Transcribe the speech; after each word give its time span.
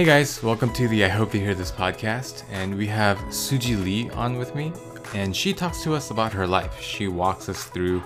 Hey 0.00 0.06
guys, 0.06 0.42
welcome 0.42 0.72
to 0.72 0.88
the 0.88 1.04
I 1.04 1.08
Hope 1.08 1.34
You 1.34 1.40
Hear 1.40 1.54
This 1.54 1.70
podcast. 1.70 2.44
And 2.50 2.74
we 2.74 2.86
have 2.86 3.18
Suji 3.28 3.76
Lee 3.84 4.08
on 4.12 4.38
with 4.38 4.54
me, 4.54 4.72
and 5.12 5.36
she 5.36 5.52
talks 5.52 5.82
to 5.82 5.92
us 5.92 6.10
about 6.10 6.32
her 6.32 6.46
life. 6.46 6.80
She 6.80 7.06
walks 7.06 7.50
us 7.50 7.64
through 7.64 8.02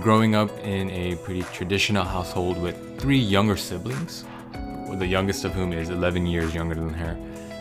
growing 0.00 0.34
up 0.34 0.50
in 0.60 0.88
a 0.88 1.16
pretty 1.16 1.42
traditional 1.52 2.04
household 2.04 2.56
with 2.56 2.98
three 2.98 3.18
younger 3.18 3.58
siblings, 3.58 4.24
the 4.94 5.06
youngest 5.06 5.44
of 5.44 5.52
whom 5.52 5.74
is 5.74 5.90
11 5.90 6.24
years 6.24 6.54
younger 6.54 6.74
than 6.74 6.94
her. 6.94 7.18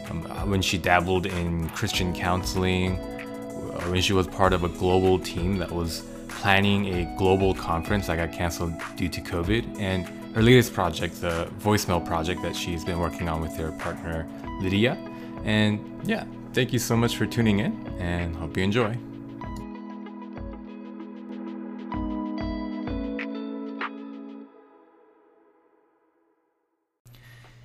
Um, 0.10 0.50
when 0.50 0.62
she 0.62 0.78
dabbled 0.78 1.26
in 1.26 1.68
Christian 1.72 2.16
counseling, 2.16 2.98
uh, 2.98 3.82
when 3.90 4.02
she 4.02 4.14
was 4.14 4.26
part 4.26 4.54
of 4.54 4.64
a 4.64 4.70
global 4.70 5.20
team 5.20 5.58
that 5.58 5.70
was 5.70 6.06
planning 6.30 6.94
a 6.94 7.14
global 7.18 7.54
conference 7.54 8.08
that 8.08 8.16
got 8.16 8.32
canceled 8.32 8.74
due 8.96 9.10
to 9.10 9.20
COVID, 9.20 9.82
and 9.82 10.08
her 10.36 10.42
latest 10.42 10.74
project, 10.74 11.22
the 11.22 11.50
voicemail 11.62 12.06
project 12.06 12.42
that 12.42 12.54
she's 12.54 12.84
been 12.84 13.00
working 13.00 13.30
on 13.30 13.40
with 13.40 13.56
her 13.56 13.72
partner 13.80 14.28
Lydia. 14.60 14.98
And 15.46 15.80
yeah, 16.04 16.26
thank 16.52 16.74
you 16.74 16.80
so 16.80 16.98
much 16.98 17.16
for 17.16 17.26
tuning 17.26 17.60
in 17.60 17.88
and 18.00 18.36
hope 18.36 18.58
you 18.58 18.64
enjoy. 18.64 18.98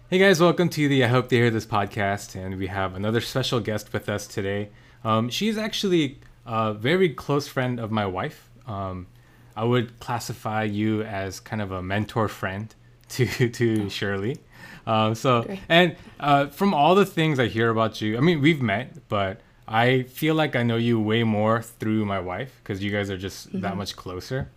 Hey 0.08 0.18
guys, 0.18 0.40
welcome 0.40 0.68
to 0.68 0.88
the 0.88 1.04
I 1.04 1.08
Hope 1.08 1.28
They 1.28 1.38
Hear 1.38 1.50
This 1.50 1.66
podcast, 1.66 2.36
and 2.36 2.56
we 2.56 2.68
have 2.68 2.94
another 2.94 3.20
special 3.20 3.58
guest 3.58 3.92
with 3.92 4.08
us 4.08 4.28
today. 4.28 4.70
Um, 5.02 5.28
she's 5.28 5.58
actually 5.58 6.20
a 6.46 6.72
very 6.72 7.08
close 7.08 7.48
friend 7.48 7.80
of 7.80 7.90
my 7.90 8.06
wife. 8.06 8.48
Um, 8.64 9.08
I 9.56 9.64
would 9.64 9.98
classify 10.00 10.64
you 10.64 11.02
as 11.02 11.40
kind 11.40 11.60
of 11.62 11.72
a 11.72 11.82
mentor 11.82 12.28
friend 12.28 12.74
to 13.10 13.48
to 13.48 13.88
Shirley. 13.90 14.38
Um, 14.86 15.14
so 15.14 15.42
Great. 15.42 15.60
and 15.68 15.96
uh, 16.18 16.46
from 16.46 16.74
all 16.74 16.94
the 16.94 17.06
things 17.06 17.38
I 17.38 17.46
hear 17.46 17.70
about 17.70 18.00
you, 18.00 18.16
I 18.16 18.20
mean 18.20 18.40
we've 18.40 18.62
met, 18.62 19.08
but 19.08 19.40
I 19.68 20.02
feel 20.04 20.34
like 20.34 20.56
I 20.56 20.62
know 20.62 20.76
you 20.76 20.98
way 21.00 21.22
more 21.22 21.62
through 21.62 22.04
my 22.04 22.18
wife 22.18 22.58
because 22.62 22.82
you 22.82 22.90
guys 22.90 23.10
are 23.10 23.16
just 23.16 23.48
mm-hmm. 23.48 23.60
that 23.60 23.76
much 23.76 23.94
closer. 23.94 24.50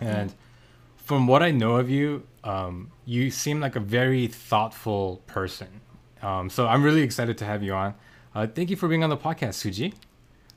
And 0.00 0.30
yeah. 0.30 0.36
from 0.96 1.28
what 1.28 1.42
I 1.42 1.52
know 1.52 1.76
of 1.76 1.88
you, 1.88 2.26
um, 2.42 2.90
you 3.04 3.30
seem 3.30 3.60
like 3.60 3.76
a 3.76 3.80
very 3.80 4.26
thoughtful 4.26 5.22
person. 5.26 5.80
Um, 6.20 6.50
so 6.50 6.66
I'm 6.66 6.82
really 6.82 7.02
excited 7.02 7.38
to 7.38 7.44
have 7.44 7.62
you 7.62 7.74
on. 7.74 7.94
Uh, 8.34 8.46
thank 8.46 8.70
you 8.70 8.76
for 8.76 8.88
being 8.88 9.04
on 9.04 9.10
the 9.10 9.16
podcast, 9.16 9.62
Suji. 9.62 9.94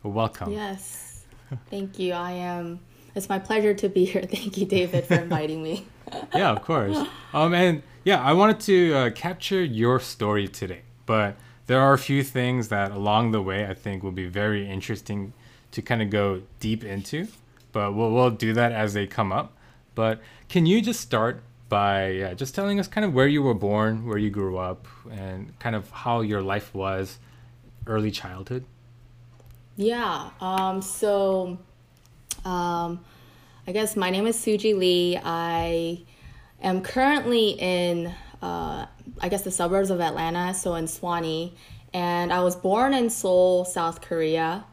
Welcome. 0.02 0.52
Yes. 0.52 1.26
Thank 1.70 2.00
you. 2.00 2.14
I 2.14 2.32
am. 2.32 2.80
It's 3.18 3.30
my 3.30 3.40
pleasure 3.40 3.74
to 3.74 3.90
be 3.90 4.06
here. 4.06 4.22
Thank 4.32 4.60
you, 4.60 4.68
David, 4.68 5.06
for 5.06 5.16
inviting 5.16 5.64
me. 5.64 5.88
yeah, 6.36 6.52
of 6.52 6.62
course. 6.62 6.96
Um, 7.34 7.56
and 7.56 7.82
yeah, 8.04 8.22
I 8.22 8.34
wanted 8.34 8.60
to 8.62 8.94
uh, 8.94 9.10
capture 9.10 9.64
your 9.64 10.00
story 10.00 10.48
today, 10.48 10.84
but 11.08 11.36
there 11.66 11.82
are 11.82 11.94
a 11.94 11.98
few 11.98 12.24
things 12.24 12.68
that 12.68 12.92
along 12.92 13.32
the 13.32 13.42
way 13.42 13.66
I 13.66 13.74
think 13.74 14.04
will 14.04 14.12
be 14.12 14.28
very 14.28 14.70
interesting 14.70 15.34
to 15.72 15.82
kind 15.82 16.04
of 16.04 16.12
go 16.12 16.44
deep 16.60 16.84
into. 16.84 17.28
But 17.72 17.96
we'll 17.96 18.12
we'll 18.12 18.30
do 18.30 18.54
that 18.54 18.72
as 18.72 18.94
they 18.94 19.08
come 19.08 19.32
up. 19.32 19.58
But 19.96 20.22
can 20.48 20.68
you 20.68 20.80
just 20.80 21.02
start 21.02 21.42
by 21.70 22.10
yeah, 22.10 22.36
just 22.36 22.54
telling 22.54 22.80
us 22.80 22.88
kind 22.88 23.04
of 23.04 23.16
where 23.16 23.28
you 23.28 23.42
were 23.42 23.56
born, 23.56 24.06
where 24.06 24.20
you 24.20 24.30
grew 24.30 24.60
up, 24.60 24.88
and 25.10 25.58
kind 25.58 25.76
of 25.76 25.90
how 25.90 26.22
your 26.22 26.44
life 26.44 26.72
was 26.76 27.18
early 27.88 28.12
childhood? 28.12 28.64
Yeah. 29.76 30.30
Um, 30.40 30.82
so, 30.82 31.60
um, 32.46 33.04
I 33.68 33.72
guess 33.72 33.96
my 33.96 34.10
name 34.10 34.28
is 34.28 34.38
Suji 34.38 34.78
Lee. 34.78 35.20
I 35.24 36.04
am 36.62 36.82
currently 36.82 37.50
in, 37.60 38.14
uh, 38.42 38.86
I 39.22 39.30
guess, 39.30 39.44
the 39.44 39.52
suburbs 39.52 39.90
of 39.90 40.00
Atlanta, 40.00 40.54
so 40.54 40.76
in 40.76 40.86
Suwanee. 40.86 41.54
And 41.94 42.32
I 42.32 42.42
was 42.42 42.56
born 42.56 42.94
in 42.94 43.10
Seoul, 43.10 43.66
South 43.66 44.02
Korea. 44.02 44.66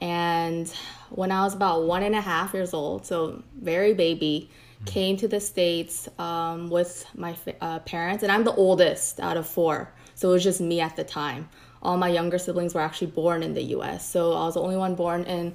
And 0.00 0.68
when 1.10 1.30
I 1.30 1.44
was 1.44 1.54
about 1.54 1.84
one 1.84 2.02
and 2.02 2.14
a 2.14 2.20
half 2.20 2.54
years 2.54 2.74
old, 2.74 3.06
so 3.06 3.42
very 3.60 3.94
baby, 3.94 4.50
came 4.84 5.16
to 5.16 5.28
the 5.28 5.40
States 5.40 6.08
um, 6.18 6.70
with 6.70 7.06
my 7.14 7.36
uh, 7.60 7.78
parents, 7.80 8.22
and 8.22 8.32
I'm 8.32 8.44
the 8.44 8.54
oldest 8.54 9.20
out 9.20 9.36
of 9.36 9.46
four. 9.46 9.92
So 10.14 10.30
it 10.30 10.32
was 10.32 10.44
just 10.44 10.60
me 10.60 10.80
at 10.80 10.96
the 10.96 11.04
time. 11.04 11.48
All 11.82 11.96
my 11.96 12.08
younger 12.08 12.38
siblings 12.38 12.74
were 12.74 12.80
actually 12.80 13.08
born 13.08 13.42
in 13.42 13.54
the 13.54 13.62
US. 13.76 14.08
So 14.08 14.32
I 14.32 14.44
was 14.44 14.54
the 14.54 14.62
only 14.62 14.76
one 14.76 14.94
born 14.94 15.24
in 15.24 15.54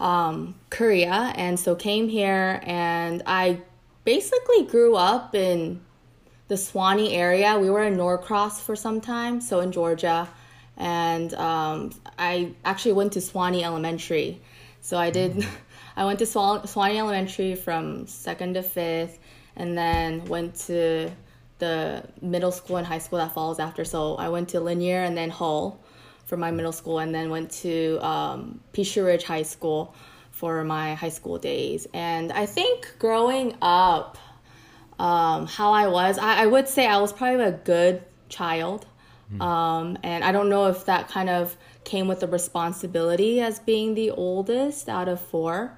um, 0.00 0.54
Korea, 0.70 1.32
and 1.36 1.58
so 1.58 1.74
came 1.74 2.08
here, 2.08 2.60
and 2.64 3.22
I 3.26 3.60
basically 4.04 4.64
grew 4.64 4.96
up 4.96 5.34
in 5.34 5.80
the 6.48 6.56
Suwanee 6.56 7.12
area. 7.12 7.58
We 7.58 7.70
were 7.70 7.84
in 7.84 7.96
Norcross 7.96 8.60
for 8.60 8.76
some 8.76 9.00
time, 9.00 9.40
so 9.40 9.60
in 9.60 9.72
Georgia, 9.72 10.28
and 10.76 11.32
um, 11.34 11.90
I 12.18 12.52
actually 12.64 12.92
went 12.92 13.12
to 13.14 13.20
Suwanee 13.20 13.62
Elementary. 13.62 14.40
So 14.80 14.98
I 14.98 15.10
did. 15.10 15.32
Mm-hmm. 15.32 15.50
I 15.96 16.04
went 16.04 16.18
to 16.18 16.26
Swan, 16.26 16.62
Suwanee 16.62 16.96
Elementary 16.96 17.54
from 17.54 18.08
second 18.08 18.54
to 18.54 18.62
fifth, 18.62 19.18
and 19.54 19.78
then 19.78 20.24
went 20.24 20.56
to 20.66 21.10
the 21.58 22.02
middle 22.20 22.50
school 22.50 22.76
and 22.76 22.86
high 22.86 22.98
school 22.98 23.18
that 23.18 23.32
follows 23.32 23.60
after. 23.60 23.84
So 23.84 24.16
I 24.16 24.28
went 24.28 24.48
to 24.50 24.60
Lanier 24.60 25.02
and 25.02 25.16
then 25.16 25.30
Hull 25.30 25.80
for 26.24 26.36
my 26.36 26.50
middle 26.50 26.72
school, 26.72 26.98
and 26.98 27.14
then 27.14 27.30
went 27.30 27.50
to 27.50 27.98
um, 28.04 28.60
Ridge 28.76 29.24
High 29.24 29.42
School 29.42 29.94
for 30.30 30.64
my 30.64 30.94
high 30.94 31.10
school 31.10 31.38
days. 31.38 31.86
And 31.94 32.32
I 32.32 32.46
think 32.46 32.94
growing 32.98 33.56
up, 33.62 34.18
um, 34.98 35.46
how 35.46 35.72
I 35.72 35.86
was, 35.86 36.18
I, 36.18 36.42
I, 36.42 36.46
would 36.46 36.68
say 36.68 36.86
I 36.86 36.98
was 36.98 37.12
probably 37.12 37.44
a 37.44 37.52
good 37.52 38.02
child. 38.28 38.86
Mm. 39.32 39.40
Um, 39.40 39.98
and 40.02 40.24
I 40.24 40.32
don't 40.32 40.48
know 40.48 40.66
if 40.66 40.86
that 40.86 41.08
kind 41.08 41.30
of 41.30 41.56
came 41.84 42.08
with 42.08 42.20
the 42.20 42.26
responsibility 42.26 43.40
as 43.40 43.58
being 43.60 43.94
the 43.94 44.10
oldest 44.10 44.88
out 44.88 45.08
of 45.08 45.20
four. 45.20 45.76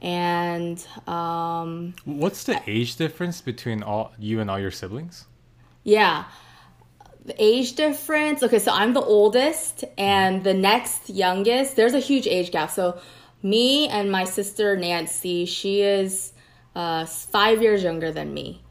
And 0.00 0.84
um, 1.06 1.94
what's 2.04 2.44
the 2.44 2.62
age 2.66 2.96
difference 2.96 3.40
between 3.40 3.82
all 3.82 4.12
you 4.18 4.40
and 4.40 4.50
all 4.50 4.58
your 4.58 4.70
siblings? 4.70 5.26
Yeah 5.84 6.24
the 7.28 7.34
age 7.38 7.74
difference. 7.74 8.42
Okay 8.42 8.58
so 8.58 8.72
i'm 8.72 8.94
the 8.94 9.02
oldest 9.02 9.84
and 9.96 10.42
the 10.42 10.54
next 10.54 11.10
youngest. 11.10 11.76
There's 11.76 11.94
a 11.94 12.00
huge 12.00 12.26
age 12.26 12.50
gap. 12.50 12.70
So 12.70 12.98
me 13.42 13.86
and 13.88 14.10
my 14.10 14.24
sister 14.24 14.76
nancy 14.76 15.44
she 15.44 15.82
is 15.82 16.32
uh, 16.74 17.04
five 17.04 17.62
years 17.62 17.82
younger 17.82 18.10
than 18.10 18.32
me. 18.32 18.62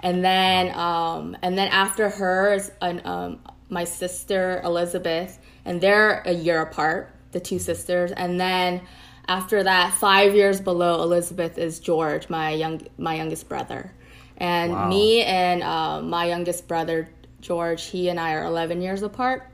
And 0.00 0.24
then 0.24 0.76
um, 0.76 1.36
and 1.40 1.56
then 1.56 1.68
after 1.68 2.10
her 2.10 2.54
is 2.54 2.72
an, 2.82 3.00
um, 3.04 3.38
my 3.68 3.84
sister 3.84 4.60
elizabeth 4.64 5.38
and 5.64 5.80
they're 5.80 6.22
a 6.26 6.32
year 6.32 6.60
apart 6.60 7.14
the 7.30 7.38
two 7.38 7.60
sisters. 7.60 8.10
And 8.10 8.40
then 8.40 8.82
after 9.28 9.62
that 9.62 9.94
five 9.94 10.34
years 10.34 10.60
below 10.60 11.04
elizabeth 11.04 11.58
is 11.58 11.78
george 11.78 12.28
my 12.28 12.50
young 12.50 12.82
my 12.98 13.14
youngest 13.14 13.48
brother. 13.48 13.92
And 14.36 14.72
wow. 14.72 14.88
me 14.88 15.22
and 15.22 15.62
uh, 15.62 16.00
my 16.02 16.24
youngest 16.24 16.66
brother 16.66 17.08
George, 17.40 17.86
he 17.86 18.08
and 18.08 18.18
I 18.20 18.34
are 18.34 18.44
11 18.44 18.82
years 18.82 19.02
apart. 19.02 19.50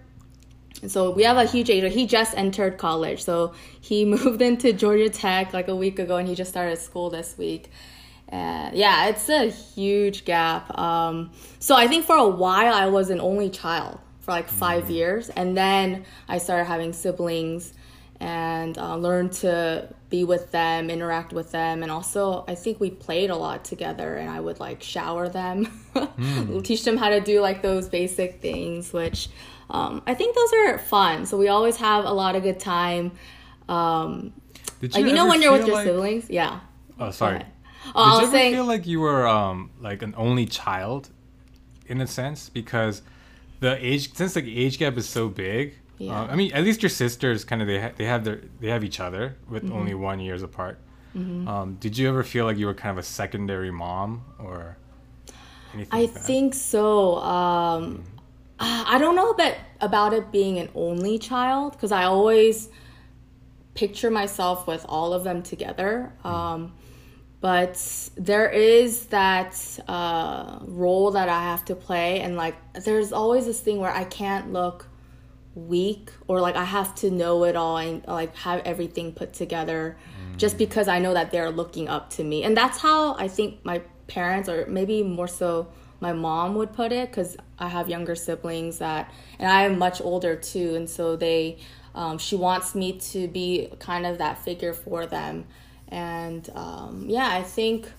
And 0.82 0.90
so 0.90 1.10
we 1.10 1.22
have 1.22 1.36
a 1.36 1.44
huge 1.44 1.70
age. 1.70 1.92
He 1.92 2.06
just 2.06 2.36
entered 2.36 2.78
college. 2.78 3.22
So 3.22 3.54
he 3.80 4.04
moved 4.16 4.42
into 4.42 4.72
Georgia 4.72 5.08
Tech 5.08 5.52
like 5.52 5.68
a 5.68 5.76
week 5.76 5.98
ago 5.98 6.16
and 6.16 6.28
he 6.28 6.34
just 6.34 6.50
started 6.50 6.78
school 6.78 7.10
this 7.10 7.36
week. 7.38 7.70
Uh, 8.30 8.70
yeah, 8.72 9.06
it's 9.06 9.28
a 9.28 9.48
huge 9.48 10.24
gap. 10.24 10.76
Um, 10.76 11.30
so 11.60 11.76
I 11.76 11.86
think 11.86 12.04
for 12.04 12.16
a 12.16 12.28
while 12.28 12.74
I 12.74 12.86
was 12.86 13.10
an 13.10 13.20
only 13.20 13.50
child 13.50 14.00
for 14.20 14.32
like 14.32 14.48
5 14.48 14.84
mm-hmm. 14.84 14.92
years. 14.92 15.28
And 15.30 15.56
then 15.56 16.04
I 16.28 16.38
started 16.38 16.64
having 16.64 16.92
siblings 16.92 17.72
and 18.20 18.78
uh, 18.78 18.96
learned 18.96 19.32
to 19.32 19.88
be 20.08 20.24
with 20.24 20.50
them, 20.50 20.88
interact 20.90 21.32
with 21.32 21.52
them, 21.52 21.82
and 21.82 21.92
also 21.92 22.44
I 22.48 22.54
think 22.54 22.80
we 22.80 22.90
played 22.90 23.30
a 23.30 23.36
lot 23.36 23.64
together. 23.64 24.16
And 24.16 24.30
I 24.30 24.40
would 24.40 24.60
like 24.60 24.82
shower 24.82 25.28
them, 25.28 25.66
mm. 25.94 26.64
teach 26.64 26.84
them 26.84 26.96
how 26.96 27.10
to 27.10 27.20
do 27.20 27.40
like 27.40 27.62
those 27.62 27.88
basic 27.88 28.40
things, 28.40 28.92
which 28.92 29.28
um, 29.68 30.02
I 30.06 30.14
think 30.14 30.34
those 30.34 30.52
are 30.52 30.78
fun. 30.78 31.26
So 31.26 31.36
we 31.36 31.48
always 31.48 31.76
have 31.76 32.04
a 32.04 32.12
lot 32.12 32.36
of 32.36 32.42
good 32.42 32.60
time. 32.60 33.12
Um, 33.68 34.32
Did 34.80 34.94
you, 34.94 35.02
like, 35.02 35.08
you 35.08 35.14
know 35.14 35.26
when 35.26 35.42
you're 35.42 35.52
with 35.52 35.66
your 35.66 35.76
like... 35.76 35.86
siblings, 35.86 36.30
yeah. 36.30 36.60
Oh, 36.98 37.10
sorry. 37.10 37.44
Oh, 37.94 38.20
Did 38.20 38.22
you 38.22 38.28
ever 38.28 38.36
saying... 38.36 38.54
feel 38.54 38.64
like 38.64 38.86
you 38.86 39.00
were 39.00 39.26
um, 39.26 39.70
like 39.80 40.02
an 40.02 40.14
only 40.16 40.46
child, 40.46 41.10
in 41.86 42.00
a 42.00 42.06
sense, 42.06 42.48
because 42.48 43.02
the 43.60 43.84
age 43.84 44.14
since 44.14 44.34
the 44.34 44.58
age 44.58 44.78
gap 44.78 44.96
is 44.96 45.08
so 45.08 45.28
big 45.28 45.74
yeah. 45.98 46.20
Uh, 46.20 46.26
I 46.26 46.36
mean, 46.36 46.52
at 46.52 46.64
least 46.64 46.82
your 46.82 46.90
sisters 46.90 47.44
kind 47.44 47.62
of 47.62 47.68
they 47.68 47.80
ha- 47.80 47.92
they 47.96 48.04
have 48.04 48.24
their 48.24 48.42
they 48.60 48.68
have 48.68 48.84
each 48.84 49.00
other 49.00 49.36
with 49.48 49.64
mm-hmm. 49.64 49.72
only 49.72 49.94
one 49.94 50.20
years 50.20 50.42
apart. 50.42 50.78
Mm-hmm. 51.16 51.48
Um, 51.48 51.74
did 51.76 51.96
you 51.96 52.08
ever 52.08 52.22
feel 52.22 52.44
like 52.44 52.58
you 52.58 52.66
were 52.66 52.74
kind 52.74 52.90
of 52.90 52.98
a 52.98 53.06
secondary 53.06 53.70
mom 53.70 54.24
or 54.38 54.76
anything? 55.72 55.88
I 55.92 56.02
like 56.02 56.12
think 56.12 56.54
so. 56.54 57.16
Um, 57.16 57.98
mm. 57.98 58.02
I 58.60 58.98
don't 58.98 59.16
know 59.16 59.30
about 59.30 59.54
about 59.80 60.12
it 60.12 60.30
being 60.30 60.58
an 60.58 60.68
only 60.74 61.18
child 61.18 61.72
because 61.72 61.92
I 61.92 62.04
always 62.04 62.68
picture 63.74 64.10
myself 64.10 64.66
with 64.66 64.84
all 64.88 65.12
of 65.12 65.24
them 65.24 65.42
together. 65.42 66.12
Mm. 66.24 66.30
Um, 66.30 66.72
but 67.40 68.10
there 68.16 68.48
is 68.48 69.06
that 69.06 69.54
uh, 69.86 70.58
role 70.62 71.12
that 71.12 71.28
I 71.28 71.42
have 71.42 71.64
to 71.66 71.74
play, 71.74 72.20
and 72.20 72.36
like 72.36 72.56
there's 72.72 73.12
always 73.12 73.46
this 73.46 73.60
thing 73.60 73.78
where 73.78 73.92
I 73.92 74.04
can't 74.04 74.52
look 74.52 74.86
weak 75.56 76.10
or 76.28 76.40
like 76.40 76.54
I 76.54 76.64
have 76.64 76.94
to 76.96 77.10
know 77.10 77.44
it 77.44 77.56
all 77.56 77.78
and 77.78 78.06
like 78.06 78.36
have 78.36 78.60
everything 78.64 79.12
put 79.12 79.32
together 79.32 79.96
mm. 80.20 80.36
just 80.36 80.58
because 80.58 80.86
I 80.86 80.98
know 80.98 81.14
that 81.14 81.30
they're 81.30 81.50
looking 81.50 81.88
up 81.88 82.10
to 82.10 82.24
me. 82.24 82.44
And 82.44 82.56
that's 82.56 82.78
how 82.78 83.16
I 83.16 83.26
think 83.26 83.64
my 83.64 83.80
parents 84.06 84.48
or 84.48 84.66
maybe 84.66 85.02
more 85.02 85.26
so 85.26 85.68
my 85.98 86.12
mom 86.12 86.54
would 86.56 86.74
put 86.74 86.92
it 86.92 87.10
because 87.10 87.38
I 87.58 87.68
have 87.68 87.88
younger 87.88 88.14
siblings 88.14 88.78
that 88.78 89.10
and 89.38 89.50
I 89.50 89.62
am 89.62 89.78
much 89.78 90.00
older 90.00 90.36
too 90.36 90.74
and 90.76 90.88
so 90.88 91.16
they 91.16 91.58
um, 91.94 92.18
she 92.18 92.36
wants 92.36 92.74
me 92.74 92.98
to 92.98 93.26
be 93.26 93.72
kind 93.78 94.04
of 94.04 94.18
that 94.18 94.38
figure 94.38 94.74
for 94.74 95.06
them 95.06 95.46
and 95.88 96.48
um, 96.54 97.06
yeah 97.08 97.28
I 97.28 97.42
think 97.42 97.90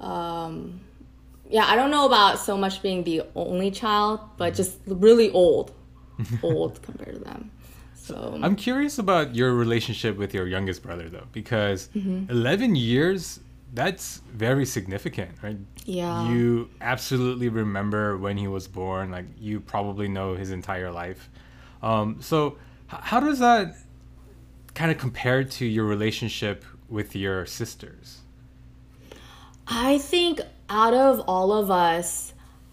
um, 0.00 0.80
yeah 1.48 1.64
I 1.64 1.76
don't 1.76 1.92
know 1.92 2.06
about 2.06 2.40
so 2.40 2.56
much 2.56 2.82
being 2.82 3.04
the 3.04 3.22
only 3.36 3.70
child 3.70 4.18
but 4.36 4.54
just 4.54 4.76
really 4.86 5.30
old 5.30 5.72
old 6.42 6.82
compared 6.82 7.14
to 7.14 7.20
them. 7.20 7.50
So 7.94 8.38
I'm 8.42 8.56
curious 8.56 8.98
about 8.98 9.34
your 9.34 9.54
relationship 9.54 10.16
with 10.16 10.34
your 10.34 10.48
youngest 10.48 10.82
brother 10.82 11.08
though, 11.08 11.26
because 11.32 11.88
mm-hmm. 11.94 12.30
11 12.30 12.74
years 12.74 13.40
that's 13.74 14.20
very 14.32 14.66
significant, 14.66 15.30
right? 15.42 15.56
Yeah. 15.84 16.28
You 16.28 16.68
absolutely 16.80 17.48
remember 17.48 18.18
when 18.18 18.36
he 18.36 18.48
was 18.48 18.68
born, 18.68 19.10
like 19.10 19.26
you 19.38 19.60
probably 19.60 20.08
know 20.08 20.34
his 20.34 20.50
entire 20.50 20.90
life. 20.90 21.30
Um, 21.82 22.20
so 22.20 22.58
h- 22.92 23.00
how 23.02 23.20
does 23.20 23.38
that 23.38 23.76
kind 24.74 24.90
of 24.90 24.98
compare 24.98 25.44
to 25.44 25.64
your 25.64 25.84
relationship 25.84 26.64
with 26.88 27.16
your 27.16 27.46
sisters? 27.46 28.20
I 29.66 29.98
think 29.98 30.40
out 30.68 30.92
of 30.92 31.20
all 31.20 31.52
of 31.52 31.70
us, 31.70 32.31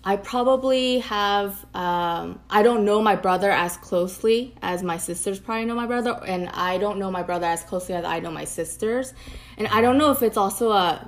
I 0.10 0.16
probably 0.16 1.00
have, 1.02 1.52
um, 1.76 2.40
I 2.50 2.64
don't 2.64 2.84
know 2.84 3.00
my 3.00 3.16
brother 3.16 3.52
as 3.52 3.78
closely 3.78 4.56
as 4.60 4.82
my 4.82 4.98
sisters 4.98 5.40
probably 5.40 5.66
know 5.66 5.76
my 5.76 5.86
brother, 5.86 6.20
and 6.26 6.50
I 6.50 6.80
don't 6.80 6.98
know 6.98 7.12
my 7.12 7.22
brother 7.22 7.46
as 7.46 7.62
closely 7.62 7.94
as 7.94 8.04
I 8.04 8.20
know 8.20 8.32
my 8.32 8.46
sisters. 8.46 9.14
And 9.60 9.68
I 9.68 9.82
don't 9.82 10.00
know 10.00 10.10
if 10.10 10.24
it's 10.24 10.36
also 10.36 10.72
a, 10.72 11.08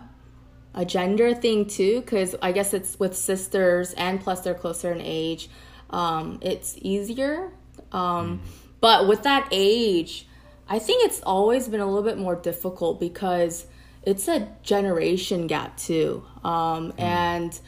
a 0.75 0.85
gender 0.85 1.33
thing 1.33 1.65
too, 1.65 2.01
because 2.01 2.35
I 2.43 2.51
guess 2.51 2.75
it's 2.75 2.99
with 2.99 3.17
sisters 3.17 3.93
and 3.93 4.21
plus 4.21 4.41
they're 4.41 4.53
closer 4.53 4.91
in 4.91 5.01
age, 5.01 5.49
um, 5.89 6.37
it's 6.43 6.77
easier. 6.79 7.51
Um, 7.91 8.37
mm. 8.37 8.39
But 8.81 9.07
with 9.07 9.23
that 9.23 9.47
age, 9.49 10.27
I 10.69 10.77
think 10.77 11.05
it's 11.05 11.21
always 11.21 11.67
been 11.67 11.79
a 11.79 11.87
little 11.87 12.03
bit 12.03 12.19
more 12.19 12.35
difficult 12.35 12.99
because 12.99 13.65
it's 14.03 14.27
a 14.27 14.47
generation 14.61 15.47
gap 15.47 15.75
too. 15.77 16.23
Um, 16.43 16.91
mm. 16.91 16.99
And 16.99 17.59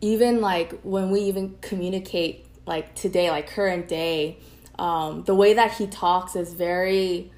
even 0.00 0.40
like 0.40 0.80
when 0.82 1.10
we 1.10 1.20
even 1.22 1.56
communicate 1.60 2.46
like 2.66 2.94
today, 2.94 3.30
like 3.30 3.48
current 3.48 3.88
day, 3.88 4.38
um, 4.78 5.24
the 5.24 5.34
way 5.34 5.54
that 5.54 5.72
he 5.72 5.86
talks 5.86 6.36
is 6.36 6.54
very 6.54 7.30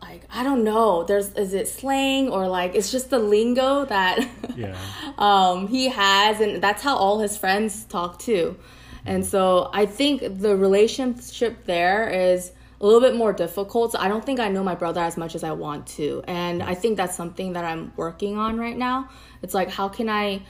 like 0.00 0.22
I 0.30 0.42
don't 0.42 0.64
know. 0.64 1.04
There's 1.04 1.32
is 1.34 1.54
it 1.54 1.68
slang 1.68 2.28
or 2.30 2.48
like 2.48 2.74
it's 2.74 2.90
just 2.90 3.10
the 3.10 3.18
lingo 3.18 3.84
that 3.84 4.26
yeah. 4.56 4.76
um, 5.18 5.68
he 5.68 5.88
has, 5.88 6.40
and 6.40 6.62
that's 6.62 6.82
how 6.82 6.96
all 6.96 7.20
his 7.20 7.36
friends 7.36 7.84
talk 7.84 8.18
too. 8.18 8.56
And 9.04 9.24
so 9.24 9.70
I 9.72 9.86
think 9.86 10.40
the 10.40 10.56
relationship 10.56 11.64
there 11.64 12.08
is 12.08 12.52
a 12.80 12.86
little 12.86 13.00
bit 13.00 13.16
more 13.16 13.32
difficult. 13.32 13.92
So 13.92 13.98
I 13.98 14.08
don't 14.08 14.24
think 14.24 14.40
I 14.40 14.48
know 14.48 14.62
my 14.62 14.74
brother 14.74 15.00
as 15.00 15.16
much 15.16 15.34
as 15.34 15.44
I 15.44 15.52
want 15.52 15.86
to, 15.98 16.22
and 16.26 16.62
I 16.62 16.74
think 16.74 16.96
that's 16.96 17.16
something 17.16 17.54
that 17.54 17.64
I'm 17.64 17.92
working 17.96 18.38
on 18.38 18.58
right 18.58 18.76
now. 18.76 19.08
It's 19.42 19.54
like 19.54 19.70
how 19.70 19.88
can 19.88 20.08
I 20.08 20.42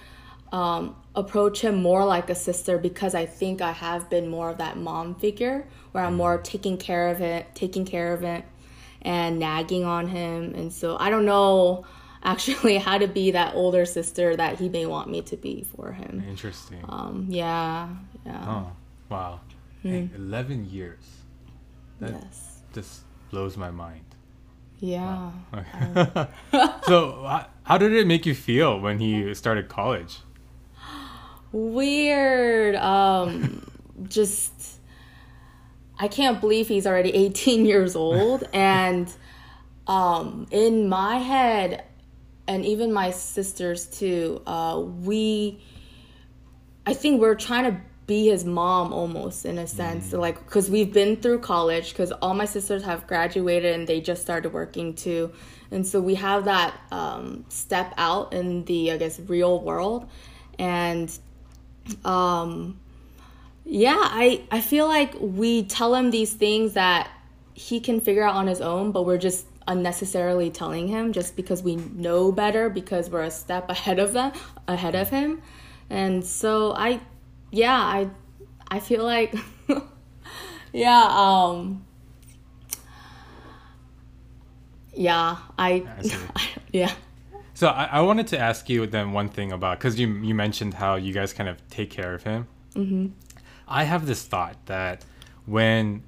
um, 0.52 0.97
approach 1.14 1.61
him 1.61 1.76
more 1.76 2.05
like 2.05 2.31
a 2.31 2.35
sister 2.35 2.79
because 2.79 3.14
I 3.14 3.26
think 3.26 3.61
I 3.61 3.73
have 3.73 4.11
been 4.11 4.29
more 4.29 4.50
of 4.50 4.58
that 4.58 4.76
mom 4.76 5.14
figure 5.14 5.67
where 5.93 6.05
I'm 6.05 6.14
more 6.14 6.38
taking 6.38 6.76
care 6.76 7.08
of 7.08 7.20
it, 7.20 7.47
taking 7.55 7.85
care 7.85 8.12
of 8.12 8.23
it, 8.23 8.44
and 9.02 9.38
nagging 9.38 9.85
on 9.85 10.08
him. 10.08 10.55
And 10.55 10.73
so 10.73 10.97
I 10.99 11.11
don't 11.11 11.25
know 11.25 11.85
actually 12.23 12.79
how 12.79 12.99
to 12.99 13.08
be 13.08 13.31
that 13.31 13.55
older 13.55 13.85
sister 13.87 14.37
that 14.37 14.58
he 14.58 14.69
may 14.69 14.87
want 14.87 15.11
me 15.11 15.23
to 15.23 15.37
be 15.37 15.67
for 15.76 15.93
him. 15.93 16.25
Interesting. 16.29 16.85
Um, 16.88 17.26
yeah, 17.29 17.88
yeah. 18.26 18.44
Oh, 18.46 18.73
wow. 19.08 19.41
Mm. 19.85 20.14
11 20.14 20.69
years. 20.69 20.99
That 22.00 22.12
yes. 22.12 22.62
just 22.75 23.03
blows 23.31 23.56
my 23.56 23.70
mind. 23.70 24.05
Yeah. 24.81 25.31
Wow. 25.53 25.64
Okay. 25.75 26.29
so, 26.87 27.46
how 27.64 27.79
did 27.79 27.93
it 27.93 28.06
make 28.06 28.25
you 28.25 28.35
feel 28.35 28.81
when 28.81 28.99
he 28.99 29.35
started 29.35 29.69
college? 29.69 30.19
Weird. 31.52 32.76
Um, 32.76 33.67
just 34.08 34.81
I 35.99 36.08
can't 36.08 36.41
believe 36.41 36.69
he's 36.69 36.87
already 36.87 37.12
18 37.14 37.67
years 37.67 37.94
old, 37.94 38.44
and 38.52 39.12
um, 39.87 40.47
in 40.50 40.88
my 40.88 41.19
head, 41.19 41.85
and 42.47 42.64
even 42.64 42.93
my 42.93 43.11
sisters 43.11 43.87
too, 43.87 44.43
uh, 44.47 44.81
we, 44.81 45.62
I 46.87 46.94
think 46.94 47.20
we're 47.20 47.35
trying 47.35 47.64
to 47.64 47.81
be 48.06 48.29
his 48.29 48.44
mom 48.44 48.93
almost 48.93 49.44
in 49.44 49.58
a 49.58 49.67
sense, 49.67 50.12
mm. 50.12 50.19
like 50.19 50.44
because 50.44 50.70
we've 50.70 50.93
been 50.93 51.17
through 51.17 51.41
college, 51.41 51.91
because 51.91 52.12
all 52.12 52.35
my 52.35 52.46
sisters 52.46 52.82
have 52.82 53.06
graduated 53.06 53.75
and 53.75 53.87
they 53.87 54.00
just 54.00 54.23
started 54.23 54.53
working 54.53 54.94
too, 54.94 55.31
and 55.70 55.87
so 55.87 56.00
we 56.00 56.14
have 56.14 56.46
that 56.46 56.75
um, 56.91 57.44
step 57.49 57.93
out 57.99 58.32
in 58.32 58.64
the 58.64 58.93
I 58.93 58.96
guess 58.96 59.20
real 59.20 59.61
world, 59.61 60.08
and 60.58 61.17
um, 62.04 62.78
yeah, 63.64 63.98
I, 63.98 64.42
I 64.50 64.60
feel 64.60 64.87
like 64.88 65.14
we 65.20 65.64
tell 65.64 65.94
him 65.94 66.10
these 66.10 66.32
things 66.32 66.75
that 66.75 67.10
he 67.54 67.81
can 67.81 68.00
figure 68.00 68.22
out 68.22 68.34
on 68.34 68.46
his 68.46 68.60
own, 68.60 68.92
but 68.92 69.04
we're 69.04 69.19
just 69.19 69.46
unnecessarily 69.66 70.50
telling 70.50 70.88
him 70.88 71.12
just 71.12 71.37
because 71.37 71.62
we 71.62 71.76
know 71.76 72.32
better 72.32 72.69
because 72.69 73.08
we're 73.08 73.22
a 73.22 73.31
step 73.31 73.69
ahead 73.70 73.98
of 73.98 74.12
them 74.12 74.32
ahead 74.66 74.94
of 74.94 75.08
him. 75.10 75.40
And 75.88 76.25
so 76.25 76.72
I 76.72 77.00
yeah, 77.50 77.76
I 77.76 78.10
I 78.69 78.81
feel 78.81 79.04
like 79.04 79.34
yeah, 80.72 81.06
um 81.10 81.84
yeah, 84.94 85.36
I, 85.58 85.84
I 86.34 86.48
yeah. 86.72 86.93
So 87.60 87.69
I, 87.69 87.84
I 87.84 88.00
wanted 88.00 88.26
to 88.29 88.38
ask 88.38 88.70
you 88.70 88.86
then 88.86 89.12
one 89.12 89.29
thing 89.29 89.52
about 89.52 89.79
because 89.79 90.00
you 90.00 90.08
you 90.22 90.34
mentioned 90.34 90.72
how 90.72 90.94
you 90.94 91.12
guys 91.12 91.34
kind 91.34 91.46
of 91.46 91.58
take 91.69 91.90
care 91.90 92.14
of 92.14 92.22
him. 92.22 92.48
Mm-hmm. 92.74 93.08
I 93.69 93.84
have 93.84 94.06
this 94.06 94.22
thought 94.22 94.56
that 94.64 95.05
when 95.44 96.02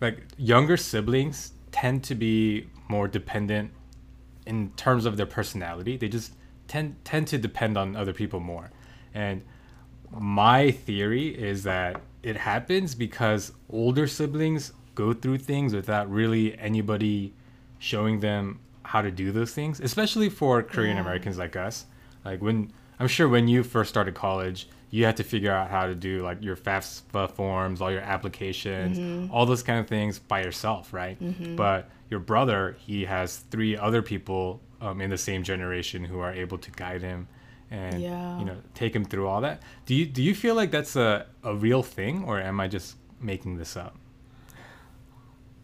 like 0.00 0.22
younger 0.38 0.78
siblings 0.78 1.52
tend 1.72 2.04
to 2.04 2.14
be 2.14 2.70
more 2.88 3.06
dependent 3.06 3.70
in 4.46 4.70
terms 4.76 5.04
of 5.04 5.18
their 5.18 5.26
personality, 5.26 5.98
they 5.98 6.08
just 6.08 6.32
tend 6.68 6.96
tend 7.04 7.26
to 7.26 7.36
depend 7.36 7.76
on 7.76 7.94
other 7.94 8.14
people 8.14 8.40
more. 8.40 8.70
And 9.12 9.42
my 10.10 10.70
theory 10.70 11.38
is 11.38 11.64
that 11.64 12.00
it 12.22 12.38
happens 12.38 12.94
because 12.94 13.52
older 13.68 14.06
siblings 14.06 14.72
go 14.94 15.12
through 15.12 15.36
things 15.36 15.74
without 15.74 16.10
really 16.10 16.58
anybody 16.58 17.34
showing 17.78 18.20
them 18.20 18.60
how 18.88 19.02
to 19.02 19.10
do 19.10 19.30
those 19.32 19.52
things, 19.52 19.80
especially 19.80 20.30
for 20.30 20.62
Korean 20.62 20.96
Americans 20.96 21.36
like 21.36 21.56
us. 21.56 21.84
Like 22.24 22.40
when 22.40 22.72
I'm 22.98 23.06
sure 23.06 23.28
when 23.28 23.46
you 23.46 23.62
first 23.62 23.90
started 23.90 24.14
college, 24.14 24.66
you 24.88 25.04
had 25.04 25.18
to 25.18 25.24
figure 25.24 25.52
out 25.52 25.68
how 25.68 25.84
to 25.84 25.94
do 25.94 26.22
like 26.22 26.42
your 26.42 26.56
FAFSA 26.56 27.30
forms, 27.32 27.82
all 27.82 27.92
your 27.92 28.00
applications, 28.00 28.98
mm-hmm. 28.98 29.30
all 29.30 29.44
those 29.44 29.62
kind 29.62 29.78
of 29.78 29.88
things 29.88 30.18
by 30.18 30.42
yourself, 30.42 30.94
right? 30.94 31.22
Mm-hmm. 31.22 31.54
But 31.54 31.90
your 32.08 32.20
brother, 32.20 32.78
he 32.80 33.04
has 33.04 33.36
three 33.50 33.76
other 33.76 34.00
people 34.00 34.62
um, 34.80 35.02
in 35.02 35.10
the 35.10 35.18
same 35.18 35.42
generation 35.42 36.02
who 36.02 36.20
are 36.20 36.32
able 36.32 36.56
to 36.56 36.70
guide 36.70 37.02
him 37.02 37.28
and 37.70 38.00
yeah. 38.00 38.38
you 38.38 38.46
know 38.46 38.56
take 38.72 38.96
him 38.96 39.04
through 39.04 39.28
all 39.28 39.42
that. 39.42 39.62
Do 39.84 39.94
you 39.94 40.06
do 40.06 40.22
you 40.22 40.34
feel 40.34 40.54
like 40.54 40.70
that's 40.70 40.96
a, 40.96 41.26
a 41.44 41.54
real 41.54 41.82
thing, 41.82 42.24
or 42.24 42.40
am 42.40 42.58
I 42.58 42.68
just 42.68 42.96
making 43.20 43.58
this 43.58 43.76
up? 43.76 43.98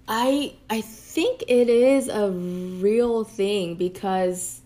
I 0.08 0.54
I 0.68 0.80
think 0.80 1.44
it 1.48 1.68
is 1.68 2.08
a 2.08 2.30
real 2.30 3.24
thing 3.24 3.76
because 3.76 4.60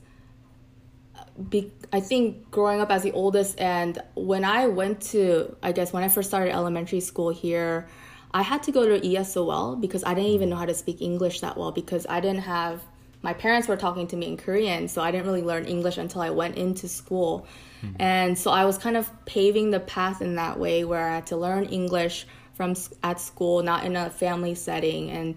be, 1.49 1.73
I 1.93 2.01
think 2.01 2.51
growing 2.51 2.81
up 2.81 2.91
as 2.91 3.03
the 3.03 3.13
oldest 3.13 3.61
and 3.61 3.99
when 4.15 4.45
I 4.45 4.67
went 4.67 5.01
to 5.13 5.57
I 5.63 5.73
guess 5.73 5.93
when 5.93 6.03
I 6.03 6.09
first 6.09 6.29
started 6.29 6.53
elementary 6.53 7.01
school 7.01 7.31
here, 7.31 7.89
I 8.33 8.43
had 8.43 8.63
to 8.65 8.73
go 8.73 8.89
to 8.89 9.07
ESOL 9.07 9.81
because 9.81 10.03
I 10.05 10.15
didn't 10.15 10.31
even 10.31 10.51
know 10.51 10.57
how 10.57 10.67
to 10.67 10.75
speak 10.75 11.01
English 11.01 11.41
that 11.41 11.57
well 11.57 11.71
because 11.71 12.07
I 12.09 12.21
didn't 12.21 12.43
have 12.43 12.83
my 13.23 13.33
parents 13.33 13.67
were 13.67 13.77
talking 13.77 14.07
to 14.09 14.17
me 14.17 14.29
in 14.29 14.37
Korean, 14.37 14.87
so 14.87 15.03
I 15.03 15.11
didn't 15.11 15.27
really 15.27 15.43
learn 15.43 15.65
English 15.65 15.99
until 15.99 16.21
I 16.21 16.31
went 16.31 16.57
into 16.57 16.89
school. 16.89 17.49
Mm-hmm. 17.83 17.97
And 18.01 18.39
so 18.39 18.51
I 18.53 18.65
was 18.65 18.79
kind 18.79 18.97
of 18.97 19.11
paving 19.25 19.71
the 19.71 19.81
path 19.81 20.23
in 20.23 20.37
that 20.37 20.59
way 20.59 20.85
where 20.85 21.09
I 21.09 21.17
had 21.17 21.27
to 21.29 21.37
learn 21.37 21.65
English 21.65 22.27
from 22.59 22.75
at 23.05 23.21
school, 23.21 23.63
not 23.63 23.85
in 23.87 23.95
a 23.95 24.11
family 24.11 24.55
setting. 24.57 25.11
And 25.11 25.37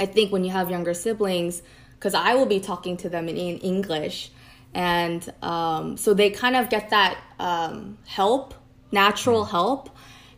I 0.00 0.06
think 0.06 0.32
when 0.32 0.42
you 0.44 0.50
have 0.50 0.70
younger 0.70 0.92
siblings, 0.92 1.62
because 1.94 2.14
I 2.14 2.34
will 2.34 2.46
be 2.46 2.58
talking 2.58 2.96
to 2.98 3.08
them 3.08 3.28
in, 3.28 3.36
in 3.36 3.58
English, 3.58 4.32
and 4.74 5.22
um, 5.40 5.96
so 5.96 6.14
they 6.14 6.30
kind 6.30 6.56
of 6.56 6.68
get 6.68 6.90
that 6.90 7.16
um, 7.38 7.96
help, 8.06 8.54
natural 8.92 9.44
help, 9.44 9.88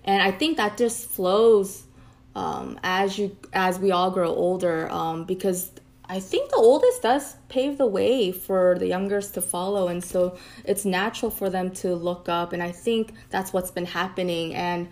and 0.05 0.23
I 0.23 0.31
think 0.31 0.59
that 0.59 0.77
just 0.77 1.09
flows 1.09 1.85
um, 2.35 2.79
as 2.83 3.19
you 3.19 3.37
as 3.53 3.79
we 3.79 3.91
all 3.91 4.11
grow 4.11 4.29
older 4.29 4.89
um, 4.91 5.25
because 5.25 5.73
I 6.05 6.21
think 6.21 6.51
the 6.51 6.57
oldest 6.57 7.03
does 7.03 7.37
pave 7.49 7.79
the 7.79 7.87
way 7.87 8.33
for 8.33 8.77
the 8.79 8.87
youngest 8.87 9.35
to 9.35 9.43
follow, 9.43 9.89
and 9.89 10.03
so 10.05 10.37
it's 10.65 10.85
natural 10.85 11.31
for 11.31 11.49
them 11.51 11.71
to 11.83 11.95
look 11.95 12.29
up, 12.29 12.53
and 12.53 12.63
I 12.63 12.73
think 12.73 13.15
that's 13.31 13.53
what's 13.55 13.71
been 13.71 13.87
happening, 13.87 14.55
and 14.55 14.89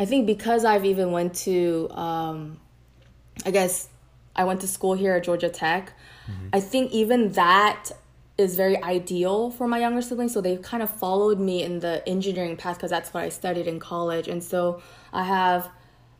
I 0.00 0.06
think 0.06 0.26
because 0.26 0.64
I've 0.64 0.86
even 0.86 1.12
went 1.12 1.34
to, 1.44 1.88
um, 1.90 2.58
I 3.44 3.50
guess 3.50 3.86
I 4.34 4.44
went 4.44 4.62
to 4.62 4.66
school 4.66 4.94
here 4.94 5.12
at 5.14 5.24
Georgia 5.24 5.50
Tech. 5.50 5.92
Mm-hmm. 6.26 6.48
I 6.54 6.60
think 6.60 6.90
even 6.92 7.32
that 7.32 7.90
is 8.38 8.56
very 8.56 8.82
ideal 8.82 9.50
for 9.50 9.68
my 9.68 9.78
younger 9.78 10.00
siblings. 10.00 10.32
So 10.32 10.40
they've 10.40 10.62
kind 10.62 10.82
of 10.82 10.88
followed 10.88 11.38
me 11.38 11.62
in 11.62 11.80
the 11.80 12.02
engineering 12.08 12.56
path 12.56 12.78
because 12.78 12.90
that's 12.90 13.12
what 13.12 13.24
I 13.24 13.28
studied 13.28 13.66
in 13.66 13.78
college. 13.78 14.26
And 14.26 14.42
so 14.42 14.80
I 15.12 15.24
have 15.24 15.68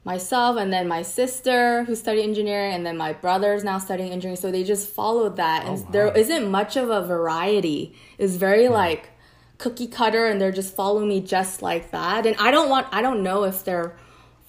myself 0.04 0.58
and 0.58 0.70
then 0.70 0.86
my 0.86 1.00
sister 1.00 1.84
who 1.84 1.94
studied 1.94 2.24
engineering 2.24 2.74
and 2.74 2.84
then 2.84 2.98
my 2.98 3.14
brother's 3.14 3.64
now 3.64 3.78
studying 3.78 4.12
engineering. 4.12 4.36
So 4.36 4.50
they 4.50 4.62
just 4.62 4.90
followed 4.90 5.36
that. 5.36 5.64
And 5.64 5.78
oh, 5.78 5.82
wow. 5.84 5.90
there 5.90 6.12
isn't 6.14 6.50
much 6.50 6.76
of 6.76 6.90
a 6.90 7.00
variety. 7.00 7.94
It's 8.18 8.36
very 8.36 8.64
yeah. 8.64 8.70
like 8.70 9.08
cookie 9.60 9.86
cutter 9.86 10.26
and 10.26 10.40
they're 10.40 10.50
just 10.50 10.74
following 10.74 11.08
me 11.08 11.20
just 11.20 11.62
like 11.62 11.90
that. 11.92 12.26
And 12.26 12.34
I 12.38 12.50
don't 12.50 12.68
want 12.68 12.88
I 12.90 13.02
don't 13.02 13.22
know 13.22 13.44
if 13.44 13.64
they're 13.64 13.96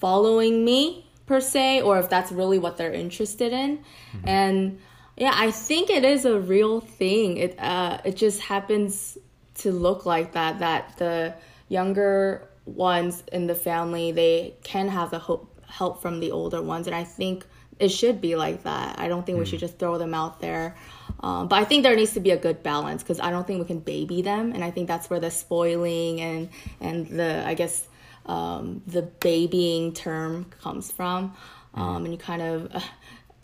following 0.00 0.64
me 0.64 1.06
per 1.26 1.40
se 1.40 1.82
or 1.82 1.98
if 1.98 2.08
that's 2.08 2.32
really 2.32 2.58
what 2.58 2.76
they're 2.76 2.92
interested 2.92 3.52
in. 3.52 3.78
Mm-hmm. 3.78 4.28
And 4.28 4.78
yeah, 5.16 5.32
I 5.34 5.50
think 5.50 5.90
it 5.90 6.04
is 6.04 6.24
a 6.24 6.40
real 6.40 6.80
thing. 6.80 7.36
It 7.36 7.58
uh, 7.60 7.98
it 8.04 8.16
just 8.16 8.40
happens 8.40 9.18
to 9.56 9.70
look 9.70 10.06
like 10.06 10.32
that. 10.32 10.58
That 10.60 10.96
the 10.96 11.34
younger 11.68 12.48
ones 12.64 13.22
in 13.32 13.46
the 13.46 13.54
family 13.54 14.12
they 14.12 14.54
can 14.62 14.88
have 14.88 15.10
the 15.10 15.18
hope, 15.18 15.62
help 15.68 16.00
from 16.00 16.20
the 16.20 16.30
older 16.30 16.62
ones, 16.62 16.86
and 16.86 16.96
I 16.96 17.04
think 17.04 17.44
it 17.78 17.90
should 17.90 18.20
be 18.20 18.36
like 18.36 18.62
that. 18.62 18.98
I 18.98 19.08
don't 19.08 19.26
think 19.26 19.36
mm. 19.36 19.40
we 19.40 19.46
should 19.46 19.60
just 19.60 19.78
throw 19.78 19.98
them 19.98 20.14
out 20.14 20.40
there. 20.40 20.76
Um, 21.22 21.48
but 21.48 21.56
I 21.60 21.64
think 21.64 21.84
there 21.84 21.94
needs 21.94 22.14
to 22.14 22.20
be 22.20 22.30
a 22.30 22.36
good 22.36 22.62
balance 22.62 23.02
because 23.02 23.20
I 23.20 23.30
don't 23.30 23.46
think 23.46 23.60
we 23.60 23.66
can 23.66 23.78
baby 23.78 24.22
them, 24.22 24.52
and 24.52 24.64
I 24.64 24.70
think 24.70 24.88
that's 24.88 25.08
where 25.08 25.20
the 25.20 25.30
spoiling 25.30 26.20
and 26.20 26.48
and 26.80 27.06
the 27.06 27.46
I 27.46 27.54
guess 27.54 27.86
um, 28.26 28.82
the 28.86 29.02
babying 29.02 29.94
term 29.94 30.46
comes 30.60 30.90
from. 30.90 31.34
Um, 31.74 32.04
and 32.04 32.12
you 32.12 32.18
kind 32.18 32.42
of 32.42 32.74
uh, 32.74 32.80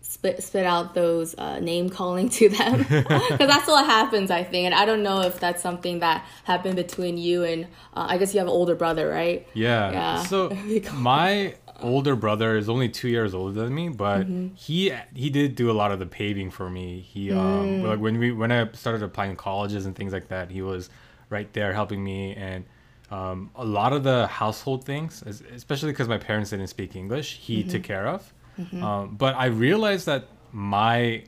spit 0.09 0.43
spit 0.43 0.67
out 0.67 0.95
those 0.95 1.37
uh, 1.39 1.61
name 1.61 1.91
calling 1.91 2.29
to 2.41 2.49
them. 2.49 2.81
Because 2.89 3.49
that's 3.49 3.69
what 3.69 3.85
happens 3.85 4.31
i 4.31 4.43
think. 4.43 4.67
And 4.67 4.75
i 4.75 4.85
don't 4.85 5.03
know 5.03 5.21
if 5.21 5.39
that's 5.39 5.63
something 5.63 6.01
that 6.01 6.25
happened 6.45 6.77
between 6.77 7.19
you 7.19 7.45
and 7.45 7.65
uh, 7.95 8.07
i 8.09 8.19
guess 8.19 8.35
you 8.35 8.39
have 8.39 8.49
an 8.49 8.53
older 8.53 8.75
brother 8.75 9.09
right? 9.09 9.47
Yeah, 9.55 9.93
yeah. 9.93 10.23
so 10.25 10.51
my 10.95 11.55
older 11.81 12.17
brother 12.17 12.57
is 12.57 12.69
only 12.69 12.89
two 12.89 13.09
years 13.09 13.35
older 13.35 13.63
than 13.63 13.75
me 13.75 13.89
but 13.89 14.27
mm-hmm. 14.27 14.55
he 14.55 14.93
he 15.15 15.31
did 15.31 15.55
do 15.55 15.71
a 15.71 15.73
lot 15.73 15.93
of 15.93 15.99
the 15.99 16.07
paving 16.07 16.51
for 16.51 16.69
me 16.69 17.01
he 17.01 17.31
um 17.31 17.39
mm. 17.39 17.83
like 17.85 18.01
when 18.01 18.19
we 18.19 18.33
when 18.33 18.51
i 18.51 18.71
started 18.73 19.03
applying 19.03 19.37
colleges 19.37 19.87
and 19.87 19.95
things 19.95 20.13
like 20.13 20.29
that 20.29 20.51
he 20.51 20.61
was 20.61 20.91
right 21.31 21.53
there 21.53 21.73
helping 21.73 22.03
me 22.03 22.35
and 22.35 22.65
um, 23.11 23.51
a 23.57 23.65
lot 23.65 23.95
of 23.95 24.03
the 24.03 24.27
household 24.27 24.85
things 24.85 25.23
especially 25.23 25.93
because 25.93 26.09
my 26.09 26.19
parents 26.19 26.51
didn't 26.51 26.67
speak 26.67 26.95
english 26.95 27.39
he 27.39 27.61
mm-hmm. 27.61 27.71
took 27.71 27.83
care 27.83 28.07
of 28.07 28.33
Mm-hmm. 28.59 28.83
Um, 28.83 29.15
but 29.17 29.35
I 29.37 29.47
realized 29.47 30.07
that 30.07 30.29
my 30.53 31.25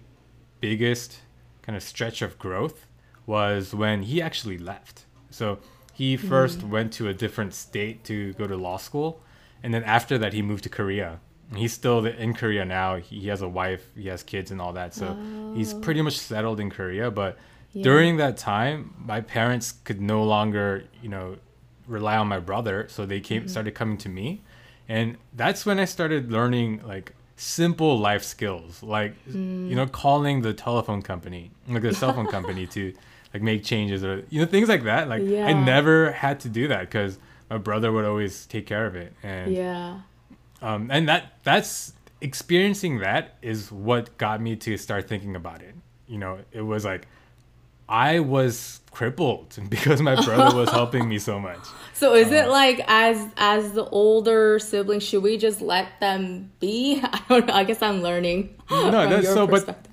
biggest 0.60 1.20
kind 1.62 1.76
of 1.76 1.82
stretch 1.82 2.22
of 2.22 2.38
growth 2.38 2.86
was 3.26 3.74
when 3.74 4.02
he 4.02 4.20
actually 4.20 4.58
left. 4.58 5.04
So 5.30 5.58
he 5.92 6.16
1st 6.16 6.58
mm 6.58 6.68
went 6.68 6.92
to 6.94 7.08
a 7.08 7.14
different 7.14 7.54
state 7.54 8.04
to 8.04 8.32
go 8.34 8.46
to 8.46 8.56
law 8.56 8.76
school, 8.76 9.22
and 9.62 9.72
then 9.74 9.84
after 9.84 10.18
that 10.18 10.32
he 10.32 10.42
moved 10.42 10.64
to 10.64 10.68
Korea. 10.68 11.20
He's 11.54 11.72
still 11.72 12.06
in 12.06 12.34
Korea 12.34 12.64
now. 12.64 12.96
He 12.96 13.26
has 13.26 13.42
a 13.42 13.48
wife, 13.48 13.84
he 13.96 14.06
has 14.06 14.22
kids, 14.22 14.52
and 14.52 14.60
all 14.60 14.72
that. 14.74 14.94
So 14.94 15.16
oh. 15.18 15.54
he's 15.54 15.74
pretty 15.74 16.00
much 16.00 16.16
settled 16.16 16.60
in 16.60 16.70
Korea. 16.70 17.10
But 17.10 17.38
yeah. 17.72 17.82
during 17.82 18.18
that 18.18 18.36
time, 18.36 18.94
my 18.96 19.20
parents 19.20 19.72
could 19.84 20.00
no 20.00 20.22
longer, 20.22 20.84
you 21.02 21.08
know, 21.08 21.38
rely 21.88 22.16
on 22.16 22.28
my 22.28 22.38
brother, 22.38 22.86
so 22.88 23.04
they 23.04 23.18
came 23.18 23.42
mm-hmm. 23.42 23.48
started 23.48 23.74
coming 23.74 23.98
to 23.98 24.08
me, 24.08 24.42
and 24.88 25.16
that's 25.32 25.66
when 25.66 25.80
I 25.80 25.86
started 25.86 26.30
learning 26.30 26.82
like 26.86 27.14
simple 27.40 27.98
life 27.98 28.22
skills 28.22 28.82
like 28.82 29.14
mm. 29.26 29.66
you 29.66 29.74
know 29.74 29.86
calling 29.86 30.42
the 30.42 30.52
telephone 30.52 31.00
company 31.00 31.50
like 31.68 31.80
the 31.80 31.94
cell 31.94 32.12
phone 32.12 32.26
company 32.26 32.66
to 32.76 32.92
like 33.32 33.40
make 33.42 33.64
changes 33.64 34.04
or 34.04 34.22
you 34.28 34.38
know 34.38 34.44
things 34.44 34.68
like 34.68 34.82
that 34.82 35.08
like 35.08 35.22
yeah. 35.24 35.46
i 35.46 35.52
never 35.54 36.12
had 36.12 36.38
to 36.38 36.50
do 36.50 36.68
that 36.68 36.80
because 36.80 37.18
my 37.50 37.58
brother 37.58 37.92
would 37.92 38.04
always 38.04 38.46
take 38.46 38.66
care 38.66 38.86
of 38.86 38.94
it 38.94 39.12
and 39.22 39.52
yeah 39.52 40.00
um 40.62 40.88
and 40.90 41.08
that 41.08 41.34
that's 41.42 41.92
experiencing 42.20 42.98
that 42.98 43.36
is 43.42 43.70
what 43.72 44.16
got 44.16 44.40
me 44.40 44.56
to 44.56 44.76
start 44.76 45.08
thinking 45.08 45.36
about 45.36 45.60
it 45.60 45.74
you 46.06 46.18
know 46.18 46.38
it 46.52 46.62
was 46.62 46.84
like 46.84 47.06
I 47.90 48.20
was 48.20 48.80
crippled 48.92 49.58
because 49.68 50.00
my 50.00 50.14
brother 50.24 50.56
was 50.56 50.70
helping 50.70 51.08
me 51.08 51.18
so 51.18 51.38
much. 51.40 51.58
So 51.92 52.14
is 52.14 52.32
it 52.32 52.48
like 52.48 52.80
as 52.88 53.28
as 53.36 53.72
the 53.72 53.84
older 53.84 54.58
sibling, 54.58 55.00
should 55.00 55.22
we 55.22 55.36
just 55.36 55.60
let 55.60 56.00
them 56.00 56.50
be? 56.58 56.98
I 57.02 57.20
don't 57.28 57.46
know. 57.46 57.52
I 57.52 57.64
guess 57.64 57.82
I'm 57.82 58.00
learning. 58.00 58.56
No, 58.70 58.90
that's 58.90 59.28
so. 59.28 59.46
But 59.46 59.86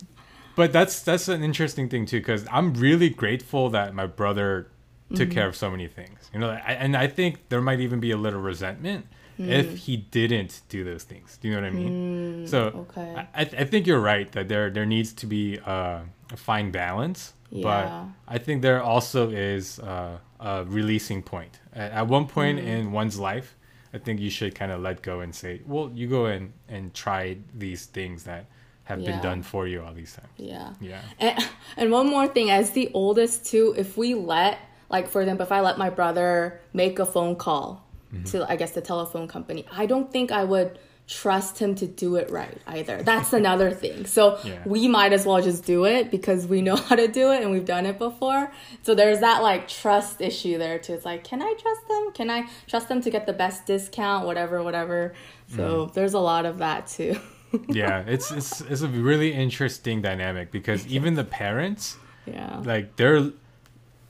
but 0.55 0.71
that's 0.71 1.01
that's 1.01 1.27
an 1.27 1.43
interesting 1.43 1.89
thing 1.89 2.05
too 2.05 2.21
because 2.21 2.47
I'm 2.49 2.73
really 2.75 3.09
grateful 3.09 3.71
that 3.71 3.93
my 3.93 4.05
brother 4.05 4.71
took 5.13 5.29
mm-hmm. 5.29 5.31
care 5.31 5.47
of 5.47 5.55
so 5.55 5.71
many 5.71 5.87
things. 5.87 6.29
You 6.33 6.39
know, 6.39 6.49
I, 6.49 6.73
and 6.73 6.95
I 6.95 7.07
think 7.07 7.49
there 7.49 7.61
might 7.61 7.79
even 7.79 7.99
be 7.99 8.11
a 8.11 8.17
little 8.17 8.41
resentment 8.41 9.07
mm. 9.39 9.47
if 9.47 9.77
he 9.77 9.97
didn't 9.97 10.61
do 10.69 10.83
those 10.83 11.03
things. 11.03 11.37
Do 11.37 11.47
you 11.47 11.55
know 11.55 11.61
what 11.61 11.67
I 11.67 11.71
mean? 11.71 12.45
Mm, 12.45 12.49
so 12.49 12.87
okay. 12.89 13.25
I, 13.33 13.41
I 13.41 13.63
think 13.63 13.87
you're 13.87 14.01
right 14.01 14.31
that 14.33 14.47
there 14.47 14.69
there 14.69 14.85
needs 14.85 15.13
to 15.13 15.25
be 15.25 15.57
a 15.65 16.03
fine 16.35 16.71
balance 16.71 17.33
yeah. 17.49 17.63
But 17.63 18.33
I 18.33 18.37
think 18.37 18.61
there 18.61 18.81
also 18.81 19.29
is 19.29 19.79
uh, 19.79 20.17
a 20.39 20.65
releasing 20.65 21.23
point. 21.23 21.59
At, 21.73 21.91
at 21.91 22.07
one 22.07 22.27
point 22.27 22.59
mm. 22.59 22.65
in 22.65 22.91
one's 22.91 23.19
life, 23.19 23.55
I 23.93 23.97
think 23.97 24.19
you 24.19 24.29
should 24.29 24.53
kind 24.53 24.71
of 24.71 24.81
let 24.81 25.01
go 25.01 25.21
and 25.21 25.33
say, 25.33 25.61
well, 25.65 25.89
you 25.93 26.07
go 26.07 26.27
in 26.27 26.53
and 26.67 26.93
try 26.93 27.37
these 27.55 27.85
things 27.85 28.23
that 28.23 28.45
have 28.83 28.99
yeah. 28.99 29.11
been 29.11 29.21
done 29.21 29.43
for 29.43 29.67
you 29.67 29.81
all 29.81 29.93
these 29.93 30.13
times. 30.13 30.29
Yeah. 30.37 30.73
Yeah. 30.79 31.01
And, 31.19 31.49
and 31.77 31.91
one 31.91 32.07
more 32.07 32.27
thing, 32.27 32.49
as 32.49 32.71
the 32.71 32.91
oldest 32.93 33.45
too, 33.45 33.73
if 33.77 33.97
we 33.97 34.13
let, 34.13 34.59
like 34.89 35.07
for 35.07 35.21
example, 35.21 35.45
if 35.45 35.51
I 35.51 35.61
let 35.61 35.77
my 35.77 35.89
brother 35.89 36.61
make 36.73 36.99
a 36.99 37.05
phone 37.05 37.35
call 37.35 37.85
mm-hmm. 38.13 38.23
to, 38.25 38.49
I 38.49 38.55
guess, 38.55 38.71
the 38.71 38.81
telephone 38.81 39.27
company, 39.27 39.65
I 39.71 39.85
don't 39.85 40.11
think 40.11 40.31
I 40.31 40.43
would 40.43 40.79
trust 41.07 41.57
him 41.57 41.73
to 41.73 41.87
do 41.87 42.17
it 42.17 42.29
right 42.29 42.57
either. 42.67 43.01
That's 43.01 43.31
another 43.41 43.71
thing. 43.71 44.05
So 44.05 44.39
yeah. 44.43 44.61
we 44.65 44.87
might 44.87 45.13
as 45.13 45.25
well 45.25 45.41
just 45.41 45.65
do 45.65 45.85
it 45.85 46.11
because 46.11 46.45
we 46.45 46.61
know 46.61 46.75
how 46.89 46.95
to 46.95 47.07
do 47.07 47.31
it 47.31 47.41
and 47.41 47.51
we've 47.51 47.65
done 47.65 47.85
it 47.85 47.97
before. 47.97 48.51
So 48.83 48.93
there's 48.93 49.21
that 49.21 49.41
like 49.41 49.67
trust 49.67 50.21
issue 50.21 50.57
there 50.57 50.79
too. 50.79 50.93
It's 50.93 51.05
like, 51.05 51.23
can 51.23 51.41
I 51.41 51.53
trust 51.59 51.87
them? 51.87 52.11
Can 52.13 52.29
I 52.29 52.47
trust 52.67 52.89
them 52.89 53.01
to 53.01 53.09
get 53.09 53.25
the 53.25 53.33
best 53.33 53.65
discount? 53.65 54.25
Whatever, 54.25 54.61
whatever. 54.61 55.13
So 55.55 55.87
mm. 55.87 55.93
there's 55.93 56.13
a 56.13 56.19
lot 56.19 56.45
of 56.45 56.57
that 56.59 56.87
too. 56.87 57.19
yeah, 57.69 58.03
it's 58.05 58.29
it's 58.31 58.61
it's 58.61 58.81
a 58.81 58.87
really 58.89 59.33
interesting 59.33 60.01
dynamic 60.01 60.51
because 60.51 60.85
even 60.87 61.13
the 61.13 61.23
parents, 61.23 61.97
yeah, 62.25 62.61
like 62.65 62.97
they're 62.97 63.31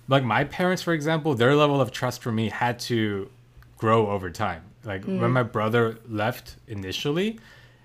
like 0.07 0.23
my 0.23 0.43
parents, 0.43 0.81
for 0.81 0.93
example, 0.93 1.35
their 1.35 1.55
level 1.55 1.81
of 1.81 1.91
trust 1.91 2.21
for 2.21 2.31
me 2.31 2.49
had 2.49 2.79
to 2.79 3.29
grow 3.77 4.09
over 4.09 4.29
time 4.29 4.63
like 4.87 5.03
mm. 5.03 5.19
when 5.19 5.31
my 5.31 5.43
brother 5.43 5.99
left 6.07 6.55
initially, 6.67 7.39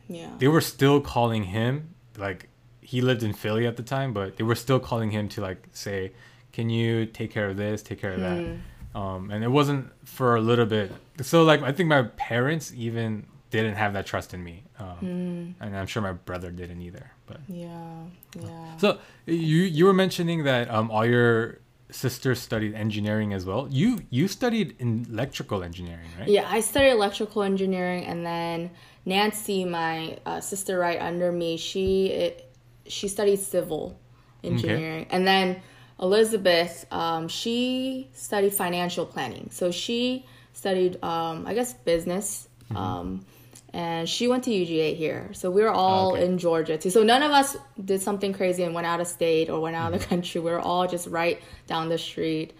yeah, 0.08 0.30
they 0.38 0.48
were 0.48 0.60
still 0.60 1.00
calling 1.00 1.44
him. 1.44 1.94
Like 2.16 2.48
he 2.80 3.00
lived 3.00 3.22
in 3.22 3.32
Philly 3.32 3.66
at 3.66 3.76
the 3.76 3.82
time, 3.82 4.12
but 4.12 4.36
they 4.36 4.44
were 4.44 4.54
still 4.54 4.78
calling 4.78 5.10
him 5.10 5.28
to 5.30 5.40
like 5.40 5.68
say, 5.72 6.12
"Can 6.52 6.70
you 6.70 7.04
take 7.06 7.32
care 7.32 7.48
of 7.48 7.56
this? 7.56 7.82
Take 7.82 8.00
care 8.00 8.12
of 8.12 8.20
that?" 8.20 8.38
Mm. 8.38 8.60
Um, 8.94 9.30
and 9.30 9.42
it 9.42 9.48
wasn't 9.48 9.90
for 10.06 10.36
a 10.36 10.40
little 10.40 10.66
bit. 10.66 10.92
So 11.22 11.42
like 11.42 11.62
I 11.62 11.72
think 11.72 11.88
my 11.88 12.02
parents 12.02 12.72
even 12.76 13.26
didn't 13.50 13.74
have 13.74 13.94
that 13.94 14.06
trust 14.06 14.32
in 14.32 14.42
me, 14.44 14.62
um, 14.78 14.96
mm. 15.02 15.54
and 15.60 15.76
I'm 15.76 15.86
sure 15.86 16.02
my 16.02 16.12
brother 16.12 16.50
didn't 16.52 16.80
either. 16.80 17.10
But 17.26 17.40
yeah, 17.48 18.04
yeah. 18.38 18.76
So 18.76 18.98
you 19.26 19.62
you 19.62 19.86
were 19.86 19.94
mentioning 19.94 20.44
that 20.44 20.70
um, 20.70 20.90
all 20.90 21.04
your 21.04 21.58
sister 21.92 22.34
studied 22.34 22.74
engineering 22.74 23.32
as 23.32 23.46
well. 23.46 23.68
You 23.70 24.00
you 24.10 24.26
studied 24.28 24.76
in 24.78 25.06
electrical 25.10 25.62
engineering, 25.62 26.08
right? 26.18 26.28
Yeah, 26.28 26.48
I 26.48 26.60
studied 26.60 26.90
electrical 26.90 27.42
engineering, 27.42 28.04
and 28.06 28.26
then 28.26 28.70
Nancy, 29.04 29.64
my 29.64 30.18
uh, 30.26 30.40
sister 30.40 30.78
right 30.78 31.00
under 31.00 31.30
me, 31.30 31.56
she 31.56 32.06
it, 32.06 32.52
she 32.86 33.08
studied 33.08 33.38
civil 33.38 33.98
engineering, 34.42 35.02
okay. 35.02 35.16
and 35.16 35.26
then 35.26 35.62
Elizabeth, 36.00 36.86
um, 36.90 37.28
she 37.28 38.10
studied 38.12 38.52
financial 38.52 39.06
planning. 39.06 39.50
So 39.52 39.70
she 39.70 40.26
studied, 40.52 41.02
um, 41.04 41.46
I 41.46 41.54
guess, 41.54 41.72
business. 41.72 42.48
Mm-hmm. 42.64 42.76
Um, 42.76 43.26
and 43.72 44.08
she 44.08 44.28
went 44.28 44.44
to 44.44 44.50
UGA 44.50 44.94
here. 44.96 45.30
So 45.32 45.50
we 45.50 45.62
were 45.62 45.70
all 45.72 46.12
Okay. 46.12 46.24
in 46.26 46.38
Georgia 46.38 46.76
too. 46.78 46.90
So 46.90 47.02
none 47.02 47.22
of 47.22 47.30
us 47.32 47.56
did 47.82 48.00
something 48.02 48.32
crazy 48.32 48.62
and 48.64 48.74
went 48.74 48.86
out 48.86 49.00
of 49.00 49.06
state 49.06 49.48
or 49.48 49.60
went 49.60 49.76
out 49.76 49.86
Mm-hmm. 49.86 49.94
of 49.94 50.00
the 50.02 50.06
country. 50.06 50.40
We 50.40 50.50
were 50.50 50.60
all 50.60 50.86
just 50.86 51.06
right 51.08 51.40
down 51.66 51.88
the 51.88 51.98
street. 51.98 52.52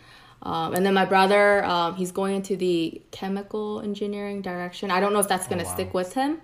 Um, 0.43 0.75
and 0.75 0.85
then 0.85 0.95
my 0.95 1.05
brother, 1.05 1.65
um, 1.65 1.95
he's 1.95 2.11
going 2.13 2.35
into 2.37 2.57
the 2.57 3.01
chemical 3.13 3.81
engineering 3.81 4.43
direction. 4.43 4.91
I 4.91 4.99
don't 5.01 5.13
know 5.13 5.21
if 5.21 5.29
that's 5.29 5.47
going 5.47 5.59
to 5.61 5.65
Oh, 5.65 5.69
wow. 5.69 5.75
stick 5.75 5.95
with 5.95 6.15
him, 6.15 6.41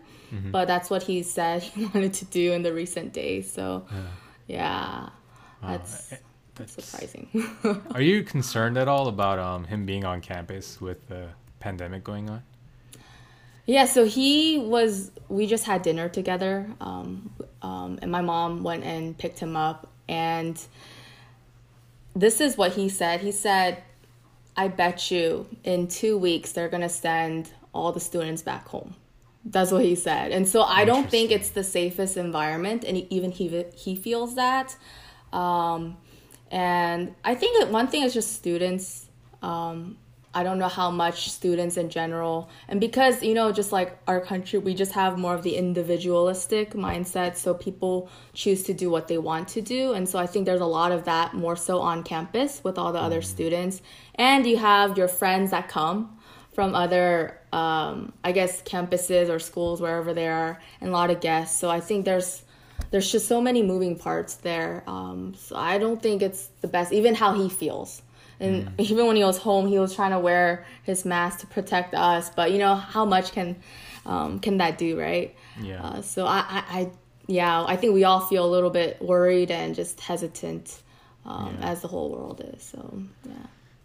but 0.52 0.66
that's 0.68 0.88
what 0.90 1.02
he 1.02 1.22
said 1.24 1.62
he 1.74 1.86
wanted 1.86 2.12
to 2.14 2.24
do 2.26 2.52
in 2.52 2.62
the 2.62 2.72
recent 2.72 3.12
days. 3.12 3.50
So, 3.50 3.86
yeah, 4.46 5.08
that's 5.62 6.12
eh, 6.12 6.16
That's- 6.54 6.74
surprising. 6.84 7.28
Are 7.92 8.00
you 8.02 8.22
concerned 8.22 8.76
at 8.78 8.86
all 8.88 9.08
about 9.08 9.38
um, 9.38 9.64
him 9.64 9.84
being 9.86 10.04
on 10.04 10.20
campus 10.20 10.80
with 10.80 11.08
the 11.08 11.28
pandemic 11.58 12.04
going 12.04 12.30
on? 12.30 12.42
Yeah, 13.68 13.84
so 13.84 14.06
he 14.06 14.58
was. 14.58 15.10
We 15.28 15.46
just 15.46 15.66
had 15.66 15.82
dinner 15.82 16.08
together, 16.08 16.70
um, 16.80 17.30
um, 17.60 17.98
and 18.00 18.10
my 18.10 18.22
mom 18.22 18.62
went 18.62 18.82
and 18.82 19.16
picked 19.16 19.38
him 19.40 19.56
up. 19.56 19.92
And 20.08 20.58
this 22.16 22.40
is 22.40 22.56
what 22.56 22.72
he 22.72 22.88
said. 22.88 23.20
He 23.20 23.30
said, 23.30 23.82
"I 24.56 24.68
bet 24.68 25.10
you 25.10 25.46
in 25.64 25.86
two 25.86 26.16
weeks 26.16 26.52
they're 26.52 26.70
gonna 26.70 26.88
send 26.88 27.52
all 27.74 27.92
the 27.92 28.00
students 28.00 28.40
back 28.40 28.66
home." 28.68 28.94
That's 29.44 29.70
what 29.70 29.84
he 29.84 29.96
said. 29.96 30.32
And 30.32 30.48
so 30.48 30.62
I 30.62 30.86
don't 30.86 31.10
think 31.10 31.30
it's 31.30 31.50
the 31.50 31.62
safest 31.62 32.16
environment, 32.16 32.84
and 32.84 32.96
even 33.12 33.30
he 33.30 33.66
he 33.74 33.94
feels 33.94 34.34
that. 34.36 34.76
Um, 35.30 35.98
and 36.50 37.14
I 37.22 37.34
think 37.34 37.60
that 37.60 37.70
one 37.70 37.88
thing 37.88 38.02
is 38.02 38.14
just 38.14 38.32
students. 38.32 39.10
Um, 39.42 39.98
I 40.34 40.42
don't 40.42 40.58
know 40.58 40.68
how 40.68 40.90
much 40.90 41.30
students 41.30 41.76
in 41.76 41.88
general, 41.88 42.50
and 42.68 42.80
because 42.80 43.22
you 43.22 43.34
know, 43.34 43.50
just 43.50 43.72
like 43.72 43.98
our 44.06 44.20
country, 44.20 44.58
we 44.58 44.74
just 44.74 44.92
have 44.92 45.18
more 45.18 45.34
of 45.34 45.42
the 45.42 45.56
individualistic 45.56 46.72
mindset. 46.72 47.36
So 47.36 47.54
people 47.54 48.10
choose 48.34 48.62
to 48.64 48.74
do 48.74 48.90
what 48.90 49.08
they 49.08 49.18
want 49.18 49.48
to 49.48 49.62
do, 49.62 49.92
and 49.92 50.08
so 50.08 50.18
I 50.18 50.26
think 50.26 50.46
there's 50.46 50.60
a 50.60 50.66
lot 50.66 50.92
of 50.92 51.04
that 51.04 51.34
more 51.34 51.56
so 51.56 51.80
on 51.80 52.02
campus 52.02 52.62
with 52.62 52.78
all 52.78 52.92
the 52.92 53.00
other 53.00 53.22
students. 53.22 53.80
And 54.14 54.46
you 54.46 54.58
have 54.58 54.98
your 54.98 55.08
friends 55.08 55.50
that 55.52 55.68
come 55.68 56.18
from 56.52 56.74
other, 56.74 57.38
um, 57.52 58.12
I 58.24 58.32
guess, 58.32 58.62
campuses 58.62 59.28
or 59.28 59.38
schools 59.38 59.80
wherever 59.80 60.12
they 60.12 60.26
are, 60.26 60.60
and 60.80 60.90
a 60.90 60.92
lot 60.92 61.10
of 61.10 61.20
guests. 61.20 61.58
So 61.58 61.70
I 61.70 61.80
think 61.80 62.04
there's 62.04 62.42
there's 62.90 63.10
just 63.10 63.28
so 63.28 63.40
many 63.40 63.62
moving 63.62 63.96
parts 63.96 64.34
there. 64.34 64.82
Um, 64.86 65.34
so 65.34 65.56
I 65.56 65.78
don't 65.78 66.02
think 66.02 66.22
it's 66.22 66.48
the 66.60 66.68
best. 66.68 66.92
Even 66.92 67.14
how 67.14 67.34
he 67.34 67.48
feels, 67.48 68.02
and 68.40 68.70
even 68.78 69.06
when 69.06 69.16
he 69.16 69.24
was 69.24 69.38
home, 69.38 69.66
he 69.66 69.78
was 69.78 69.94
trying 69.94 70.12
to 70.12 70.18
wear 70.18 70.64
his 70.84 71.04
mask 71.04 71.40
to 71.40 71.46
protect 71.46 71.94
us. 71.94 72.30
But 72.30 72.52
you 72.52 72.58
know 72.58 72.74
how 72.74 73.04
much 73.04 73.32
can 73.32 73.56
um, 74.06 74.38
can 74.40 74.58
that 74.58 74.78
do, 74.78 74.98
right? 74.98 75.34
Yeah. 75.60 75.82
Uh, 75.84 76.02
so 76.02 76.24
I, 76.26 76.38
I, 76.38 76.64
I, 76.80 76.90
yeah, 77.26 77.64
I 77.66 77.76
think 77.76 77.94
we 77.94 78.04
all 78.04 78.20
feel 78.20 78.44
a 78.44 78.48
little 78.50 78.70
bit 78.70 79.02
worried 79.02 79.50
and 79.50 79.74
just 79.74 80.00
hesitant, 80.00 80.82
um, 81.26 81.56
Yeah. 81.60 81.70
as 81.70 81.82
the 81.82 81.88
whole 81.88 82.10
world 82.10 82.40
is. 82.54 82.62
So 82.62 83.02
yeah, 83.26 83.32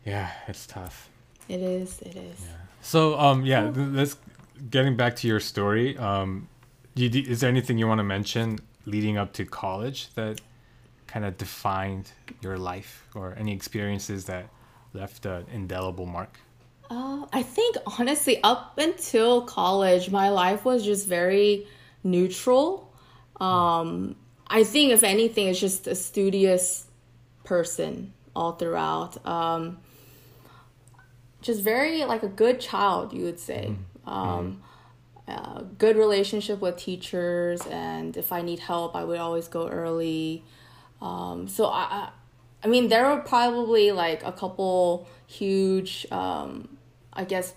Yeah, 0.06 0.32
it's 0.48 0.66
tough. 0.68 1.10
it 1.50 1.60
is. 1.62 2.00
It 2.02 2.16
is. 2.16 2.40
Yeah. 2.42 2.56
So 2.82 3.20
um 3.20 3.46
yeah, 3.46 3.72
th- 3.72 3.88
let's 3.92 4.18
getting 4.70 4.96
back 4.96 5.16
to 5.18 5.28
your 5.28 5.40
story. 5.40 5.98
Um, 5.98 6.48
you, 6.96 7.10
is 7.10 7.42
there 7.42 7.50
anything 7.50 7.78
you 7.80 7.88
want 7.88 8.00
to 8.00 8.04
mention 8.04 8.60
leading 8.86 9.18
up 9.18 9.34
to 9.34 9.46
college 9.46 10.14
that 10.14 10.40
kind 11.14 11.26
of 11.26 11.38
defined 11.38 12.12
your 12.42 12.58
life, 12.58 13.08
or 13.14 13.36
any 13.38 13.54
experiences 13.54 14.26
that 14.26 14.50
left 14.94 15.28
an 15.28 15.46
indelible 15.54 16.08
mark? 16.08 16.40
Uh, 16.90 17.26
I 17.32 17.44
think 17.44 17.78
honestly, 18.00 18.42
up 18.44 18.80
until 18.80 19.44
college, 19.44 20.10
my 20.10 20.30
life 20.30 20.66
was 20.66 20.84
just 20.84 21.08
very 21.08 21.68
neutral. 22.04 22.92
Um, 23.40 24.16
I 24.48 24.64
think 24.64 24.92
if 24.92 25.04
anything, 25.04 25.48
it's 25.48 25.60
just 25.60 25.86
a 25.86 25.94
studious 25.94 26.88
person 27.44 28.14
all 28.36 28.54
throughout. 28.54 29.24
Um, 29.26 29.78
just 31.44 31.62
very 31.62 32.06
like 32.06 32.24
a 32.24 32.28
good 32.28 32.60
child, 32.60 33.14
you 33.14 33.24
would 33.26 33.40
say. 33.40 33.76
Um, 34.08 34.64
uh, 35.28 35.62
good 35.78 35.96
relationship 35.96 36.60
with 36.60 36.78
teachers, 36.78 37.62
and 37.68 38.18
if 38.18 38.32
I 38.32 38.42
need 38.42 38.60
help, 38.60 38.96
I 38.96 39.04
would 39.04 39.20
always 39.20 39.48
go 39.48 39.68
early. 39.68 40.44
Um, 41.04 41.50
so 41.50 41.66
I, 41.66 42.10
I, 42.64 42.68
mean, 42.68 42.88
there 42.88 43.10
were 43.10 43.22
probably 43.22 43.92
like 43.92 44.24
a 44.24 44.32
couple 44.32 45.08
huge, 45.28 46.08
um, 46.12 46.78
I 47.12 47.26
guess, 47.26 47.54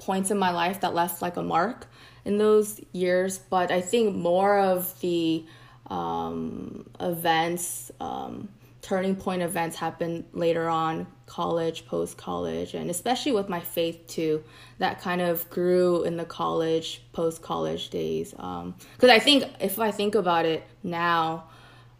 points 0.00 0.32
in 0.32 0.38
my 0.38 0.50
life 0.50 0.80
that 0.80 0.94
left 0.94 1.22
like 1.22 1.36
a 1.36 1.42
mark 1.42 1.86
in 2.24 2.38
those 2.38 2.80
years. 2.92 3.38
But 3.38 3.70
I 3.70 3.80
think 3.80 4.16
more 4.16 4.58
of 4.58 4.98
the 5.00 5.46
um, 5.86 6.90
events, 6.98 7.92
um, 8.00 8.48
turning 8.82 9.14
point 9.14 9.42
events 9.42 9.76
happened 9.76 10.24
later 10.32 10.68
on, 10.68 11.06
college, 11.26 11.86
post 11.86 12.16
college, 12.16 12.74
and 12.74 12.90
especially 12.90 13.32
with 13.32 13.48
my 13.48 13.60
faith 13.60 14.08
too. 14.08 14.42
That 14.78 15.00
kind 15.00 15.20
of 15.20 15.48
grew 15.50 16.02
in 16.02 16.16
the 16.16 16.24
college, 16.24 17.02
post 17.12 17.42
college 17.42 17.90
days. 17.90 18.32
Because 18.32 19.10
I 19.10 19.20
think 19.20 19.44
if 19.60 19.78
I 19.78 19.92
think 19.92 20.16
about 20.16 20.46
it 20.46 20.64
now, 20.82 21.44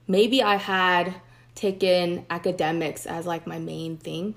maybe 0.09 0.43
I 0.43 0.57
had 0.57 1.15
taken 1.55 2.27
academics 2.31 3.07
as 3.07 3.27
like 3.27 3.47
my 3.47 3.59
main 3.59 3.97
thing. 3.97 4.35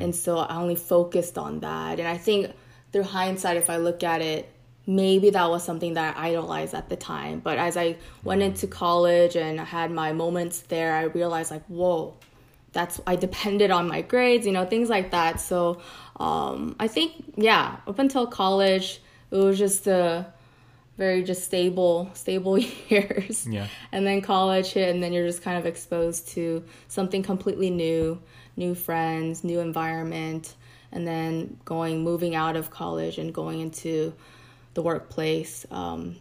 And 0.00 0.14
so 0.14 0.38
I 0.38 0.56
only 0.56 0.76
focused 0.76 1.38
on 1.38 1.60
that. 1.60 1.98
And 1.98 2.06
I 2.06 2.18
think 2.18 2.52
through 2.92 3.04
hindsight, 3.04 3.56
if 3.56 3.70
I 3.70 3.78
look 3.78 4.04
at 4.04 4.20
it, 4.20 4.50
maybe 4.86 5.30
that 5.30 5.48
was 5.48 5.64
something 5.64 5.94
that 5.94 6.16
I 6.16 6.28
idolized 6.28 6.74
at 6.74 6.88
the 6.88 6.96
time. 6.96 7.40
But 7.40 7.58
as 7.58 7.76
I 7.76 7.96
went 8.22 8.42
into 8.42 8.66
college 8.66 9.36
and 9.36 9.60
I 9.60 9.64
had 9.64 9.90
my 9.90 10.12
moments 10.12 10.60
there, 10.60 10.94
I 10.94 11.04
realized 11.04 11.50
like, 11.50 11.64
whoa, 11.66 12.14
that's 12.72 13.00
I 13.06 13.16
depended 13.16 13.70
on 13.70 13.88
my 13.88 14.02
grades, 14.02 14.46
you 14.46 14.52
know, 14.52 14.66
things 14.66 14.88
like 14.88 15.10
that. 15.10 15.40
So 15.40 15.80
um, 16.20 16.76
I 16.78 16.88
think 16.88 17.12
yeah, 17.36 17.76
up 17.86 17.98
until 17.98 18.26
college, 18.26 19.00
it 19.30 19.36
was 19.36 19.58
just 19.58 19.86
a 19.86 20.26
very 20.98 21.22
just 21.22 21.44
stable, 21.44 22.10
stable 22.12 22.58
years. 22.88 23.46
Yeah. 23.46 23.68
And 23.92 24.06
then 24.06 24.20
college 24.20 24.72
hit, 24.72 24.92
and 24.92 25.02
then 25.02 25.12
you're 25.12 25.26
just 25.26 25.42
kind 25.42 25.56
of 25.56 25.64
exposed 25.64 26.28
to 26.30 26.64
something 26.88 27.22
completely 27.22 27.70
new, 27.70 28.20
new 28.56 28.74
friends, 28.74 29.44
new 29.44 29.60
environment, 29.60 30.54
and 30.92 31.06
then 31.06 31.58
going, 31.64 32.02
moving 32.02 32.34
out 32.34 32.56
of 32.56 32.70
college 32.70 33.18
and 33.18 33.32
going 33.32 33.60
into 33.60 34.12
the 34.74 34.82
workplace. 34.82 35.64
Um, 35.70 36.16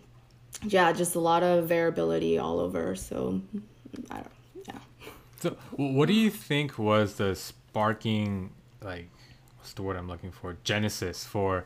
yeah, 0.64 0.92
just 0.94 1.16
a 1.16 1.20
lot 1.20 1.44
of 1.44 1.68
variability 1.68 2.38
all 2.38 2.60
over. 2.60 2.96
So, 2.96 3.42
I 4.12 4.16
don't, 4.16 4.32
yeah. 4.68 4.80
So, 5.40 5.58
what 5.72 6.08
do 6.08 6.14
you 6.14 6.30
think 6.30 6.78
was 6.78 7.16
the 7.16 7.36
sparking, 7.36 8.52
like, 8.84 9.10
what's 9.58 9.74
the 9.74 9.82
word 9.82 9.98
I'm 9.98 10.08
looking 10.08 10.32
for? 10.32 10.58
Genesis 10.64 11.24
for 11.24 11.66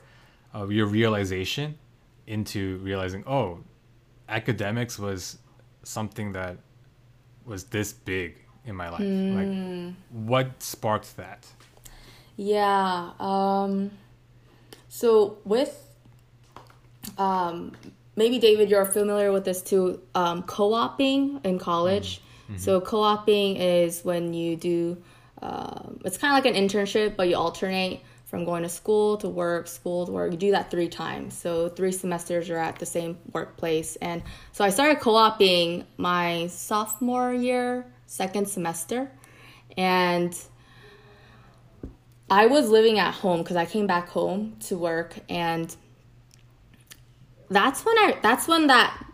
uh, 0.55 0.67
your 0.67 0.85
realization 0.85 1.77
into 2.27 2.77
realizing, 2.77 3.23
oh, 3.27 3.59
academics 4.29 4.97
was 4.99 5.37
something 5.83 6.31
that 6.33 6.57
was 7.45 7.65
this 7.65 7.93
big 7.93 8.37
in 8.65 8.75
my 8.75 8.89
life. 8.89 9.01
Like, 9.01 9.95
what 10.11 10.61
sparked 10.61 11.17
that? 11.17 11.47
Yeah. 12.37 13.11
Um, 13.19 13.91
so 14.89 15.37
with 15.45 15.87
um, 17.17 17.73
maybe 18.15 18.39
David, 18.39 18.69
you're 18.69 18.85
familiar 18.85 19.31
with 19.31 19.45
this 19.45 19.61
too. 19.61 20.01
Um, 20.15 20.43
co-oping 20.43 21.41
in 21.43 21.59
college. 21.59 22.21
So 22.57 22.81
co-oping 22.81 23.55
is 23.55 24.03
when 24.03 24.33
you 24.33 24.57
do. 24.57 25.01
Uh, 25.41 25.83
it's 26.03 26.17
kind 26.17 26.37
of 26.37 26.43
like 26.43 26.53
an 26.53 26.61
internship, 26.61 27.15
but 27.15 27.29
you 27.29 27.37
alternate 27.37 28.01
from 28.31 28.45
going 28.45 28.63
to 28.63 28.69
school 28.69 29.17
to 29.17 29.27
work, 29.27 29.67
school 29.67 30.05
to 30.05 30.11
work. 30.13 30.31
You 30.31 30.37
do 30.37 30.51
that 30.51 30.71
three 30.71 30.87
times. 30.87 31.37
So 31.37 31.67
three 31.67 31.91
semesters 31.91 32.47
you're 32.47 32.57
at 32.57 32.79
the 32.79 32.85
same 32.85 33.17
workplace. 33.33 33.97
And 33.97 34.23
so 34.53 34.63
I 34.63 34.69
started 34.69 35.01
co-oping 35.01 35.85
my 35.97 36.47
sophomore 36.47 37.33
year, 37.33 37.85
second 38.07 38.47
semester, 38.47 39.11
and 39.75 40.33
I 42.29 42.45
was 42.45 42.69
living 42.69 42.99
at 42.99 43.13
home 43.13 43.41
because 43.41 43.57
I 43.57 43.65
came 43.65 43.85
back 43.85 44.07
home 44.07 44.55
to 44.61 44.77
work 44.77 45.19
and 45.27 45.75
that's 47.49 47.83
when 47.83 47.97
I 47.97 48.17
that's 48.21 48.47
when 48.47 48.67
that 48.67 49.07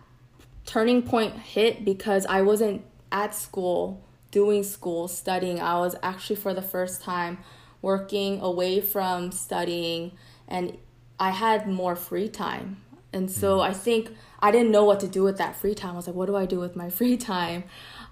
turning 0.68 1.02
point 1.02 1.34
hit 1.34 1.84
because 1.84 2.28
I 2.28 2.44
wasn't 2.44 2.84
at 3.12 3.34
school 3.34 4.04
doing 4.30 4.64
school 4.64 5.08
studying. 5.08 5.60
I 5.60 5.80
was 5.80 5.96
actually 6.04 6.36
for 6.36 6.54
the 6.54 6.62
first 6.62 7.02
time 7.02 7.40
working 7.82 8.42
away 8.42 8.82
from 8.82 9.32
studying 9.32 10.12
and 10.48 10.78
I 11.20 11.32
had 11.32 11.68
more 11.68 11.96
free 11.96 12.30
time. 12.30 12.78
And 13.14 13.32
so 13.32 13.60
I 13.60 13.74
think 13.74 14.12
I 14.40 14.52
didn't 14.52 14.72
know 14.72 14.84
what 14.84 15.00
to 15.00 15.08
do 15.08 15.24
with 15.24 15.38
that 15.38 15.56
free 15.56 15.74
time. 15.74 15.94
I 15.94 15.96
was 15.96 16.08
like, 16.08 16.16
what 16.16 16.28
do 16.28 16.36
I 16.36 16.46
do 16.46 16.60
with 16.60 16.76
my 16.76 16.90
free 16.98 17.18
time? 17.18 17.64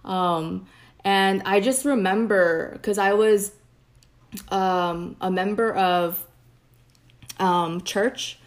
Um, 0.03 0.67
and 1.03 1.43
I 1.45 1.59
just 1.59 1.85
remember 1.85 2.71
because 2.73 2.97
I 2.97 3.13
was 3.13 3.51
um, 4.49 5.15
a 5.21 5.29
member 5.29 5.73
of 5.73 6.25
um, 7.39 7.81
church 7.81 8.39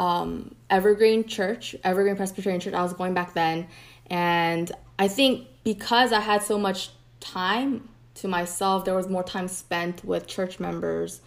um, 0.00 0.54
Evergreen 0.70 1.24
Church, 1.24 1.76
Evergreen 1.84 2.16
Presbyterian 2.16 2.60
Church. 2.60 2.72
I 2.74 2.82
was 2.82 2.94
going 2.94 3.12
back 3.12 3.34
then, 3.34 3.68
and 4.06 4.72
I 4.98 5.06
think 5.06 5.46
because 5.62 6.12
I 6.12 6.20
had 6.20 6.42
so 6.42 6.58
much 6.58 6.90
time 7.20 7.89
to 8.16 8.28
myself, 8.28 8.84
there 8.84 8.94
was 8.94 9.08
more 9.08 9.22
time 9.22 9.48
spent 9.48 10.04
with 10.04 10.26
church 10.26 10.60
members, 10.60 11.20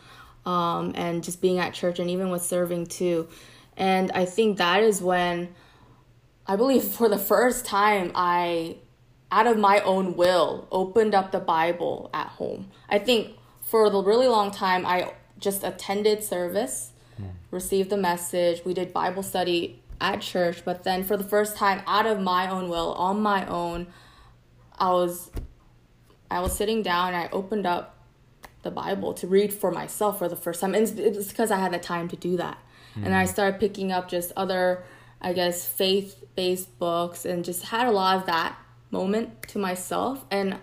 um, 0.45 0.91
and 0.95 1.23
just 1.23 1.41
being 1.41 1.59
at 1.59 1.73
church, 1.73 1.99
and 1.99 2.09
even 2.09 2.29
with 2.29 2.43
serving 2.43 2.87
too. 2.87 3.27
And 3.77 4.11
I 4.11 4.25
think 4.25 4.57
that 4.57 4.83
is 4.83 5.01
when 5.01 5.49
I 6.45 6.55
believe 6.55 6.83
for 6.99 7.09
the 7.09 7.17
first 7.17 7.65
time 7.65 8.11
I 8.15 8.77
out 9.31 9.47
of 9.47 9.57
my 9.57 9.79
own 9.79 10.15
will 10.15 10.67
opened 10.71 11.15
up 11.15 11.31
the 11.31 11.39
Bible 11.39 12.09
at 12.13 12.27
home. 12.27 12.69
I 12.87 12.99
think 12.99 13.35
for 13.61 13.85
a 13.85 14.01
really 14.01 14.27
long 14.27 14.51
time 14.51 14.85
I 14.85 15.13
just 15.39 15.63
attended 15.63 16.23
service, 16.23 16.91
mm. 17.19 17.31
received 17.49 17.89
the 17.89 17.97
message, 17.97 18.63
we 18.63 18.75
did 18.75 18.93
Bible 18.93 19.23
study 19.23 19.81
at 19.99 20.21
church, 20.21 20.63
but 20.63 20.83
then 20.83 21.03
for 21.03 21.17
the 21.17 21.23
first 21.23 21.55
time 21.57 21.81
out 21.87 22.05
of 22.05 22.19
my 22.19 22.47
own 22.47 22.69
will, 22.69 22.93
on 22.93 23.21
my 23.21 23.45
own, 23.47 23.87
I 24.77 24.91
was 24.91 25.31
I 26.33 26.39
was 26.39 26.55
sitting 26.55 26.81
down 26.81 27.09
and 27.09 27.17
I 27.17 27.29
opened 27.31 27.65
up 27.65 27.97
the 28.63 28.71
Bible 28.71 29.13
to 29.15 29.27
read 29.27 29.53
for 29.53 29.71
myself 29.71 30.19
for 30.19 30.27
the 30.27 30.35
first 30.35 30.61
time. 30.61 30.73
And 30.73 30.87
it's 30.99 31.29
because 31.29 31.51
I 31.51 31.59
had 31.59 31.73
the 31.73 31.79
time 31.79 32.07
to 32.09 32.15
do 32.15 32.37
that. 32.37 32.57
Mm. 32.95 33.05
And 33.05 33.15
I 33.15 33.25
started 33.25 33.59
picking 33.59 33.91
up 33.91 34.07
just 34.07 34.31
other 34.35 34.83
I 35.23 35.31
guess, 35.31 35.65
faith 35.65 36.21
based 36.35 36.77
books 36.77 37.25
and 37.25 37.45
just 37.45 37.63
had 37.65 37.87
a 37.87 37.91
lot 37.91 38.17
of 38.17 38.25
that 38.25 38.57
moment 38.91 39.47
to 39.47 39.57
myself. 39.57 40.25
And 40.29 40.57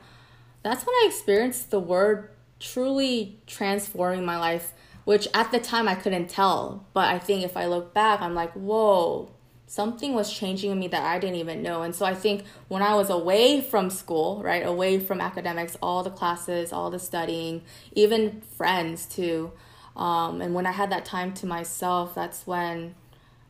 that's 0.62 0.84
when 0.84 0.94
I 0.94 1.06
experienced 1.08 1.70
the 1.70 1.80
word 1.80 2.30
truly 2.60 3.38
transforming 3.46 4.24
my 4.24 4.38
life, 4.38 4.74
which 5.04 5.26
at 5.32 5.50
the 5.50 5.58
time 5.58 5.88
I 5.88 5.94
couldn't 5.94 6.28
tell. 6.28 6.86
But 6.92 7.08
I 7.08 7.18
think 7.18 7.42
if 7.42 7.56
I 7.56 7.66
look 7.66 7.94
back, 7.94 8.20
I'm 8.20 8.34
like, 8.34 8.52
whoa, 8.52 9.30
something 9.70 10.14
was 10.14 10.32
changing 10.32 10.72
in 10.72 10.80
me 10.80 10.88
that 10.88 11.04
I 11.04 11.20
didn't 11.20 11.36
even 11.36 11.62
know. 11.62 11.82
And 11.82 11.94
so 11.94 12.04
I 12.04 12.12
think 12.12 12.42
when 12.66 12.82
I 12.82 12.96
was 12.96 13.08
away 13.08 13.60
from 13.60 13.88
school, 13.88 14.42
right, 14.42 14.66
away 14.66 14.98
from 14.98 15.20
academics, 15.20 15.76
all 15.80 16.02
the 16.02 16.10
classes, 16.10 16.72
all 16.72 16.90
the 16.90 16.98
studying, 16.98 17.62
even 17.92 18.40
friends 18.40 19.06
too. 19.06 19.52
Um, 19.94 20.40
and 20.40 20.56
when 20.56 20.66
I 20.66 20.72
had 20.72 20.90
that 20.90 21.04
time 21.04 21.32
to 21.34 21.46
myself, 21.46 22.16
that's 22.16 22.48
when 22.48 22.96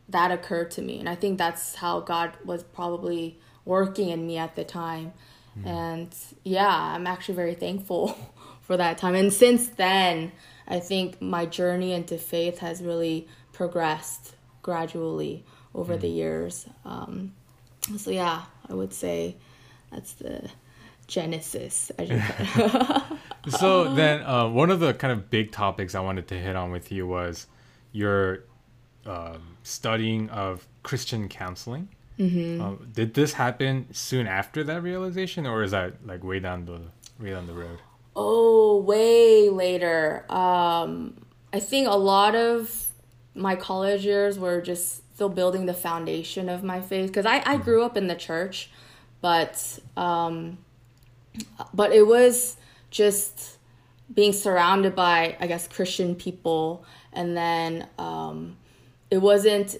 that 0.09 0.29
occurred 0.29 0.69
to 0.71 0.83
me. 0.83 0.99
And 0.99 1.09
I 1.09 1.15
think 1.15 1.39
that's 1.39 1.73
how 1.73 2.01
God 2.01 2.37
was 2.45 2.61
probably 2.61 3.39
working 3.65 4.09
in 4.09 4.27
me 4.27 4.37
at 4.37 4.55
the 4.55 4.63
time. 4.63 5.13
Mm. 5.59 5.65
And 5.65 6.15
yeah, 6.43 6.93
I'm 6.93 7.07
actually 7.07 7.33
very 7.33 7.55
thankful 7.55 8.15
for 8.61 8.77
that 8.77 8.99
time. 8.99 9.15
And 9.15 9.33
since 9.33 9.69
then, 9.69 10.33
I 10.67 10.81
think 10.81 11.19
my 11.19 11.47
journey 11.47 11.93
into 11.93 12.19
faith 12.19 12.59
has 12.59 12.83
really 12.83 13.27
progressed 13.53 14.35
gradually 14.61 15.43
over 15.73 15.95
mm. 15.95 16.01
the 16.01 16.07
years. 16.07 16.65
Um, 16.85 17.33
so 17.97 18.11
yeah, 18.11 18.43
I 18.69 18.73
would 18.73 18.93
say 18.93 19.35
that's 19.91 20.13
the 20.13 20.49
genesis. 21.07 21.91
so 23.49 23.93
then, 23.93 24.23
uh, 24.23 24.47
one 24.47 24.69
of 24.69 24.79
the 24.79 24.93
kind 24.93 25.11
of 25.11 25.29
big 25.29 25.51
topics 25.51 25.95
I 25.95 25.99
wanted 25.99 26.27
to 26.29 26.35
hit 26.39 26.55
on 26.55 26.71
with 26.71 26.91
you 26.91 27.07
was 27.07 27.47
your 27.91 28.43
um, 29.05 29.57
studying 29.63 30.29
of 30.29 30.67
Christian 30.83 31.27
counseling. 31.27 31.89
Mm-hmm. 32.17 32.61
Um, 32.61 32.87
did 32.93 33.13
this 33.13 33.33
happen 33.33 33.87
soon 33.91 34.27
after 34.27 34.63
that 34.63 34.83
realization, 34.83 35.47
or 35.47 35.63
is 35.63 35.71
that 35.71 36.05
like 36.05 36.23
way 36.23 36.39
down 36.39 36.65
the 36.65 36.81
way 37.19 37.31
down 37.31 37.47
the 37.47 37.53
road? 37.53 37.79
Oh, 38.15 38.81
way 38.81 39.49
later. 39.49 40.25
Um, 40.31 41.25
I 41.53 41.59
think 41.59 41.87
a 41.87 41.97
lot 41.97 42.35
of 42.35 42.87
my 43.33 43.55
college 43.55 44.05
years 44.05 44.37
were 44.37 44.61
just 44.61 45.01
still 45.21 45.29
building 45.29 45.67
the 45.67 45.73
foundation 45.75 46.49
of 46.49 46.63
my 46.63 46.81
faith 46.81 47.05
because 47.05 47.27
I, 47.27 47.43
I 47.45 47.57
grew 47.57 47.83
up 47.83 47.95
in 47.95 48.07
the 48.07 48.15
church, 48.15 48.71
but 49.21 49.79
um, 49.95 50.57
but 51.75 51.91
it 51.91 52.07
was 52.07 52.57
just 52.89 53.59
being 54.11 54.33
surrounded 54.33 54.95
by 54.95 55.37
I 55.39 55.45
guess 55.45 55.67
Christian 55.67 56.15
people, 56.15 56.83
and 57.13 57.37
then 57.37 57.87
um, 57.99 58.57
it 59.11 59.19
wasn't 59.19 59.77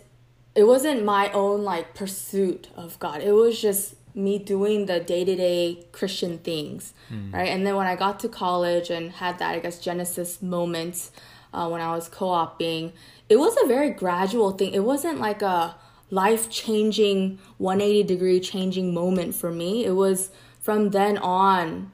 it 0.53 0.65
wasn't 0.65 1.03
my 1.03 1.31
own 1.31 1.63
like 1.63 1.95
pursuit 1.95 2.67
of 2.75 2.99
God. 2.99 3.23
It 3.23 3.31
was 3.31 3.59
just 3.59 3.95
me 4.13 4.37
doing 4.37 4.85
the 4.85 4.99
day-to-day 4.99 5.87
Christian 5.91 6.37
things, 6.37 6.93
mm. 7.11 7.33
right? 7.33 7.47
And 7.47 7.65
then 7.65 7.75
when 7.77 7.87
I 7.87 7.95
got 7.95 8.19
to 8.19 8.29
college 8.29 8.91
and 8.91 9.11
had 9.13 9.39
that 9.39 9.55
I 9.55 9.59
guess 9.59 9.79
Genesis 9.79 10.39
moment 10.43 11.09
uh, 11.53 11.67
when 11.69 11.81
I 11.81 11.95
was 11.95 12.07
co-oping, 12.07 12.93
it 13.29 13.37
was 13.37 13.55
a 13.63 13.67
very 13.67 13.89
gradual 13.89 14.51
thing. 14.51 14.73
It 14.73 14.83
wasn't 14.83 15.19
like 15.19 15.41
a 15.41 15.75
life-changing 16.09 17.39
180 17.57 18.03
degree 18.03 18.39
changing 18.39 18.93
moment 18.93 19.33
for 19.35 19.51
me. 19.51 19.85
It 19.85 19.93
was 19.93 20.29
from 20.59 20.89
then 20.89 21.17
on 21.17 21.91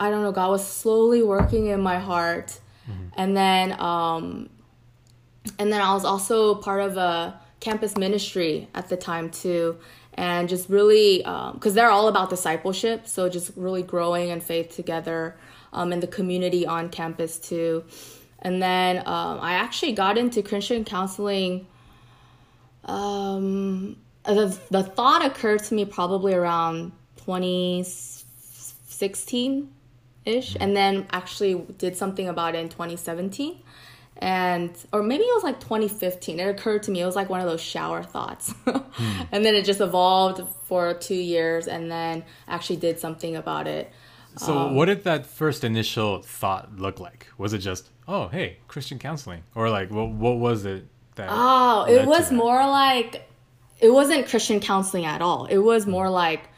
I 0.00 0.10
don't 0.10 0.22
know, 0.22 0.32
God 0.32 0.50
was 0.50 0.66
slowly 0.66 1.22
working 1.22 1.66
in 1.66 1.80
my 1.80 1.98
heart. 1.98 2.58
Mm-hmm. 2.90 3.06
And 3.16 3.36
then 3.36 3.80
um 3.80 4.50
and 5.58 5.72
then 5.72 5.80
I 5.80 5.92
was 5.92 6.04
also 6.04 6.54
part 6.54 6.80
of 6.80 6.96
a 6.96 7.38
campus 7.60 7.96
ministry 7.96 8.68
at 8.74 8.88
the 8.88 8.96
time 8.96 9.30
too, 9.30 9.78
and 10.14 10.48
just 10.48 10.68
really 10.68 11.18
because 11.18 11.72
um, 11.72 11.74
they're 11.74 11.90
all 11.90 12.08
about 12.08 12.30
discipleship, 12.30 13.06
so 13.06 13.28
just 13.28 13.52
really 13.56 13.82
growing 13.82 14.28
in 14.30 14.40
faith 14.40 14.74
together 14.74 15.36
um, 15.72 15.92
in 15.92 16.00
the 16.00 16.06
community 16.06 16.66
on 16.66 16.88
campus 16.88 17.38
too. 17.38 17.84
And 18.44 18.62
then 18.62 18.98
um, 18.98 19.40
I 19.40 19.54
actually 19.54 19.92
got 19.92 20.18
into 20.18 20.42
Christian 20.42 20.84
counseling. 20.84 21.66
Um, 22.84 23.96
the, 24.24 24.58
the 24.70 24.82
thought 24.82 25.24
occurred 25.24 25.62
to 25.64 25.74
me 25.74 25.86
probably 25.86 26.34
around 26.34 26.92
2016 27.16 29.72
ish, 30.26 30.56
and 30.60 30.76
then 30.76 31.06
actually 31.10 31.54
did 31.78 31.96
something 31.96 32.28
about 32.28 32.54
it 32.54 32.58
in 32.58 32.68
2017 32.68 33.62
and 34.18 34.76
or 34.92 35.02
maybe 35.02 35.24
it 35.24 35.34
was 35.34 35.42
like 35.42 35.58
2015 35.60 36.38
it 36.38 36.44
occurred 36.44 36.82
to 36.84 36.90
me 36.90 37.00
it 37.00 37.06
was 37.06 37.16
like 37.16 37.28
one 37.28 37.40
of 37.40 37.46
those 37.46 37.60
shower 37.60 38.02
thoughts. 38.02 38.54
Hmm. 38.94 39.22
and 39.32 39.44
then 39.44 39.56
it 39.56 39.64
just 39.64 39.80
evolved 39.80 40.40
for 40.66 40.94
two 40.94 41.16
years 41.16 41.66
and 41.66 41.90
then 41.90 42.22
actually 42.46 42.76
did 42.76 43.00
something 43.00 43.34
about 43.34 43.66
it. 43.66 43.92
So 44.36 44.56
um, 44.56 44.76
what 44.76 44.84
did 44.84 45.02
that 45.02 45.26
first 45.26 45.64
initial 45.64 46.22
thought 46.22 46.78
look 46.78 47.00
like? 47.00 47.26
Was 47.36 47.54
it 47.54 47.58
just 47.58 47.90
oh 48.08 48.28
hey 48.28 48.56
christian 48.68 48.98
counseling 48.98 49.42
or 49.54 49.70
like 49.70 49.90
what, 49.90 50.10
what 50.10 50.38
was 50.38 50.64
it 50.64 50.86
that 51.14 51.28
oh 51.30 51.86
it 51.88 52.06
was 52.06 52.30
more 52.32 52.66
like 52.66 53.28
it 53.80 53.90
wasn't 53.90 54.26
christian 54.28 54.60
counseling 54.60 55.04
at 55.04 55.22
all 55.22 55.46
it 55.46 55.58
was 55.58 55.86
more 55.86 56.10
like 56.10 56.48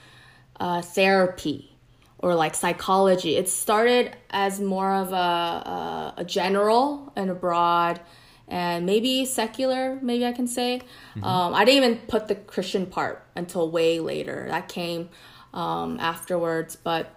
uh, 0.58 0.82
therapy 0.82 1.76
or 2.18 2.34
like 2.34 2.54
psychology. 2.54 3.36
It 3.36 3.48
started 3.48 4.16
as 4.30 4.60
more 4.60 4.92
of 4.92 5.12
a, 5.12 5.14
a, 5.14 6.14
a 6.18 6.24
general 6.24 7.12
and 7.16 7.30
a 7.30 7.34
broad 7.34 8.00
and 8.48 8.86
maybe 8.86 9.24
secular, 9.24 9.98
maybe 10.02 10.24
I 10.24 10.32
can 10.32 10.46
say. 10.46 10.82
Mm-hmm. 11.10 11.24
Um, 11.24 11.54
I 11.54 11.64
didn't 11.64 11.84
even 11.84 12.06
put 12.06 12.28
the 12.28 12.36
Christian 12.36 12.86
part 12.86 13.24
until 13.34 13.70
way 13.70 14.00
later. 14.00 14.46
That 14.48 14.68
came 14.68 15.08
um, 15.52 15.98
afterwards, 16.00 16.76
but 16.76 17.12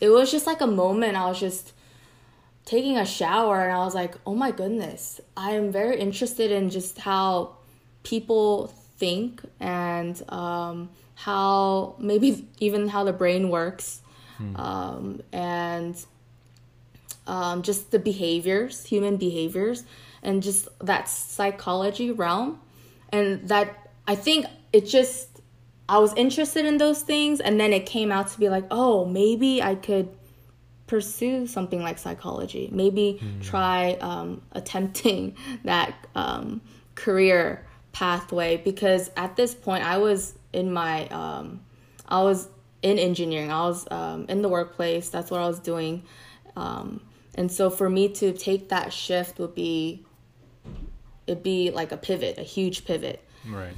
it 0.00 0.08
was 0.08 0.30
just 0.30 0.46
like 0.46 0.60
a 0.60 0.66
moment. 0.66 1.16
I 1.16 1.26
was 1.26 1.38
just 1.38 1.72
taking 2.68 2.98
a 2.98 3.06
shower 3.06 3.62
and 3.64 3.72
I 3.72 3.78
was 3.78 3.94
like, 3.94 4.14
oh 4.26 4.34
my 4.34 4.50
goodness, 4.50 5.20
I 5.36 5.52
am 5.52 5.72
very 5.72 5.98
interested 5.98 6.50
in 6.50 6.68
just 6.68 6.98
how 6.98 7.56
people 8.02 8.66
think 8.98 9.40
and 9.58 10.22
um, 10.28 10.90
how 11.14 11.96
maybe 11.98 12.46
even 12.60 12.88
how 12.88 13.04
the 13.04 13.12
brain 13.12 13.48
works 13.48 14.02
Hmm. 14.38 14.56
um, 14.56 15.20
and 15.32 15.96
um, 17.26 17.62
just 17.62 17.90
the 17.90 17.98
behaviors, 17.98 18.84
human 18.84 19.16
behaviors, 19.16 19.84
and 20.22 20.42
just 20.42 20.68
that 20.78 21.08
psychology 21.08 22.12
realm. 22.12 22.60
And 23.10 23.48
that 23.48 23.90
I 24.06 24.14
think 24.14 24.46
it 24.72 24.86
just, 24.86 25.40
I 25.88 25.98
was 25.98 26.14
interested 26.14 26.64
in 26.66 26.78
those 26.78 27.02
things, 27.02 27.40
and 27.40 27.58
then 27.58 27.72
it 27.72 27.84
came 27.84 28.12
out 28.12 28.28
to 28.28 28.38
be 28.38 28.48
like, 28.48 28.64
oh, 28.70 29.04
maybe 29.04 29.60
I 29.60 29.74
could 29.74 30.08
pursue 30.88 31.46
something 31.46 31.80
like 31.80 31.98
psychology. 31.98 32.68
Maybe 32.72 33.20
mm. 33.22 33.42
try 33.42 33.92
um, 34.00 34.42
attempting 34.52 35.36
that 35.64 35.94
um, 36.16 36.60
career 36.96 37.64
pathway 37.92 38.56
because 38.56 39.10
at 39.16 39.36
this 39.36 39.54
point 39.54 39.84
I 39.84 39.98
was 39.98 40.34
in 40.52 40.72
my 40.72 41.06
um, 41.08 41.60
I 42.08 42.22
was 42.22 42.48
in 42.82 42.98
engineering. 42.98 43.52
I 43.52 43.62
was 43.62 43.86
um, 43.90 44.26
in 44.28 44.42
the 44.42 44.48
workplace. 44.48 45.08
That's 45.08 45.30
what 45.30 45.40
I 45.40 45.46
was 45.46 45.60
doing. 45.60 46.02
Um, 46.56 47.00
and 47.34 47.50
so 47.52 47.70
for 47.70 47.88
me 47.88 48.08
to 48.14 48.32
take 48.32 48.70
that 48.70 48.92
shift 48.92 49.38
would 49.38 49.54
be, 49.54 50.04
it'd 51.26 51.42
be 51.42 51.70
like 51.70 51.92
a 51.92 51.96
pivot, 51.96 52.38
a 52.38 52.42
huge 52.42 52.84
pivot. 52.84 53.22
Right. 53.46 53.74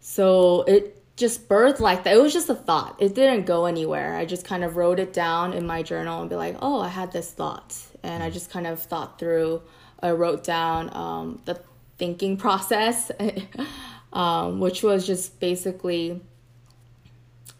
So 0.00 0.62
it 0.62 0.99
just 1.20 1.48
birthed 1.48 1.78
like 1.78 2.04
that. 2.04 2.16
It 2.16 2.20
was 2.20 2.32
just 2.32 2.48
a 2.48 2.54
thought. 2.54 2.96
It 2.98 3.14
didn't 3.14 3.44
go 3.44 3.66
anywhere. 3.66 4.16
I 4.16 4.24
just 4.24 4.44
kind 4.44 4.64
of 4.64 4.76
wrote 4.76 4.98
it 4.98 5.12
down 5.12 5.52
in 5.52 5.66
my 5.66 5.82
journal 5.82 6.20
and 6.22 6.30
be 6.30 6.34
like, 6.34 6.56
oh, 6.60 6.80
I 6.80 6.88
had 6.88 7.12
this 7.12 7.30
thought. 7.30 7.76
And 8.02 8.22
I 8.22 8.30
mm. 8.30 8.32
just 8.32 8.50
kind 8.50 8.66
of 8.66 8.82
thought 8.82 9.18
through, 9.18 9.62
I 10.02 10.12
wrote 10.12 10.42
down 10.42 10.94
um, 10.96 11.42
the 11.44 11.60
thinking 11.98 12.36
process, 12.44 13.12
um, 14.12 14.58
which 14.58 14.82
was 14.82 15.06
just 15.06 15.38
basically, 15.38 16.20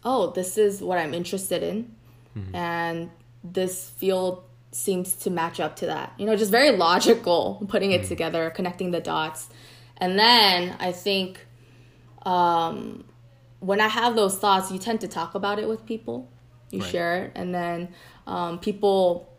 oh, 0.03 0.31
this 0.31 0.57
is 0.57 0.81
what 0.81 0.97
I'm 0.97 1.13
interested 1.13 1.61
in, 1.61 1.95
mm-hmm. 2.35 2.55
and 2.55 3.11
this 3.43 3.89
field 3.91 4.43
seems 4.71 5.15
to 5.17 5.29
match 5.29 5.59
up 5.59 5.75
to 5.77 5.85
that. 5.85 6.13
You 6.17 6.25
know, 6.25 6.35
just 6.35 6.49
very 6.49 6.71
logical, 6.71 7.63
putting 7.69 7.91
it 7.91 8.01
mm-hmm. 8.01 8.07
together, 8.07 8.49
connecting 8.49 8.89
the 8.89 8.99
dots, 8.99 9.47
and 9.97 10.17
then 10.17 10.75
I 10.79 10.91
think 10.91 11.45
um, 12.23 13.05
when 13.61 13.79
I 13.79 13.87
have 13.87 14.15
those 14.15 14.37
thoughts, 14.37 14.71
you 14.71 14.79
tend 14.79 15.01
to 15.01 15.07
talk 15.07 15.35
about 15.35 15.59
it 15.59 15.69
with 15.69 15.85
people. 15.85 16.27
You 16.71 16.79
right. 16.79 16.91
share 16.91 17.23
it, 17.25 17.31
and 17.35 17.53
then 17.53 17.89
um, 18.27 18.59
people 18.59 19.29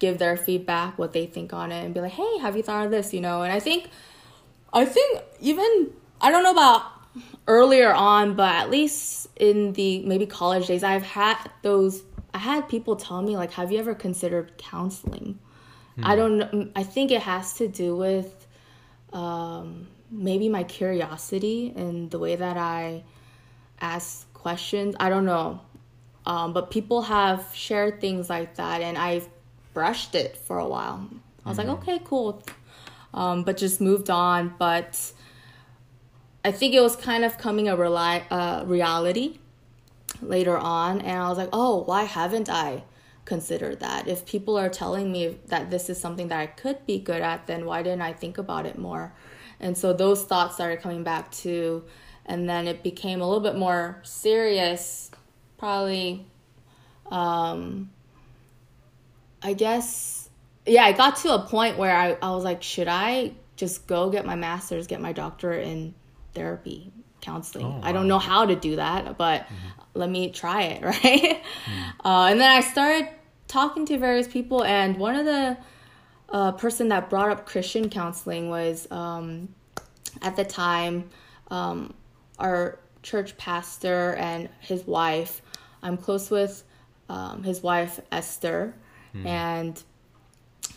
give 0.00 0.18
their 0.18 0.36
feedback, 0.36 0.98
what 0.98 1.12
they 1.12 1.26
think 1.26 1.52
on 1.52 1.70
it, 1.70 1.84
and 1.84 1.92
be 1.94 2.00
like, 2.00 2.12
"Hey, 2.12 2.38
have 2.38 2.56
you 2.56 2.62
thought 2.62 2.86
of 2.86 2.90
this?" 2.90 3.12
You 3.12 3.20
know, 3.20 3.42
and 3.42 3.52
I 3.52 3.60
think, 3.60 3.90
I 4.72 4.84
think 4.84 5.20
even 5.40 5.90
I 6.20 6.30
don't 6.30 6.42
know 6.42 6.52
about 6.52 6.82
earlier 7.46 7.92
on, 7.92 8.34
but 8.34 8.54
at 8.54 8.70
least 8.70 9.28
in 9.36 9.74
the 9.74 10.00
maybe 10.00 10.24
college 10.26 10.66
days, 10.66 10.82
I've 10.82 11.02
had 11.02 11.50
those. 11.62 12.02
I 12.32 12.38
had 12.38 12.68
people 12.68 12.96
tell 12.96 13.20
me 13.20 13.36
like, 13.36 13.52
"Have 13.52 13.70
you 13.70 13.78
ever 13.78 13.94
considered 13.94 14.56
counseling?" 14.56 15.38
Hmm. 15.96 16.04
I 16.06 16.16
don't. 16.16 16.72
I 16.74 16.84
think 16.84 17.10
it 17.10 17.22
has 17.22 17.54
to 17.54 17.68
do 17.68 17.94
with 17.96 18.46
um, 19.12 19.88
maybe 20.10 20.48
my 20.48 20.64
curiosity 20.64 21.74
and 21.76 22.10
the 22.10 22.18
way 22.18 22.36
that 22.36 22.56
I 22.56 23.02
ask 23.80 24.32
questions. 24.32 24.94
I 24.98 25.08
don't 25.08 25.24
know. 25.24 25.60
Um, 26.26 26.52
but 26.52 26.70
people 26.70 27.02
have 27.02 27.48
shared 27.54 28.00
things 28.00 28.28
like 28.28 28.56
that, 28.56 28.82
and 28.82 28.98
I've 28.98 29.28
brushed 29.72 30.14
it 30.14 30.36
for 30.36 30.58
a 30.58 30.68
while. 30.68 31.08
I 31.44 31.48
was 31.48 31.58
mm-hmm. 31.58 31.68
like, 31.68 31.78
okay, 31.78 32.00
cool. 32.04 32.42
Um, 33.14 33.44
but 33.44 33.56
just 33.56 33.80
moved 33.80 34.10
on. 34.10 34.54
But 34.58 35.12
I 36.44 36.52
think 36.52 36.74
it 36.74 36.80
was 36.80 36.96
kind 36.96 37.24
of 37.24 37.38
coming 37.38 37.68
a 37.68 37.76
rely, 37.76 38.24
uh, 38.30 38.64
reality 38.66 39.38
later 40.20 40.58
on. 40.58 41.00
And 41.00 41.18
I 41.18 41.28
was 41.28 41.38
like, 41.38 41.50
oh, 41.52 41.84
why 41.84 42.04
haven't 42.04 42.50
I 42.50 42.84
considered 43.24 43.80
that? 43.80 44.08
If 44.08 44.26
people 44.26 44.58
are 44.58 44.68
telling 44.68 45.10
me 45.12 45.38
that 45.46 45.70
this 45.70 45.88
is 45.88 46.00
something 46.00 46.28
that 46.28 46.38
I 46.38 46.46
could 46.46 46.84
be 46.86 46.98
good 46.98 47.22
at, 47.22 47.46
then 47.46 47.64
why 47.64 47.82
didn't 47.82 48.02
I 48.02 48.12
think 48.12 48.38
about 48.38 48.66
it 48.66 48.78
more? 48.78 49.14
And 49.60 49.76
so 49.76 49.92
those 49.92 50.24
thoughts 50.24 50.54
started 50.54 50.80
coming 50.80 51.02
back 51.02 51.30
too. 51.30 51.84
And 52.28 52.48
then 52.48 52.68
it 52.68 52.82
became 52.82 53.20
a 53.20 53.26
little 53.26 53.42
bit 53.42 53.56
more 53.56 54.00
serious 54.04 55.10
probably 55.56 56.24
um 57.10 57.90
I 59.42 59.54
guess 59.54 60.28
yeah, 60.68 60.84
I 60.84 60.92
got 60.92 61.16
to 61.16 61.34
a 61.34 61.40
point 61.40 61.78
where 61.78 61.96
I, 61.96 62.16
I 62.22 62.30
was 62.30 62.44
like, 62.44 62.62
should 62.62 62.88
I 62.88 63.32
just 63.56 63.86
go 63.86 64.10
get 64.10 64.26
my 64.26 64.36
master's, 64.36 64.86
get 64.86 65.00
my 65.00 65.12
doctorate 65.12 65.66
in 65.66 65.94
therapy 66.34 66.92
counseling? 67.20 67.66
Oh, 67.66 67.70
wow. 67.70 67.80
I 67.82 67.92
don't 67.92 68.06
know 68.06 68.18
how 68.18 68.46
to 68.46 68.54
do 68.54 68.76
that, 68.76 69.16
but 69.16 69.42
mm-hmm. 69.42 69.54
let 69.94 70.10
me 70.10 70.30
try 70.30 70.62
it, 70.64 70.82
right? 70.84 71.02
Mm. 71.04 71.92
Uh, 72.04 72.26
and 72.30 72.40
then 72.40 72.50
I 72.50 72.60
started 72.60 73.08
talking 73.46 73.86
to 73.86 73.98
various 73.98 74.28
people, 74.28 74.62
and 74.62 74.96
one 74.98 75.16
of 75.16 75.24
the 75.24 75.56
uh, 76.28 76.52
person 76.52 76.88
that 76.88 77.08
brought 77.08 77.30
up 77.30 77.46
Christian 77.46 77.88
counseling 77.88 78.50
was 78.50 78.86
um, 78.90 79.48
at 80.20 80.36
the 80.36 80.44
time 80.44 81.08
um, 81.50 81.94
our 82.38 82.78
church 83.02 83.36
pastor 83.36 84.14
and 84.14 84.48
his 84.60 84.86
wife 84.86 85.42
I'm 85.82 85.96
close 85.96 86.30
with 86.30 86.64
um, 87.08 87.42
his 87.42 87.62
wife 87.62 88.00
Esther, 88.12 88.74
mm. 89.14 89.24
and 89.24 89.82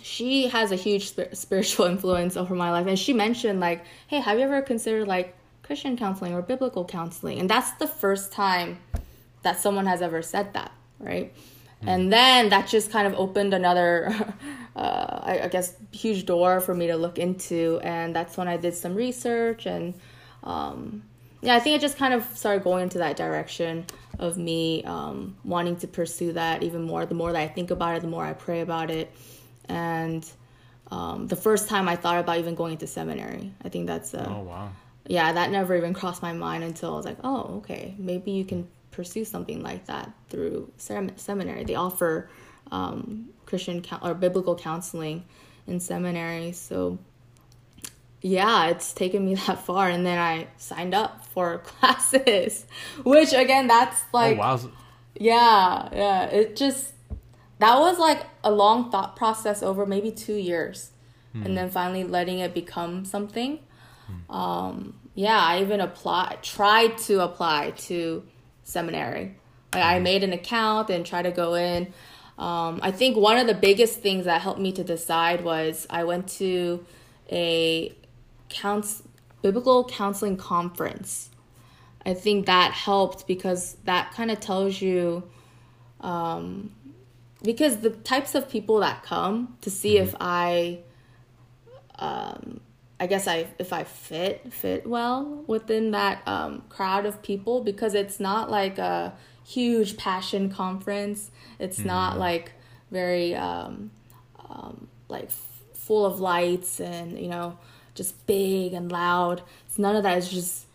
she 0.01 0.47
has 0.47 0.71
a 0.71 0.75
huge 0.75 1.09
sp- 1.13 1.33
spiritual 1.33 1.85
influence 1.93 2.37
over 2.37 2.55
my 2.55 2.71
life. 2.71 2.87
And 2.87 2.97
she 2.97 3.13
mentioned 3.13 3.59
like, 3.59 3.83
"Hey, 4.07 4.19
have 4.19 4.37
you 4.37 4.43
ever 4.43 4.61
considered 4.61 5.07
like 5.07 5.35
Christian 5.63 5.97
counseling 5.97 6.33
or 6.33 6.41
biblical 6.41 6.85
counseling?" 6.85 7.39
And 7.39 7.49
that's 7.49 7.71
the 7.73 7.87
first 7.87 8.31
time 8.31 8.79
that 9.43 9.59
someone 9.59 9.87
has 9.87 10.01
ever 10.01 10.21
said 10.21 10.53
that, 10.53 10.71
right? 10.99 11.33
Mm. 11.83 11.87
And 11.87 12.13
then 12.13 12.49
that 12.49 12.67
just 12.67 12.91
kind 12.91 13.07
of 13.07 13.15
opened 13.15 13.53
another, 13.53 14.13
uh, 14.75 15.19
I, 15.23 15.39
I, 15.43 15.47
guess, 15.47 15.75
huge 15.91 16.27
door 16.27 16.59
for 16.59 16.75
me 16.75 16.87
to 16.87 16.95
look 16.95 17.17
into. 17.17 17.79
And 17.83 18.15
that's 18.15 18.37
when 18.37 18.47
I 18.47 18.57
did 18.57 18.75
some 18.75 18.95
research 18.95 19.65
and. 19.65 19.95
Um, 20.43 21.03
yeah, 21.41 21.55
I 21.55 21.59
think 21.59 21.75
it 21.75 21.81
just 21.81 21.97
kind 21.97 22.13
of 22.13 22.23
started 22.35 22.63
going 22.63 22.83
into 22.83 22.99
that 22.99 23.17
direction 23.17 23.85
of 24.19 24.37
me 24.37 24.83
um, 24.83 25.35
wanting 25.43 25.75
to 25.77 25.87
pursue 25.87 26.33
that 26.33 26.61
even 26.61 26.83
more. 26.83 27.05
The 27.05 27.15
more 27.15 27.31
that 27.31 27.41
I 27.41 27.47
think 27.47 27.71
about 27.71 27.95
it, 27.95 28.01
the 28.01 28.07
more 28.07 28.23
I 28.23 28.33
pray 28.33 28.61
about 28.61 28.91
it. 28.91 29.11
And 29.65 30.29
um, 30.91 31.27
the 31.27 31.35
first 31.35 31.67
time 31.67 31.87
I 31.89 31.95
thought 31.95 32.19
about 32.19 32.37
even 32.37 32.53
going 32.53 32.73
into 32.73 32.85
seminary, 32.85 33.53
I 33.63 33.69
think 33.69 33.87
that's 33.87 34.13
a, 34.13 34.29
oh 34.29 34.41
wow, 34.41 34.69
yeah, 35.07 35.31
that 35.31 35.49
never 35.49 35.75
even 35.75 35.93
crossed 35.93 36.21
my 36.21 36.33
mind 36.33 36.63
until 36.63 36.93
I 36.93 36.97
was 36.97 37.05
like, 37.05 37.17
oh, 37.23 37.57
okay, 37.57 37.95
maybe 37.97 38.31
you 38.31 38.45
can 38.45 38.67
pursue 38.91 39.25
something 39.25 39.63
like 39.63 39.85
that 39.85 40.11
through 40.29 40.71
sem- 40.77 41.17
seminary. 41.17 41.63
They 41.63 41.75
offer 41.75 42.29
um, 42.71 43.29
Christian 43.45 43.83
or 44.03 44.13
biblical 44.13 44.55
counseling 44.55 45.25
in 45.65 45.79
seminary, 45.79 46.51
so 46.51 46.99
yeah, 48.21 48.67
it's 48.67 48.93
taken 48.93 49.25
me 49.25 49.35
that 49.47 49.59
far. 49.59 49.89
And 49.89 50.05
then 50.05 50.17
I 50.17 50.47
signed 50.57 50.93
up 50.93 51.25
for 51.25 51.57
classes, 51.63 52.65
which 53.03 53.33
again, 53.33 53.67
that's 53.67 54.01
oh, 54.01 54.17
like, 54.17 54.37
oh, 54.37 54.39
wow. 54.39 54.59
yeah, 55.19 55.89
yeah. 55.91 56.25
It 56.25 56.55
just, 56.55 56.93
that 57.59 57.77
was 57.79 57.99
like 57.99 58.25
a 58.43 58.51
long 58.51 58.91
thought 58.91 59.15
process 59.15 59.61
over 59.63 59.85
maybe 59.85 60.11
two 60.11 60.35
years. 60.35 60.91
Hmm. 61.33 61.43
And 61.43 61.57
then 61.57 61.69
finally 61.69 62.03
letting 62.03 62.39
it 62.39 62.53
become 62.53 63.05
something. 63.05 63.59
Hmm. 64.07 64.35
Um, 64.35 64.93
yeah, 65.13 65.39
I 65.39 65.61
even 65.61 65.81
applied, 65.81 66.39
tried 66.43 66.97
to 66.99 67.21
apply 67.21 67.71
to 67.71 68.23
seminary. 68.63 69.35
Like 69.73 69.83
I 69.83 69.97
hmm. 69.97 70.03
made 70.03 70.23
an 70.23 70.33
account 70.33 70.89
and 70.89 71.05
tried 71.05 71.23
to 71.23 71.31
go 71.31 71.55
in. 71.55 71.93
Um, 72.37 72.79
I 72.81 72.91
think 72.91 73.17
one 73.17 73.37
of 73.37 73.45
the 73.45 73.53
biggest 73.53 73.99
things 73.99 74.25
that 74.25 74.41
helped 74.41 74.59
me 74.59 74.71
to 74.71 74.83
decide 74.83 75.43
was 75.43 75.85
I 75.89 76.05
went 76.05 76.27
to 76.39 76.83
a 77.31 77.95
counts 78.51 79.03
biblical 79.41 79.83
counseling 79.85 80.37
conference. 80.37 81.29
I 82.05 82.13
think 82.13 82.45
that 82.45 82.71
helped 82.71 83.27
because 83.27 83.77
that 83.85 84.11
kind 84.13 84.31
of 84.31 84.39
tells 84.39 84.81
you 84.81 85.23
um, 86.01 86.71
because 87.43 87.77
the 87.77 87.91
types 87.91 88.35
of 88.35 88.49
people 88.49 88.79
that 88.79 89.03
come 89.03 89.57
to 89.61 89.69
see 89.69 89.95
mm-hmm. 89.95 90.07
if 90.07 90.15
I 90.19 90.79
um, 91.99 92.59
I 92.99 93.07
guess 93.07 93.27
I 93.27 93.47
if 93.59 93.73
I 93.73 93.83
fit 93.83 94.51
fit 94.51 94.87
well 94.87 95.43
within 95.47 95.91
that 95.91 96.27
um, 96.27 96.63
crowd 96.69 97.05
of 97.05 97.21
people 97.21 97.61
because 97.61 97.93
it's 97.93 98.19
not 98.19 98.49
like 98.49 98.77
a 98.77 99.13
huge 99.45 99.97
passion 99.97 100.49
conference. 100.51 101.31
It's 101.59 101.79
mm-hmm. 101.79 101.87
not 101.87 102.19
like 102.19 102.53
very 102.89 103.35
um, 103.35 103.91
um, 104.49 104.87
like 105.07 105.25
f- 105.25 105.61
full 105.73 106.05
of 106.05 106.19
lights 106.19 106.79
and 106.79 107.17
you 107.19 107.27
know 107.27 107.57
just 107.93 108.25
big 108.25 108.73
and 108.73 108.91
loud. 108.91 109.41
It's 109.67 109.77
none 109.77 109.95
of 109.95 110.03
that. 110.03 110.17
It's 110.17 110.29
just 110.29 110.65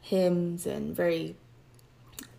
hymns 0.00 0.66
and 0.66 0.94
very 0.94 1.36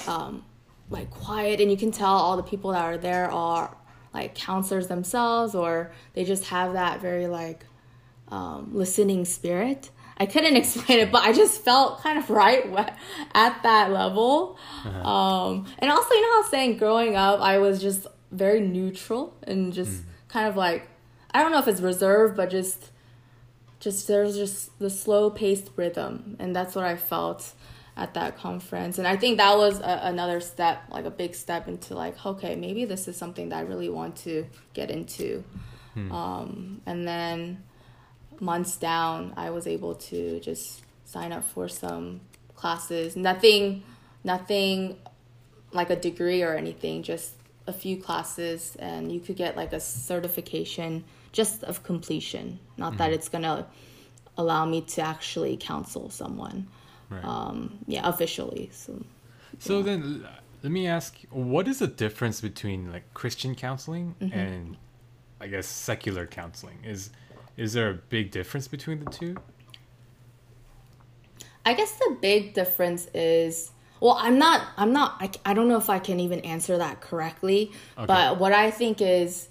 um, 0.08 0.44
like 0.90 1.10
quiet. 1.10 1.62
And 1.62 1.72
you 1.72 1.78
can 1.78 1.92
tell 1.92 2.14
all 2.14 2.38
the 2.38 2.44
people 2.44 2.72
that 2.72 2.84
are 2.84 2.98
there 2.98 3.32
are 3.32 3.76
like 4.14 4.36
counselors 4.36 4.88
themselves, 4.88 5.56
or 5.56 5.92
they 6.14 6.26
just 6.26 6.46
have 6.46 6.74
that 6.74 7.02
very 7.02 7.28
like 7.28 7.66
um, 8.30 8.72
listening 8.74 9.26
spirit. 9.26 9.90
I 10.18 10.26
couldn't 10.26 10.56
explain 10.58 11.00
it, 11.00 11.12
but 11.12 11.24
I 11.24 11.34
just 11.34 11.64
felt 11.64 12.02
kind 12.02 12.18
of 12.18 12.30
right 12.30 12.66
at 13.34 13.64
that 13.64 13.92
level. 13.92 14.58
Uh-huh. 14.86 15.10
Um, 15.10 15.66
and 15.80 15.90
also, 15.90 16.14
you 16.14 16.22
know 16.22 16.28
how 16.28 16.38
I 16.38 16.42
was 16.42 16.52
saying 16.52 16.78
growing 16.78 17.16
up, 17.16 17.40
I 17.40 17.58
was 17.58 17.82
just 17.82 18.06
very 18.32 18.62
neutral 18.62 19.36
and 19.44 19.74
just 19.74 19.92
mm. 19.92 20.06
kind 20.30 20.48
of 20.48 20.56
like, 20.56 20.88
I 21.34 21.42
don't 21.42 21.52
know 21.52 21.60
if 21.60 21.68
it's 21.68 21.82
reserved, 21.82 22.38
but 22.38 22.50
just 22.50 22.91
just 23.82 24.08
there's 24.08 24.38
just 24.38 24.78
the 24.80 24.90
slow 24.90 25.30
paced 25.30 25.70
rhythm 25.76 26.38
and 26.40 26.56
that's 26.56 26.76
what 26.76 26.86
i 26.86 26.96
felt 26.96 27.54
at 27.98 28.14
that 28.14 28.38
conference. 28.38 28.98
And 28.98 29.06
i 29.06 29.18
think 29.18 29.38
that 29.38 29.58
was 29.58 29.80
a, 29.80 30.00
another 30.04 30.40
step 30.40 30.84
like 30.90 31.04
a 31.04 31.12
big 31.12 31.36
step 31.36 31.68
into 31.68 31.94
like 31.94 32.26
okay 32.26 32.56
maybe 32.56 32.86
this 32.86 33.10
is 33.10 33.18
something 33.18 33.50
that 33.50 33.58
i 33.58 33.62
really 33.62 33.90
want 33.90 34.16
to 34.18 34.46
get 34.74 34.90
into. 34.90 35.44
Hmm. 35.94 36.12
um, 36.14 36.82
and 36.86 37.06
then 37.06 37.64
months 38.40 38.78
down 38.78 39.34
i 39.36 39.50
was 39.50 39.68
able 39.68 39.96
to 39.96 40.40
just 40.40 40.82
sign 41.12 41.34
up 41.34 41.44
for 41.44 41.68
some 41.68 42.22
classes. 42.56 43.16
Nothing 43.16 43.84
nothing 44.24 44.98
like 45.74 45.90
a 45.90 45.96
degree 45.96 46.44
or 46.44 46.56
anything 46.56 47.02
just 47.04 47.34
a 47.68 47.74
few 47.74 47.98
classes 47.98 48.76
and 48.80 49.12
you 49.12 49.20
could 49.20 49.36
get 49.36 49.58
like 49.58 49.74
a 49.74 49.80
certification 49.80 51.04
just 51.32 51.64
of 51.64 51.84
completion. 51.84 52.60
Not 52.78 52.90
mm-hmm. 52.90 52.98
that 52.98 53.14
it's 53.14 53.30
gonna 53.30 53.68
allow 54.38 54.66
me 54.66 54.82
to 54.82 55.02
actually 55.02 55.58
counsel 55.58 56.10
someone. 56.10 56.68
Right. 57.10 57.24
Um, 57.24 57.80
yeah, 57.88 58.08
officially. 58.08 58.70
So. 58.72 59.04
So 59.60 59.78
yeah. 59.78 59.84
then, 59.84 60.28
let 60.64 60.72
me 60.72 60.88
ask: 60.88 61.18
What 61.30 61.68
is 61.68 61.80
the 61.80 61.88
difference 61.88 62.42
between 62.42 62.92
like 62.92 63.14
Christian 63.14 63.56
counseling 63.56 64.16
mm-hmm. 64.22 64.38
and, 64.38 64.78
I 65.40 65.48
guess, 65.48 65.68
secular 65.68 66.26
counseling? 66.26 66.80
Is 66.84 67.10
is 67.58 67.74
there 67.74 67.90
a 67.90 67.94
big 67.94 68.32
difference 68.32 68.68
between 68.68 69.04
the 69.04 69.12
two? 69.12 69.38
I 71.66 71.74
guess 71.74 71.92
the 71.94 72.18
big 72.20 72.54
difference 72.54 73.08
is 73.14 73.72
well, 74.00 74.18
I'm 74.20 74.40
not 74.40 74.68
I'm 74.78 74.94
not 74.94 75.16
I, 75.20 75.30
I 75.46 75.54
don't 75.54 75.68
know 75.68 75.78
if 75.78 75.90
I 75.90 76.00
can 76.00 76.20
even 76.20 76.40
answer 76.42 76.78
that 76.78 77.02
correctly, 77.02 77.72
okay. 77.98 78.08
but 78.08 78.40
what 78.40 78.52
I 78.52 78.72
think 78.72 79.02
is 79.02 79.48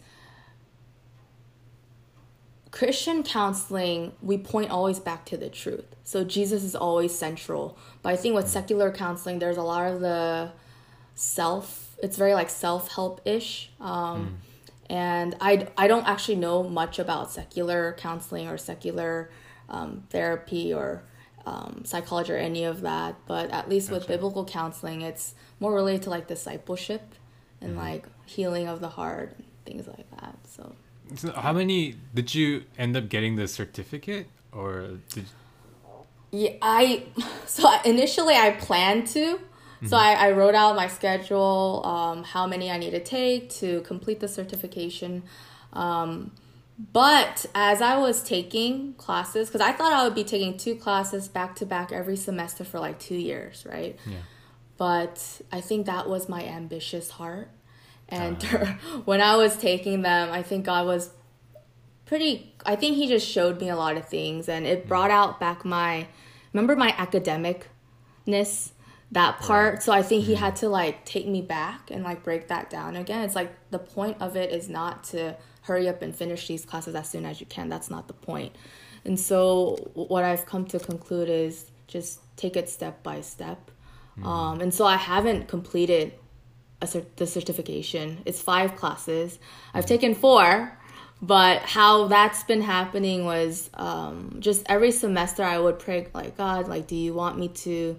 Christian 2.71 3.25
counseling, 3.25 4.13
we 4.23 4.39
point 4.39 4.71
always 4.71 5.01
back 5.01 5.25
to 5.27 5.37
the 5.37 5.49
truth. 5.49 5.87
So 6.05 6.23
Jesus 6.25 6.63
is 6.63 6.77
always 6.77 7.17
central. 7.17 7.77
But 8.03 8.13
I 8.13 8.17
think 8.17 8.35
with 8.35 8.49
secular 8.49 8.93
counseling, 8.93 9.41
there's 9.41 9.57
a 9.57 9.63
lot 9.63 9.91
of 9.91 10.01
the 10.01 10.53
self, 11.15 11.97
it's 12.03 12.17
very 12.17 12.35
like 12.35 12.49
self 12.49 12.93
help 12.93 13.21
ish. 13.25 13.71
Um, 13.81 13.91
mm. 13.91 14.33
And 14.89 15.37
I, 15.41 15.69
I 15.77 15.89
don't 15.89 16.07
actually 16.07 16.37
know 16.37 16.63
much 16.63 16.99
about 16.99 17.31
secular 17.31 17.95
counseling 17.99 18.49
or 18.49 18.57
secular 18.57 19.31
um, 19.69 20.05
therapy 20.11 20.73
or 20.73 21.03
um, 21.47 21.83
psychology 21.85 22.33
or 22.33 22.37
any 22.37 22.65
of 22.65 22.83
that. 22.83 23.17
But 23.27 23.51
at 23.51 23.69
least 23.69 23.91
with 23.91 24.07
biblical 24.07 24.45
counseling, 24.45 25.03
it's 25.03 25.35
more 25.59 25.75
related 25.75 26.03
to 26.03 26.11
like 26.11 26.29
discipleship 26.29 27.15
and 27.61 27.75
mm. 27.75 27.79
like 27.79 28.07
healing 28.27 28.69
of 28.69 28.81
the 28.81 28.89
heart, 28.91 29.37
things 29.65 29.89
like 29.89 30.09
that. 30.21 30.37
So. 30.47 30.77
So 31.17 31.33
how 31.33 31.53
many 31.53 31.97
did 32.15 32.35
you 32.35 32.65
end 32.79 32.97
up 32.97 33.09
getting 33.09 33.37
the 33.37 33.49
certificate 33.49 34.29
or 34.53 34.99
did 35.13 35.27
yeah 36.31 36.53
I 36.63 37.05
so 37.47 37.69
initially 37.85 38.35
I 38.35 38.53
planned 38.53 39.07
to. 39.09 39.37
Mm-hmm. 39.39 39.89
so 39.89 39.97
I, 39.97 40.13
I 40.13 40.31
wrote 40.33 40.55
out 40.55 40.77
my 40.77 40.89
schedule 40.89 41.83
um, 41.87 42.23
how 42.23 42.47
many 42.47 42.71
I 42.71 42.77
need 42.77 42.91
to 42.91 43.03
take 43.03 43.49
to 43.61 43.81
complete 43.81 44.21
the 44.21 44.29
certification. 44.29 45.23
Um, 45.73 46.33
but 46.93 47.47
as 47.55 47.81
I 47.81 47.97
was 47.97 48.23
taking 48.23 48.95
classes 48.95 49.49
because 49.49 49.61
I 49.61 49.73
thought 49.73 49.93
I 49.93 50.05
would 50.05 50.15
be 50.15 50.25
taking 50.25 50.57
two 50.57 50.75
classes 50.77 51.29
back 51.29 51.57
to 51.57 51.67
back 51.67 51.93
every 51.93 52.17
semester 52.17 52.65
for 52.65 52.79
like 52.79 52.99
two 52.99 53.17
years 53.17 53.67
right? 53.69 53.99
Yeah. 54.07 54.17
But 54.77 55.43
I 55.53 55.61
think 55.61 55.87
that 55.87 56.09
was 56.09 56.29
my 56.29 56.43
ambitious 56.43 57.11
heart 57.11 57.51
and 58.11 58.45
uh, 58.53 58.67
when 59.05 59.21
I 59.21 59.37
was 59.37 59.57
taking 59.57 60.03
them, 60.03 60.31
I 60.31 60.43
think 60.43 60.67
God 60.67 60.87
was 60.87 61.11
pretty, 62.07 62.55
I 62.65 62.77
think 62.77 62.97
He 62.97 63.09
just 63.09 63.29
showed 63.29 63.61
me 63.61 63.69
a 63.69 63.77
lot 63.77 63.97
of 63.97 64.09
things 64.09 64.49
and 64.49 64.67
it 64.67 64.87
brought 64.87 65.11
out 65.11 65.41
back 65.41 65.65
my, 65.65 66.09
remember 66.53 66.77
my 66.77 66.93
academicness? 66.93 68.73
that 69.13 69.41
part 69.41 69.83
so 69.83 69.93
i 69.93 70.03
think 70.03 70.25
he 70.25 70.35
mm-hmm. 70.35 70.45
had 70.45 70.57
to 70.57 70.69
like 70.69 71.05
take 71.05 71.27
me 71.27 71.43
back 71.43 71.91
and 71.91 72.05
like 72.05 72.23
break 72.23 72.49
that 72.49 72.71
down 72.71 72.97
again 72.97 73.23
it's 73.23 73.35
like 73.35 73.53
the 73.71 73.79
point 73.79 74.17
of 74.21 74.37
it 74.37 74.53
is 74.53 74.69
not 74.69 75.03
to 75.05 75.35
hurry 75.63 75.89
up 75.89 76.01
and 76.03 76.15
finish 76.15 76.47
these 76.47 76.65
classes 76.65 76.95
as 76.95 77.09
soon 77.09 77.25
as 77.25 77.41
you 77.41 77.47
can 77.47 77.69
that's 77.69 77.91
not 77.91 78.07
the 78.07 78.15
point. 78.15 78.55
and 79.05 79.19
so 79.19 79.77
what 79.95 80.25
i've 80.25 80.47
come 80.47 80.65
to 80.65 80.79
conclude 80.79 81.29
is 81.29 81.71
just 81.87 82.21
take 82.37 82.57
it 82.57 82.69
step 82.69 83.03
by 83.03 83.21
step 83.21 83.71
mm. 84.19 84.25
um, 84.25 84.61
and 84.61 84.73
so 84.73 84.85
i 84.85 84.97
haven't 84.97 85.49
completed 85.49 86.13
cert- 86.87 87.17
the 87.17 87.27
certification. 87.27 88.23
It's 88.25 88.41
five 88.41 88.77
classes. 88.77 89.39
I've 89.75 89.87
taken 89.87 90.15
four, 90.15 90.77
but 91.23 91.63
how 91.63 92.07
that's 92.07 92.43
been 92.45 92.63
happening 92.63 93.25
was 93.25 93.69
um, 93.75 94.37
just 94.41 94.65
every 94.67 94.91
semester 94.91 95.43
I 95.43 95.59
would 95.59 95.79
pray 95.79 96.09
like 96.15 96.37
God, 96.37 96.69
like, 96.69 96.87
do 96.87 96.97
you 96.97 97.13
want 97.13 97.39
me 97.39 97.49
to 97.49 97.99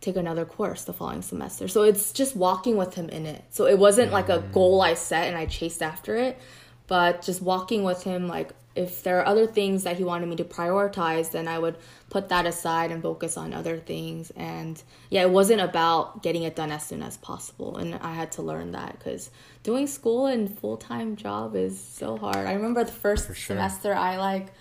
take 0.00 0.16
another 0.16 0.44
course 0.44 0.84
the 0.84 0.92
following 0.92 1.22
semester? 1.22 1.68
So 1.68 1.82
it's 1.82 2.12
just 2.12 2.34
walking 2.34 2.76
with 2.76 2.94
Him 2.94 3.08
in 3.08 3.26
it. 3.26 3.44
So 3.50 3.66
it 3.66 3.78
wasn't 3.78 4.12
like 4.12 4.28
a 4.28 4.40
goal 4.52 4.80
I 4.80 4.94
set 4.94 5.28
and 5.28 5.36
I 5.36 5.46
chased 5.46 5.82
after 5.82 6.16
it, 6.16 6.40
but 6.86 7.22
just 7.22 7.42
walking 7.42 7.84
with 7.84 8.02
Him 8.02 8.26
like 8.26 8.52
if 8.74 9.02
there 9.02 9.20
are 9.20 9.26
other 9.26 9.46
things 9.46 9.84
that 9.84 9.96
he 9.96 10.04
wanted 10.04 10.28
me 10.28 10.36
to 10.36 10.44
prioritize, 10.44 11.30
then 11.30 11.46
I 11.46 11.58
would 11.58 11.76
put 12.08 12.28
that 12.30 12.46
aside 12.46 12.90
and 12.90 13.02
focus 13.02 13.36
on 13.36 13.52
other 13.52 13.78
things. 13.78 14.30
And 14.36 14.82
yeah, 15.10 15.22
it 15.22 15.30
wasn't 15.30 15.60
about 15.60 16.22
getting 16.22 16.42
it 16.42 16.56
done 16.56 16.70
as 16.70 16.86
soon 16.86 17.02
as 17.02 17.16
possible. 17.18 17.76
And 17.76 17.94
I 17.96 18.14
had 18.14 18.32
to 18.32 18.42
learn 18.42 18.72
that 18.72 18.98
because 18.98 19.30
doing 19.62 19.86
school 19.86 20.26
and 20.26 20.58
full 20.58 20.76
time 20.76 21.16
job 21.16 21.54
is 21.54 21.82
so 21.82 22.16
hard. 22.16 22.46
I 22.46 22.54
remember 22.54 22.84
the 22.84 22.92
first 22.92 23.26
sure. 23.26 23.34
semester, 23.34 23.94
I 23.94 24.16
like, 24.16 24.52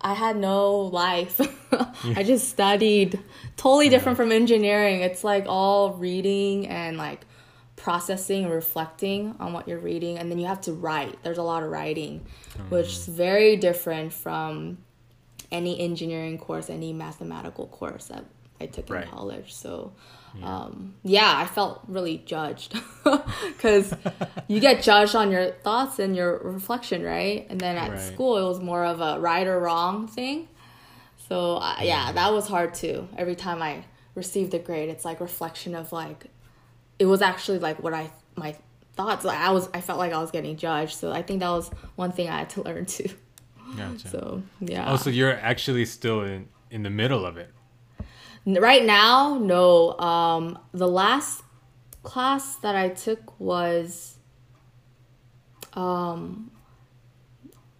I 0.00 0.14
had 0.14 0.36
no 0.36 0.76
life. 0.76 1.40
I 2.04 2.22
just 2.22 2.48
studied 2.48 3.18
totally 3.56 3.88
different 3.88 4.16
from 4.16 4.30
engineering. 4.30 5.00
It's 5.00 5.24
like 5.24 5.46
all 5.48 5.94
reading 5.94 6.68
and 6.68 6.96
like 6.96 7.26
processing 7.78 8.44
and 8.44 8.52
reflecting 8.52 9.34
on 9.38 9.52
what 9.52 9.68
you're 9.68 9.78
reading 9.78 10.18
and 10.18 10.30
then 10.30 10.38
you 10.38 10.46
have 10.46 10.60
to 10.60 10.72
write. 10.72 11.22
There's 11.22 11.38
a 11.38 11.42
lot 11.42 11.62
of 11.62 11.70
writing 11.70 12.26
mm. 12.56 12.70
which 12.70 12.88
is 12.88 13.06
very 13.06 13.56
different 13.56 14.12
from 14.12 14.78
any 15.50 15.80
engineering 15.80 16.36
course 16.36 16.68
any 16.68 16.92
mathematical 16.92 17.66
course 17.68 18.08
that 18.08 18.24
i 18.60 18.66
took 18.66 18.90
in 18.90 19.02
college. 19.04 19.54
So 19.54 19.92
yeah. 20.38 20.56
Um, 20.56 20.94
yeah 21.04 21.32
i 21.36 21.46
felt 21.46 21.80
really 21.88 22.18
judged 22.18 22.76
because 23.46 23.94
you 24.48 24.60
get 24.60 24.82
judged 24.82 25.14
on 25.14 25.30
your 25.30 25.52
thoughts 25.52 25.98
and 25.98 26.14
your 26.14 26.38
reflection 26.38 27.02
right? 27.02 27.46
And 27.48 27.60
then 27.60 27.76
at 27.76 27.90
right. 27.90 28.00
school 28.00 28.36
it 28.36 28.48
was 28.48 28.60
more 28.60 28.84
of 28.84 29.00
a 29.00 29.20
right 29.20 29.46
or 29.46 29.58
wrong 29.58 30.08
thing. 30.08 30.48
So 31.28 31.56
uh, 31.56 31.76
yeah 31.82 32.12
that 32.12 32.32
was 32.32 32.48
hard 32.48 32.74
too. 32.74 33.08
Every 33.16 33.36
time 33.36 33.62
i 33.62 33.84
received 34.16 34.52
a 34.52 34.58
grade 34.58 34.88
it's 34.88 35.04
like 35.04 35.20
reflection 35.20 35.76
of 35.76 35.92
like 35.92 36.26
it 36.98 37.06
was 37.06 37.22
actually 37.22 37.58
like 37.58 37.82
what 37.82 37.94
I 37.94 38.10
my 38.36 38.56
thoughts. 38.94 39.24
Like 39.24 39.38
I 39.38 39.50
was, 39.50 39.68
I 39.72 39.80
felt 39.80 39.98
like 39.98 40.12
I 40.12 40.18
was 40.18 40.30
getting 40.30 40.56
judged. 40.56 40.96
So 40.96 41.12
I 41.12 41.22
think 41.22 41.40
that 41.40 41.50
was 41.50 41.70
one 41.96 42.12
thing 42.12 42.28
I 42.28 42.38
had 42.38 42.50
to 42.50 42.62
learn 42.68 42.86
too. 42.86 43.08
Gotcha. 43.76 44.08
So 44.08 44.42
yeah. 44.60 44.92
Oh, 44.92 44.96
so 44.96 45.10
you're 45.10 45.32
actually 45.32 45.86
still 45.86 46.22
in 46.22 46.48
in 46.70 46.82
the 46.82 46.90
middle 46.90 47.24
of 47.24 47.36
it. 47.36 47.50
Right 48.46 48.84
now, 48.84 49.38
no. 49.38 49.98
Um, 49.98 50.58
the 50.72 50.88
last 50.88 51.42
class 52.02 52.56
that 52.56 52.74
I 52.74 52.88
took 52.88 53.38
was 53.38 54.16
um 55.74 56.50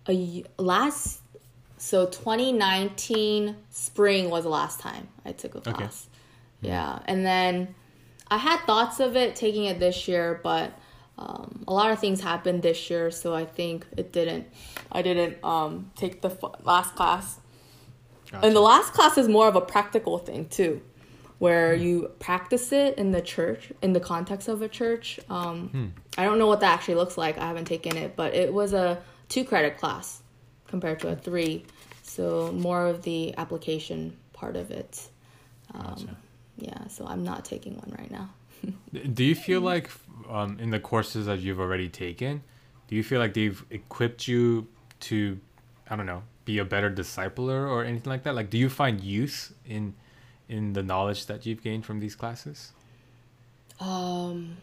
a 0.08 0.44
last 0.58 1.20
so 1.78 2.06
2019 2.06 3.56
spring 3.70 4.28
was 4.28 4.44
the 4.44 4.50
last 4.50 4.80
time 4.80 5.08
I 5.24 5.32
took 5.32 5.54
a 5.54 5.60
class. 5.60 6.08
Okay. 6.60 6.68
Yeah, 6.68 6.98
and 7.06 7.24
then 7.24 7.74
I 8.30 8.36
had 8.36 8.60
thoughts 8.60 9.00
of 9.00 9.16
it 9.16 9.36
taking 9.36 9.64
it 9.64 9.78
this 9.78 10.06
year, 10.06 10.40
but 10.42 10.78
um, 11.18 11.64
a 11.66 11.72
lot 11.72 11.90
of 11.90 11.98
things 11.98 12.20
happened 12.20 12.62
this 12.62 12.90
year, 12.90 13.10
so 13.10 13.34
I 13.34 13.44
think 13.44 13.86
it 13.96 14.12
didn't. 14.12 14.46
I 14.92 15.02
didn't 15.02 15.42
um, 15.42 15.90
take 15.96 16.20
the 16.20 16.30
f- 16.30 16.64
last 16.64 16.94
class. 16.94 17.40
Gotcha. 18.30 18.46
And 18.46 18.54
the 18.54 18.60
last 18.60 18.92
class 18.92 19.18
is 19.18 19.28
more 19.28 19.48
of 19.48 19.56
a 19.56 19.60
practical 19.60 20.18
thing 20.18 20.48
too, 20.48 20.82
where 21.38 21.74
hmm. 21.76 21.82
you 21.82 22.10
practice 22.18 22.70
it 22.72 22.98
in 22.98 23.10
the 23.10 23.22
church, 23.22 23.72
in 23.82 23.94
the 23.94 24.00
context 24.00 24.48
of 24.48 24.62
a 24.62 24.68
church. 24.68 25.18
Um, 25.28 25.68
hmm. 25.68 25.86
I 26.16 26.24
don't 26.24 26.38
know 26.38 26.46
what 26.46 26.60
that 26.60 26.74
actually 26.74 26.96
looks 26.96 27.18
like. 27.18 27.38
I 27.38 27.46
haven't 27.46 27.64
taken 27.64 27.96
it, 27.96 28.14
but 28.14 28.34
it 28.34 28.52
was 28.52 28.72
a 28.72 29.02
two 29.28 29.44
credit 29.44 29.78
class 29.78 30.22
compared 30.68 31.00
to 31.00 31.08
a 31.08 31.16
three, 31.16 31.64
so 32.02 32.52
more 32.52 32.86
of 32.86 33.02
the 33.02 33.34
application 33.38 34.16
part 34.34 34.54
of 34.54 34.70
it. 34.70 35.08
Um, 35.74 35.82
gotcha 35.82 36.16
yeah, 36.58 36.86
so 36.88 37.06
I'm 37.06 37.22
not 37.22 37.44
taking 37.44 37.76
one 37.76 37.94
right 37.98 38.10
now. 38.10 38.30
do 39.12 39.24
you 39.24 39.34
feel 39.34 39.60
like 39.60 39.90
um, 40.28 40.58
in 40.60 40.70
the 40.70 40.80
courses 40.80 41.26
that 41.26 41.38
you've 41.40 41.60
already 41.60 41.88
taken, 41.88 42.42
do 42.88 42.96
you 42.96 43.04
feel 43.04 43.20
like 43.20 43.34
they've 43.34 43.64
equipped 43.70 44.26
you 44.26 44.66
to, 45.00 45.38
I 45.88 45.96
don't 45.96 46.06
know, 46.06 46.22
be 46.44 46.58
a 46.58 46.64
better 46.64 46.90
discipler 46.90 47.68
or 47.68 47.84
anything 47.84 48.10
like 48.10 48.24
that? 48.24 48.34
Like, 48.34 48.50
do 48.50 48.58
you 48.58 48.68
find 48.68 49.00
use 49.00 49.52
in 49.66 49.94
in 50.48 50.72
the 50.72 50.82
knowledge 50.82 51.26
that 51.26 51.44
you've 51.44 51.62
gained 51.62 51.84
from 51.84 52.00
these 52.00 52.16
classes? 52.16 52.72
Um, 53.80 54.56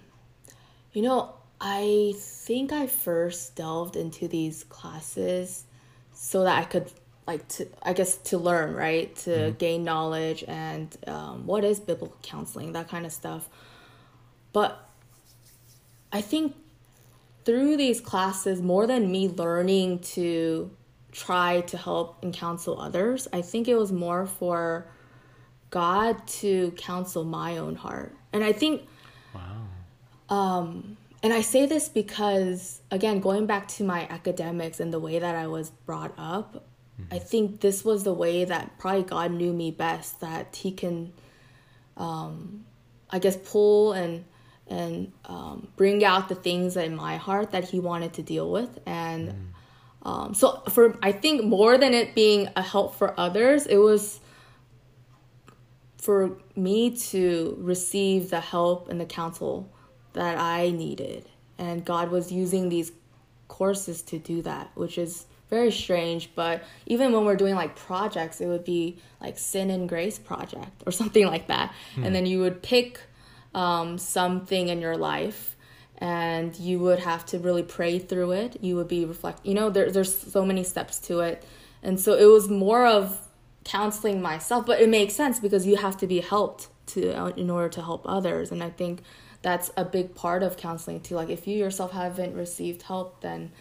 you 0.94 1.04
know, 1.04 1.36
I 1.62 2.14
think 2.18 2.72
I 2.74 2.88
first 2.88 3.56
delved 3.56 3.96
into 3.96 4.28
these 4.28 4.64
classes 4.64 5.66
so 6.12 6.44
that 6.44 6.58
I 6.58 6.64
could 6.64 6.92
like 7.28 7.48
to 7.48 7.68
i 7.84 7.94
guess 7.94 8.18
to 8.18 8.38
learn 8.38 8.74
right? 8.74 9.16
To 9.18 9.30
mm-hmm. 9.30 9.58
gain 9.58 9.84
knowledge 9.84 10.44
and 10.48 10.96
um, 11.08 11.46
what 11.46 11.64
is 11.64 11.80
biblical 11.80 12.18
counseling 12.22 12.74
that 12.74 12.88
kind 12.88 13.06
of 13.06 13.12
stuff. 13.12 13.50
But 14.54 14.90
i 16.12 16.22
think 16.22 16.56
through 17.44 17.78
these 17.78 18.00
classes 18.00 18.62
more 18.62 18.88
than 18.88 19.12
me 19.12 19.28
learning 19.28 20.00
to 20.00 20.72
try 21.12 21.62
to 21.62 21.78
help 21.78 22.24
and 22.24 22.34
counsel 22.34 22.80
others 22.80 23.28
i 23.34 23.42
think 23.42 23.68
it 23.68 23.76
was 23.76 23.92
more 23.92 24.26
for 24.26 24.86
god 25.70 26.26
to 26.28 26.72
counsel 26.72 27.24
my 27.24 27.58
own 27.58 27.76
heart. 27.76 28.16
And 28.32 28.44
i 28.44 28.52
think 28.52 28.88
wow. 29.34 29.68
um 30.30 30.98
and 31.26 31.34
I 31.34 31.42
say 31.42 31.66
this 31.66 31.90
because, 31.90 32.82
again, 32.92 33.20
going 33.20 33.48
back 33.48 33.68
to 33.70 33.84
my 33.84 34.08
academics 34.12 34.80
and 34.80 34.94
the 34.94 35.00
way 35.00 35.18
that 35.18 35.36
I 35.36 35.48
was 35.48 35.72
brought 35.72 36.14
up, 36.20 36.68
I 37.12 37.20
think 37.20 37.62
this 37.62 37.84
was 37.84 38.04
the 38.04 38.14
way 38.14 38.46
that 38.46 38.78
probably 38.80 39.04
God 39.04 39.32
knew 39.32 39.54
me 39.54 39.72
best 39.72 40.22
that 40.22 40.56
He 40.56 40.72
can, 40.72 41.14
um, 41.98 42.66
I 43.10 43.20
guess, 43.20 43.36
pull 43.36 43.94
and 43.94 44.26
and 44.68 45.12
um, 45.26 45.68
bring 45.76 46.04
out 46.04 46.28
the 46.28 46.36
things 46.36 46.76
in 46.76 46.96
my 46.96 47.18
heart 47.18 47.52
that 47.52 47.66
He 47.66 47.80
wanted 47.80 48.14
to 48.14 48.24
deal 48.24 48.50
with. 48.50 48.80
And 48.86 49.30
mm. 49.30 50.10
um, 50.10 50.34
so, 50.34 50.64
for 50.70 50.98
I 51.04 51.12
think 51.12 51.44
more 51.44 51.78
than 51.78 51.94
it 51.94 52.16
being 52.16 52.50
a 52.56 52.62
help 52.62 52.96
for 52.96 53.20
others, 53.20 53.66
it 53.66 53.78
was 53.78 54.20
for 55.98 56.38
me 56.56 56.96
to 56.96 57.58
receive 57.60 58.30
the 58.30 58.40
help 58.40 58.90
and 58.90 59.02
the 59.02 59.06
counsel 59.06 59.72
that 60.14 60.38
I 60.38 60.70
needed. 60.70 61.28
And 61.58 61.84
God 61.84 62.10
was 62.10 62.32
using 62.32 62.70
these 62.70 62.92
courses 63.48 64.02
to 64.04 64.20
do 64.20 64.42
that, 64.44 64.72
which 64.76 64.98
is 64.98 65.26
very 65.56 65.72
strange. 65.72 66.30
But 66.36 66.64
even 66.86 67.14
when 67.14 67.26
we're 67.26 67.36
doing 67.44 67.56
like 67.56 67.76
projects, 67.76 68.42
it 68.42 68.48
would 68.48 68.66
be 68.66 68.98
like 69.22 69.38
Sin 69.38 69.70
and 69.70 69.88
Grace 69.88 70.20
Project 70.20 70.84
or 70.86 70.92
something 71.02 71.26
like 71.26 71.48
that. 71.48 71.74
Hmm. 71.96 72.04
And 72.04 72.16
then 72.16 72.26
you 72.26 72.40
would 72.42 72.62
pick 72.62 73.00
um, 73.54 73.98
something 73.98 74.68
in 74.68 74.82
your 74.82 74.98
life 74.98 75.56
and 75.98 76.58
you 76.60 76.80
would 76.80 77.00
have 77.00 77.26
to 77.28 77.40
really 77.40 77.64
pray 77.64 78.00
through 78.00 78.32
it. 78.34 78.58
You 78.62 78.76
would 78.76 78.90
be 78.90 79.06
reflect, 79.06 79.46
you 79.46 79.54
know, 79.54 79.70
there, 79.70 79.90
there's 79.92 80.14
so 80.14 80.46
many 80.46 80.64
steps 80.64 81.00
to 81.08 81.22
it. 81.22 81.44
And 81.82 82.00
so 82.00 82.14
it 82.16 82.26
was 82.26 82.50
more 82.50 82.86
of 82.86 83.18
counseling 83.64 84.22
myself, 84.22 84.66
but 84.66 84.82
it 84.82 84.90
makes 84.90 85.14
sense 85.14 85.40
because 85.40 85.66
you 85.66 85.78
have 85.78 85.98
to 85.98 86.08
be 86.08 86.20
helped 86.20 86.68
to 86.88 87.12
uh, 87.14 87.28
in 87.30 87.50
order 87.50 87.70
to 87.70 87.82
help 87.82 88.04
others. 88.06 88.52
And 88.52 88.62
I 88.62 88.72
think 88.72 89.02
that's 89.42 89.72
a 89.78 89.86
big 89.86 90.16
part 90.16 90.44
of 90.44 90.58
counseling 90.58 91.00
too. 91.00 91.16
Like 91.16 91.30
if 91.30 91.48
you 91.48 91.58
yourself 91.58 91.92
haven't 91.92 92.36
received 92.36 92.82
help, 92.82 93.22
then 93.22 93.52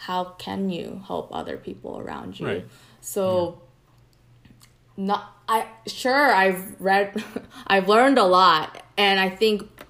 how 0.00 0.24
can 0.24 0.70
you 0.70 1.02
help 1.06 1.28
other 1.30 1.58
people 1.58 1.98
around 1.98 2.40
you? 2.40 2.46
Right. 2.46 2.66
So 3.02 3.60
yeah. 4.96 5.04
not 5.04 5.36
I 5.46 5.66
sure 5.86 6.32
I've 6.32 6.80
read 6.80 7.22
I've 7.66 7.86
learned 7.86 8.16
a 8.16 8.24
lot 8.24 8.82
and 8.96 9.20
I 9.20 9.28
think 9.28 9.84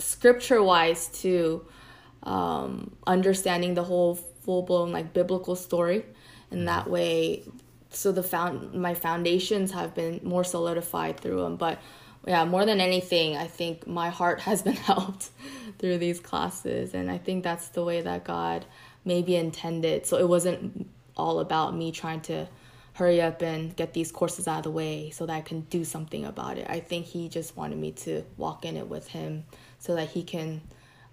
scripture 0.00 0.60
wise 0.60 1.06
too 1.06 1.64
um, 2.24 2.90
understanding 3.06 3.74
the 3.74 3.84
whole 3.84 4.16
full 4.16 4.62
blown 4.62 4.90
like 4.90 5.12
biblical 5.12 5.54
story 5.54 6.04
in 6.50 6.58
mm-hmm. 6.58 6.66
that 6.66 6.90
way 6.90 7.44
so 7.90 8.10
the 8.10 8.22
found 8.24 8.74
my 8.74 8.94
foundations 8.94 9.70
have 9.70 9.94
been 9.94 10.18
more 10.24 10.42
solidified 10.42 11.20
through 11.20 11.40
them 11.40 11.54
but 11.54 11.78
yeah, 12.26 12.44
more 12.44 12.64
than 12.64 12.80
anything, 12.80 13.36
I 13.36 13.46
think 13.46 13.86
my 13.86 14.10
heart 14.10 14.40
has 14.48 14.62
been 14.62 14.76
helped 14.90 15.30
through 15.78 15.98
these 15.98 16.20
classes. 16.20 16.94
And 16.94 17.10
I 17.10 17.18
think 17.18 17.44
that's 17.44 17.68
the 17.68 17.84
way 17.84 18.00
that 18.00 18.24
God 18.24 18.64
maybe 19.04 19.36
intended. 19.36 20.06
So 20.06 20.16
it 20.18 20.28
wasn't 20.28 20.88
all 21.16 21.40
about 21.40 21.74
me 21.74 21.92
trying 21.92 22.20
to 22.22 22.48
hurry 22.94 23.20
up 23.20 23.42
and 23.42 23.74
get 23.74 23.94
these 23.94 24.12
courses 24.12 24.46
out 24.46 24.58
of 24.58 24.64
the 24.64 24.70
way 24.70 25.10
so 25.10 25.26
that 25.26 25.32
I 25.32 25.40
can 25.40 25.62
do 25.62 25.84
something 25.84 26.24
about 26.24 26.58
it. 26.58 26.66
I 26.68 26.80
think 26.80 27.06
He 27.06 27.28
just 27.28 27.56
wanted 27.56 27.78
me 27.78 27.92
to 27.92 28.22
walk 28.36 28.64
in 28.64 28.76
it 28.76 28.88
with 28.88 29.08
Him 29.08 29.44
so 29.78 29.94
that 29.94 30.10
He 30.10 30.22
can 30.22 30.60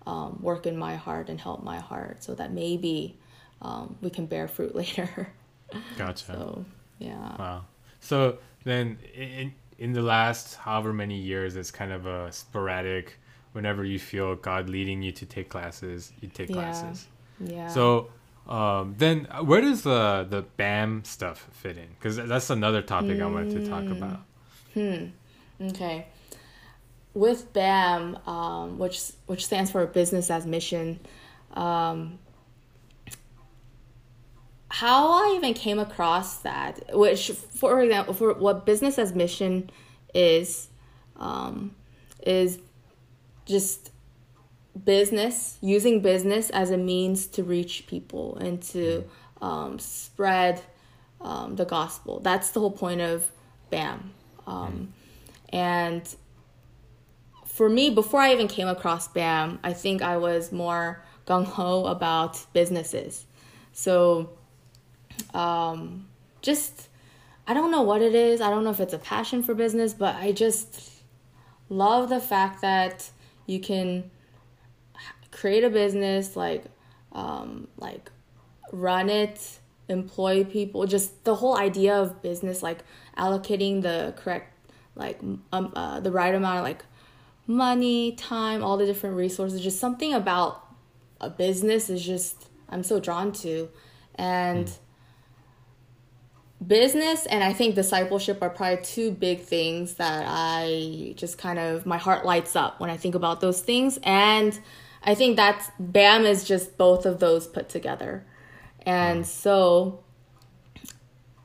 um, 0.06 0.40
work 0.42 0.66
in 0.66 0.78
my 0.78 0.96
heart 0.96 1.30
and 1.30 1.40
help 1.40 1.64
my 1.64 1.80
heart 1.80 2.24
so 2.24 2.36
that 2.36 2.52
maybe 2.52 3.18
um, 3.62 3.98
we 4.02 4.10
can 4.10 4.26
bear 4.26 4.48
fruit 4.48 4.76
later. 4.84 5.30
Gotcha. 5.98 6.26
So, 6.26 6.66
yeah. 6.98 7.36
Wow. 7.38 7.66
So 8.02 8.38
then, 8.64 8.98
in, 9.14 9.54
in 9.78 9.94
the 9.94 10.02
last 10.02 10.56
however 10.56 10.94
many 10.94 11.18
years, 11.18 11.56
it's 11.56 11.72
kind 11.72 11.92
of 11.92 12.06
a 12.06 12.32
sporadic. 12.32 13.18
Whenever 13.54 13.84
you 13.84 14.00
feel 14.00 14.36
God 14.36 14.70
leading 14.70 15.02
you 15.02 15.12
to 15.14 15.26
take 15.26 15.50
classes, 15.50 16.12
you 16.22 16.30
take 16.30 16.50
yeah. 16.50 16.56
classes. 16.56 17.08
Yeah. 17.40 17.68
So 17.70 18.10
um, 18.48 18.96
then, 18.98 19.28
uh, 19.30 19.44
where 19.44 19.62
does 19.62 19.84
the 19.84 20.26
the 20.30 20.42
BAM 20.58 21.04
stuff 21.06 21.48
fit 21.52 21.78
in? 21.78 21.88
Because 21.90 22.18
that's 22.18 22.50
another 22.50 22.82
topic 22.82 23.18
mm. 23.18 23.22
I 23.22 23.28
wanted 23.28 23.64
to 23.64 23.70
talk 23.70 23.84
hmm. 23.84 23.92
about. 23.92 24.22
Hmm. 24.74 25.06
Okay. 25.62 26.08
With 27.14 27.54
BAM, 27.54 28.18
um, 28.28 28.80
which 28.80 29.12
which 29.28 29.46
stands 29.46 29.70
for 29.70 29.86
Business 29.86 30.32
as 30.32 30.48
Mission, 30.48 31.00
um, 31.54 32.18
how 34.70 35.12
I 35.12 35.36
even 35.36 35.54
came 35.54 35.80
across 35.80 36.38
that, 36.38 36.96
which, 36.96 37.30
for 37.32 37.82
example, 37.82 38.14
for 38.14 38.34
what 38.34 38.66
business 38.66 38.98
as 38.98 39.14
mission 39.14 39.70
is, 40.14 40.70
um, 41.18 41.76
is 42.26 42.60
just 43.46 43.92
business 44.86 45.58
using 45.62 46.02
business 46.02 46.50
as 46.50 46.72
a 46.72 46.78
means 46.78 47.28
to 47.28 47.44
reach 47.44 47.86
people 47.88 48.38
and 48.38 48.62
to 48.62 49.04
um, 49.42 49.80
spread 49.80 50.62
um, 51.22 51.56
the 51.56 51.66
gospel. 51.66 52.20
That's 52.20 52.52
the 52.52 52.60
whole 52.60 52.72
point 52.72 53.02
of 53.02 53.30
BAM. 53.70 54.14
Um, 54.48 54.94
and 55.50 56.04
for 57.46 57.70
me, 57.70 57.90
before 57.90 58.22
I 58.22 58.32
even 58.34 58.48
came 58.48 58.68
across 58.68 59.08
BAM, 59.08 59.60
I 59.64 59.74
think 59.74 60.02
I 60.02 60.18
was 60.18 60.52
more 60.52 61.04
gung 61.28 61.46
ho 61.46 61.86
about 61.86 62.46
businesses. 62.54 63.26
So 63.74 64.32
um, 65.34 66.08
just 66.42 66.90
I 67.48 67.54
don't 67.54 67.72
know 67.72 67.82
what 67.82 68.02
it 68.02 68.14
is. 68.14 68.42
I 68.42 68.50
don't 68.50 68.64
know 68.64 68.70
if 68.70 68.80
it's 68.80 68.94
a 68.94 69.00
passion 69.00 69.44
for 69.44 69.54
business, 69.54 69.94
but 69.94 70.16
I 70.16 70.32
just 70.32 70.92
love 71.68 72.10
the 72.10 72.20
fact 72.20 72.62
that 72.62 73.10
you 73.46 73.60
can 73.60 74.10
create 75.40 75.64
a 75.64 75.70
business 75.70 76.36
like 76.36 76.66
um, 77.14 77.68
like 77.78 78.12
run 78.72 79.10
it 79.10 79.60
employ 79.88 80.44
people 80.44 80.86
just 80.86 81.24
the 81.24 81.36
whole 81.36 81.58
idea 81.58 81.96
of 81.96 82.22
business 82.22 82.62
like 82.62 82.80
allocating 83.18 83.82
the 83.82 84.14
correct 84.18 84.54
like 84.96 85.20
um, 85.54 85.72
uh, 85.76 86.00
the 86.02 86.12
right 86.12 86.36
amount 86.36 86.58
of 86.60 86.64
like 86.64 86.84
money 87.48 88.12
time 88.12 88.64
all 88.64 88.78
the 88.78 88.86
different 88.86 89.16
resources 89.16 89.62
just 89.62 89.80
something 89.80 90.14
about 90.14 90.66
a 91.22 91.30
business 91.30 91.90
is 91.90 92.06
just 92.06 92.50
i'm 92.70 92.84
so 92.84 93.00
drawn 93.00 93.32
to. 93.32 93.70
And 94.16 94.68
mm 94.68 94.78
business 96.66 97.26
and 97.26 97.44
I 97.44 97.54
think 97.54 97.76
discipleship 97.76 98.42
are 98.42 98.50
probably 98.50 98.84
two 98.84 99.12
big 99.12 99.42
things 99.42 99.94
that 99.96 100.26
I 100.28 101.14
just 101.16 101.38
kind 101.38 101.58
of 101.58 101.86
my 101.86 101.98
heart 101.98 102.26
lights 102.26 102.56
up 102.56 102.80
when 102.80 102.90
I 102.90 102.98
think 102.98 103.16
about 103.16 103.40
those 103.40 103.62
things. 103.62 103.98
And 104.04 104.60
I 105.04 105.16
think 105.16 105.36
that's 105.36 105.70
BAM 105.80 106.26
is 106.26 106.44
just 106.44 106.78
both 106.78 107.06
of 107.06 107.20
those 107.20 107.48
put 107.48 107.70
together. 107.70 108.26
And 108.86 109.26
so 109.26 110.04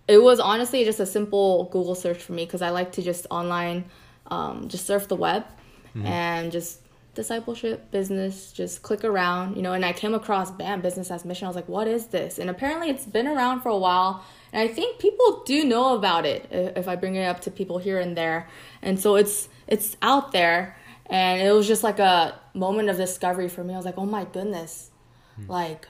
it 0.08 0.18
was 0.18 0.40
honestly 0.40 0.84
just 0.84 1.00
a 1.00 1.06
simple 1.06 1.64
Google 1.72 1.94
search 1.94 2.22
for 2.22 2.32
me 2.32 2.44
because 2.44 2.62
I 2.62 2.70
like 2.70 2.92
to 2.92 3.02
just 3.02 3.26
online 3.30 3.84
um, 4.26 4.68
just 4.68 4.86
surf 4.86 5.08
the 5.08 5.16
web 5.16 5.44
mm-hmm. 5.88 6.06
and 6.06 6.52
just 6.52 6.80
discipleship 7.14 7.92
business 7.92 8.50
just 8.50 8.82
click 8.82 9.04
around 9.04 9.54
you 9.54 9.62
know 9.62 9.72
and 9.72 9.84
i 9.84 9.92
came 9.92 10.14
across 10.14 10.50
bam 10.50 10.80
business 10.80 11.12
as 11.12 11.24
mission 11.24 11.44
i 11.44 11.48
was 11.48 11.54
like 11.54 11.68
what 11.68 11.86
is 11.86 12.06
this 12.06 12.40
and 12.40 12.50
apparently 12.50 12.90
it's 12.90 13.04
been 13.04 13.28
around 13.28 13.60
for 13.60 13.68
a 13.68 13.76
while 13.76 14.24
and 14.54 14.70
I 14.70 14.72
think 14.72 15.00
people 15.00 15.42
do 15.44 15.64
know 15.64 15.96
about 15.96 16.24
it 16.24 16.46
if 16.52 16.86
I 16.86 16.94
bring 16.94 17.16
it 17.16 17.24
up 17.24 17.40
to 17.40 17.50
people 17.50 17.78
here 17.78 17.98
and 17.98 18.16
there. 18.16 18.48
And 18.82 19.00
so 19.00 19.16
it's 19.16 19.48
it's 19.66 19.96
out 20.00 20.30
there 20.30 20.76
and 21.10 21.40
it 21.42 21.52
was 21.52 21.66
just 21.66 21.82
like 21.82 21.98
a 21.98 22.38
moment 22.54 22.88
of 22.88 22.96
discovery 22.96 23.48
for 23.48 23.62
me. 23.62 23.74
I 23.74 23.76
was 23.76 23.86
like, 23.86 23.98
"Oh 23.98 24.06
my 24.06 24.24
goodness." 24.24 24.90
Hmm. 25.36 25.50
Like 25.50 25.88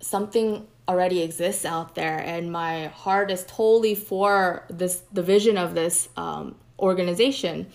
something 0.00 0.66
already 0.88 1.22
exists 1.22 1.64
out 1.64 1.94
there 1.94 2.18
and 2.18 2.50
my 2.50 2.86
heart 2.86 3.30
is 3.30 3.44
totally 3.46 3.94
for 3.94 4.64
this 4.70 5.02
the 5.12 5.22
vision 5.22 5.58
of 5.58 5.74
this 5.74 6.08
um, 6.16 6.54
organization 6.78 7.66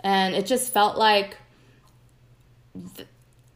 and 0.00 0.34
it 0.34 0.46
just 0.46 0.72
felt 0.72 0.96
like 0.96 1.36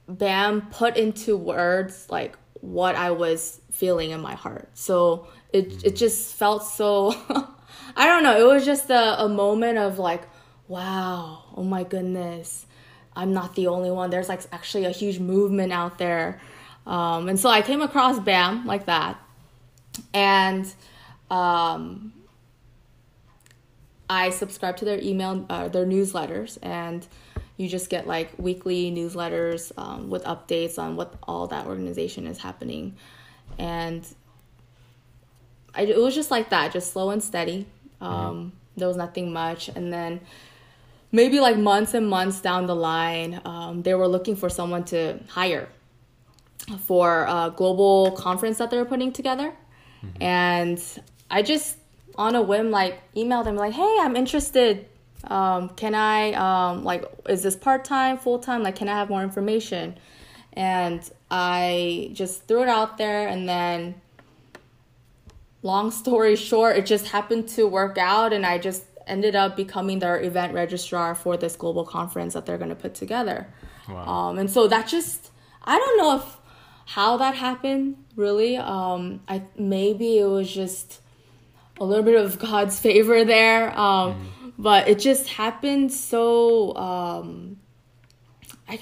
bam 0.07 0.62
put 0.70 0.97
into 0.97 1.36
words 1.36 2.07
like 2.09 2.36
what 2.61 2.95
i 2.95 3.11
was 3.11 3.61
feeling 3.72 4.11
in 4.11 4.20
my 4.20 4.34
heart 4.34 4.68
so 4.74 5.26
it 5.53 5.82
it 5.84 5.97
just 5.97 6.34
felt 6.36 6.62
so 6.62 7.12
I 7.97 8.07
don't 8.07 8.22
know, 8.22 8.38
it 8.38 8.53
was 8.53 8.64
just 8.64 8.91
a, 8.91 9.24
a 9.24 9.28
moment 9.28 9.78
of 9.78 9.99
like, 9.99 10.22
wow, 10.70 11.42
oh 11.56 11.64
my 11.64 11.82
goodness. 11.82 12.64
I'm 13.16 13.32
not 13.32 13.56
the 13.56 13.66
only 13.66 13.90
one. 13.90 14.10
There's 14.10 14.28
like 14.28 14.40
actually 14.52 14.84
a 14.84 14.90
huge 14.90 15.18
movement 15.18 15.72
out 15.72 15.98
there. 15.98 16.40
Um, 16.86 17.28
and 17.28 17.38
so 17.38 17.48
I 17.48 17.60
came 17.60 17.82
across 17.82 18.20
BAM 18.20 18.66
like 18.66 18.86
that. 18.86 19.18
And 20.14 20.72
um, 21.28 22.12
I 24.08 24.30
subscribe 24.30 24.76
to 24.76 24.84
their 24.84 25.00
email, 25.00 25.44
uh, 25.50 25.68
their 25.68 25.84
newsletters, 25.84 26.56
and 26.62 27.04
you 27.56 27.68
just 27.68 27.90
get 27.90 28.06
like 28.06 28.30
weekly 28.38 28.92
newsletters 28.92 29.72
um, 29.76 30.08
with 30.08 30.22
updates 30.22 30.78
on 30.78 30.94
what 30.94 31.14
all 31.24 31.48
that 31.48 31.66
organization 31.66 32.28
is 32.28 32.38
happening. 32.38 32.94
And 33.58 34.06
I, 35.74 35.82
it 35.82 35.98
was 35.98 36.14
just 36.14 36.30
like 36.30 36.50
that, 36.50 36.72
just 36.72 36.92
slow 36.92 37.10
and 37.10 37.22
steady. 37.22 37.66
Um, 38.00 38.12
mm-hmm. 38.12 38.48
There 38.76 38.86
was 38.86 38.96
nothing 38.96 39.32
much. 39.32 39.68
And 39.68 39.92
then 39.92 40.20
maybe 41.12 41.40
like 41.40 41.56
months 41.56 41.94
and 41.94 42.08
months 42.08 42.40
down 42.40 42.66
the 42.66 42.76
line, 42.76 43.40
um, 43.44 43.82
they 43.82 43.94
were 43.94 44.08
looking 44.08 44.36
for 44.36 44.48
someone 44.48 44.84
to 44.84 45.18
hire 45.28 45.68
for 46.84 47.24
a 47.24 47.52
global 47.54 48.12
conference 48.12 48.58
that 48.58 48.70
they 48.70 48.76
were 48.76 48.84
putting 48.84 49.12
together. 49.12 49.52
Mm-hmm. 50.04 50.22
And 50.22 50.82
I 51.30 51.42
just, 51.42 51.76
on 52.16 52.34
a 52.34 52.42
whim, 52.42 52.70
like 52.70 53.00
emailed 53.14 53.44
them, 53.44 53.56
like, 53.56 53.72
hey, 53.72 53.96
I'm 54.00 54.16
interested. 54.16 54.86
Um, 55.24 55.70
can 55.70 55.94
I, 55.94 56.32
um, 56.32 56.84
like, 56.84 57.04
is 57.28 57.42
this 57.42 57.56
part 57.56 57.84
time, 57.84 58.18
full 58.18 58.38
time? 58.38 58.62
Like, 58.62 58.76
can 58.76 58.88
I 58.88 58.94
have 58.94 59.11
more 59.11 59.22
information? 59.22 59.98
And 60.52 61.08
I 61.30 62.11
just 62.12 62.46
threw 62.46 62.62
it 62.62 62.68
out 62.68 62.98
there 62.98 63.28
and 63.28 63.48
then 63.48 64.00
long 65.62 65.90
story 65.90 66.36
short, 66.50 66.76
it 66.76 66.86
just 66.86 67.08
happened 67.08 67.48
to 67.50 67.66
work 67.66 67.98
out, 67.98 68.32
and 68.32 68.46
I 68.46 68.58
just 68.58 68.84
ended 69.11 69.36
up 69.36 69.56
becoming 69.56 69.98
their 69.98 70.20
event 70.22 70.54
registrar 70.54 71.14
for 71.14 71.36
this 71.36 71.56
global 71.56 71.84
conference 71.84 72.34
that 72.34 72.46
they're 72.46 72.58
going 72.58 72.70
to 72.70 72.76
put 72.76 72.94
together. 72.94 73.52
Wow. 73.88 74.06
Um, 74.06 74.38
and 74.38 74.50
so 74.50 74.68
that 74.68 74.86
just, 74.86 75.30
I 75.64 75.78
don't 75.78 75.98
know 75.98 76.16
if 76.16 76.36
how 76.86 77.18
that 77.18 77.34
happened 77.34 77.96
really. 78.16 78.56
Um, 78.56 79.20
I 79.28 79.42
maybe 79.56 80.18
it 80.18 80.24
was 80.24 80.52
just 80.52 81.00
a 81.78 81.84
little 81.84 82.04
bit 82.04 82.20
of 82.20 82.38
God's 82.38 82.78
favor 82.78 83.24
there. 83.24 83.78
Um, 83.78 84.14
mm. 84.14 84.52
But 84.58 84.88
it 84.88 84.98
just 84.98 85.28
happened 85.28 85.92
so 85.92 86.74
um, 86.76 87.58
I, 88.68 88.78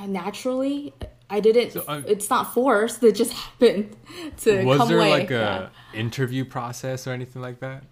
I, 0.00 0.06
naturally. 0.06 0.92
I 1.30 1.40
didn't. 1.40 1.72
So, 1.72 1.84
uh, 1.86 2.02
it's 2.06 2.28
not 2.28 2.52
forced. 2.52 3.02
It 3.02 3.14
just 3.14 3.32
happened 3.32 3.96
to 4.38 4.64
was 4.64 4.78
come 4.78 4.88
there 4.88 4.98
away. 4.98 5.10
like 5.10 5.30
a 5.30 5.70
yeah. 5.94 5.98
interview 5.98 6.44
process 6.44 7.06
or 7.06 7.12
anything 7.12 7.40
like 7.40 7.60
that? 7.60 7.84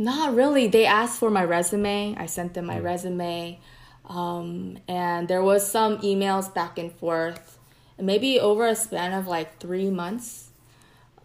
Not 0.00 0.34
really. 0.34 0.66
They 0.66 0.86
asked 0.86 1.18
for 1.18 1.28
my 1.28 1.44
resume. 1.44 2.16
I 2.16 2.24
sent 2.24 2.54
them 2.54 2.64
my 2.64 2.78
mm. 2.78 2.84
resume. 2.84 3.60
Um, 4.06 4.78
and 4.88 5.28
there 5.28 5.42
was 5.42 5.70
some 5.70 5.98
emails 5.98 6.52
back 6.54 6.78
and 6.78 6.90
forth. 6.90 7.58
Maybe 7.98 8.40
over 8.40 8.66
a 8.66 8.74
span 8.74 9.12
of 9.12 9.26
like 9.26 9.60
three 9.60 9.90
months, 9.90 10.52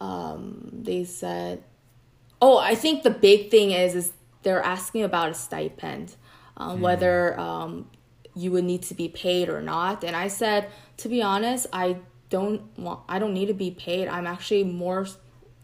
um, 0.01 0.69
they 0.73 1.05
said, 1.05 1.63
"Oh, 2.41 2.57
I 2.57 2.75
think 2.75 3.03
the 3.03 3.11
big 3.11 3.49
thing 3.49 3.71
is 3.71 3.95
is 3.95 4.11
they're 4.43 4.61
asking 4.61 5.03
about 5.03 5.29
a 5.29 5.33
stipend, 5.35 6.17
um, 6.57 6.79
mm. 6.79 6.81
whether 6.81 7.39
um, 7.39 7.89
you 8.35 8.51
would 8.51 8.65
need 8.65 8.81
to 8.83 8.93
be 8.93 9.07
paid 9.07 9.47
or 9.47 9.61
not." 9.61 10.03
And 10.03 10.17
I 10.17 10.27
said, 10.27 10.69
to 10.97 11.07
be 11.07 11.21
honest, 11.21 11.65
I 11.71 11.99
don't 12.29 12.61
want, 12.77 12.99
I 13.07 13.19
don't 13.19 13.33
need 13.33 13.47
to 13.47 13.53
be 13.53 13.71
paid. 13.71 14.09
I'm 14.09 14.27
actually 14.27 14.65
more 14.65 15.07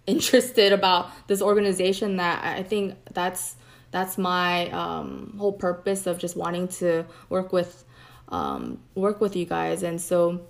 interested 0.07 0.73
about 0.73 1.09
this 1.27 1.41
organization 1.41 2.17
that 2.17 2.43
I 2.43 2.63
think 2.63 2.95
that's 3.13 3.55
that's 3.91 4.17
my 4.17 4.69
um, 4.71 5.35
whole 5.37 5.51
purpose 5.51 6.07
of 6.07 6.17
just 6.17 6.37
wanting 6.37 6.69
to 6.69 7.05
work 7.29 7.51
with 7.51 7.83
um, 8.29 8.79
work 8.95 9.19
with 9.19 9.35
you 9.35 9.45
guys. 9.45 9.83
And 9.83 9.99
so 9.99 10.41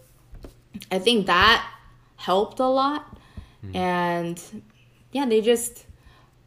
I 0.91 0.99
think 0.99 1.25
that 1.25 1.67
helped 2.15 2.59
a 2.59 2.67
lot. 2.67 3.17
Mm. 3.63 3.75
and 3.75 4.63
yeah 5.11 5.23
they 5.27 5.39
just 5.39 5.85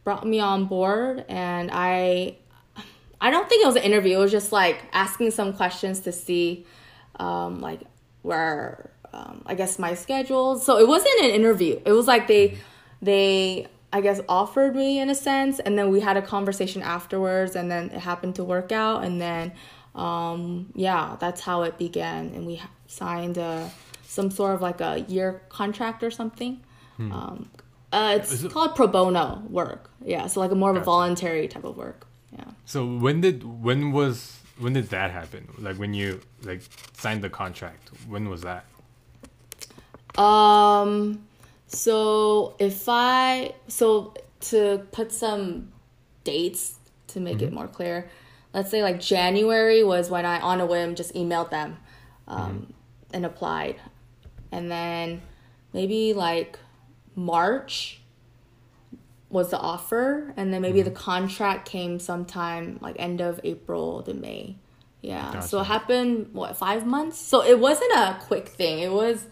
brought 0.03 0.27
me 0.27 0.39
on 0.39 0.65
board 0.65 1.23
and 1.29 1.69
I 1.71 2.37
I 3.21 3.31
don't 3.31 3.47
think 3.47 3.63
it 3.63 3.65
was 3.65 3.77
an 3.77 3.83
interview. 3.83 4.17
It 4.17 4.19
was 4.19 4.31
just 4.31 4.51
like 4.51 4.83
asking 4.91 5.31
some 5.31 5.53
questions 5.53 6.01
to 6.01 6.11
see 6.11 6.65
um, 7.17 7.61
like 7.61 7.79
where 8.21 8.91
um, 9.13 9.41
I 9.45 9.55
guess 9.55 9.79
my 9.79 9.95
schedule. 9.95 10.59
So 10.59 10.77
it 10.77 10.87
wasn't 10.87 11.23
an 11.23 11.31
interview. 11.31 11.79
It 11.85 11.93
was 11.93 12.07
like 12.07 12.27
they 12.27 12.57
they 13.05 13.67
I 13.93 14.01
guess 14.01 14.19
offered 14.27 14.75
me 14.75 14.99
in 14.99 15.09
a 15.09 15.15
sense 15.15 15.59
and 15.59 15.77
then 15.77 15.89
we 15.89 16.01
had 16.01 16.17
a 16.17 16.21
conversation 16.21 16.81
afterwards 16.81 17.55
and 17.55 17.71
then 17.71 17.91
it 17.91 17.99
happened 17.99 18.35
to 18.35 18.43
work 18.43 18.71
out 18.73 19.05
and 19.05 19.21
then 19.21 19.53
um, 19.93 20.67
yeah 20.75 21.15
that's 21.19 21.39
how 21.41 21.63
it 21.63 21.77
began 21.77 22.31
and 22.35 22.45
we 22.45 22.61
signed 22.87 23.37
a, 23.37 23.71
some 24.03 24.29
sort 24.31 24.53
of 24.55 24.61
like 24.61 24.81
a 24.81 24.99
year 25.07 25.41
contract 25.49 26.03
or 26.03 26.11
something. 26.11 26.61
Hmm. 26.97 27.11
um, 27.11 27.49
uh, 27.93 28.17
it's 28.17 28.43
it- 28.43 28.51
called 28.51 28.75
pro 28.75 28.87
bono 28.87 29.43
work. 29.49 29.89
Yeah 30.03 30.27
so 30.27 30.41
like 30.41 30.51
a 30.51 30.55
more 30.55 30.71
of 30.71 30.77
a 30.77 30.83
voluntary 30.83 31.47
type 31.47 31.63
of 31.63 31.77
work. 31.77 32.05
Yeah. 32.33 32.51
So 32.65 32.85
when 32.85 33.21
did 33.21 33.43
when 33.63 33.93
was 33.93 34.39
when 34.59 34.73
did 34.73 34.89
that 34.89 35.11
happen? 35.11 35.47
Like 35.57 35.77
when 35.77 35.93
you 35.93 36.19
like 36.43 36.61
signed 36.93 37.21
the 37.21 37.29
contract 37.29 37.91
when 38.09 38.27
was 38.29 38.41
that? 38.41 38.65
Um 40.21 41.23
so 41.67 42.55
if 42.59 42.87
I 42.87 43.53
so 43.67 44.13
to 44.41 44.85
put 44.91 45.11
some 45.11 45.71
dates 46.23 46.77
to 47.07 47.19
make 47.19 47.37
mm-hmm. 47.37 47.47
it 47.47 47.53
more 47.53 47.67
clear, 47.67 48.09
let's 48.53 48.69
say 48.71 48.83
like 48.83 48.99
January 48.99 49.83
was 49.83 50.09
when 50.09 50.25
I 50.25 50.39
on 50.39 50.61
a 50.61 50.65
whim 50.65 50.95
just 50.95 51.13
emailed 51.13 51.49
them 51.49 51.77
um, 52.27 52.39
mm-hmm. 52.39 52.71
and 53.13 53.25
applied, 53.25 53.77
and 54.51 54.71
then 54.71 55.21
maybe 55.73 56.13
like 56.13 56.59
March 57.15 57.99
was 59.29 59.49
the 59.49 59.59
offer, 59.59 60.33
and 60.37 60.53
then 60.53 60.61
maybe 60.61 60.79
mm-hmm. 60.79 60.89
the 60.89 60.95
contract 60.95 61.67
came 61.67 61.99
sometime 61.99 62.77
like 62.81 62.95
end 62.99 63.21
of 63.21 63.39
April 63.43 64.03
to 64.03 64.13
May. 64.13 64.55
Yeah, 65.01 65.33
gotcha. 65.33 65.47
so 65.47 65.59
it 65.59 65.65
happened 65.65 66.29
what 66.33 66.57
five 66.57 66.85
months. 66.85 67.19
So 67.19 67.43
it 67.43 67.59
wasn't 67.59 67.91
a 67.93 68.17
quick 68.21 68.47
thing. 68.47 68.79
It 68.79 68.91
was 68.91 69.27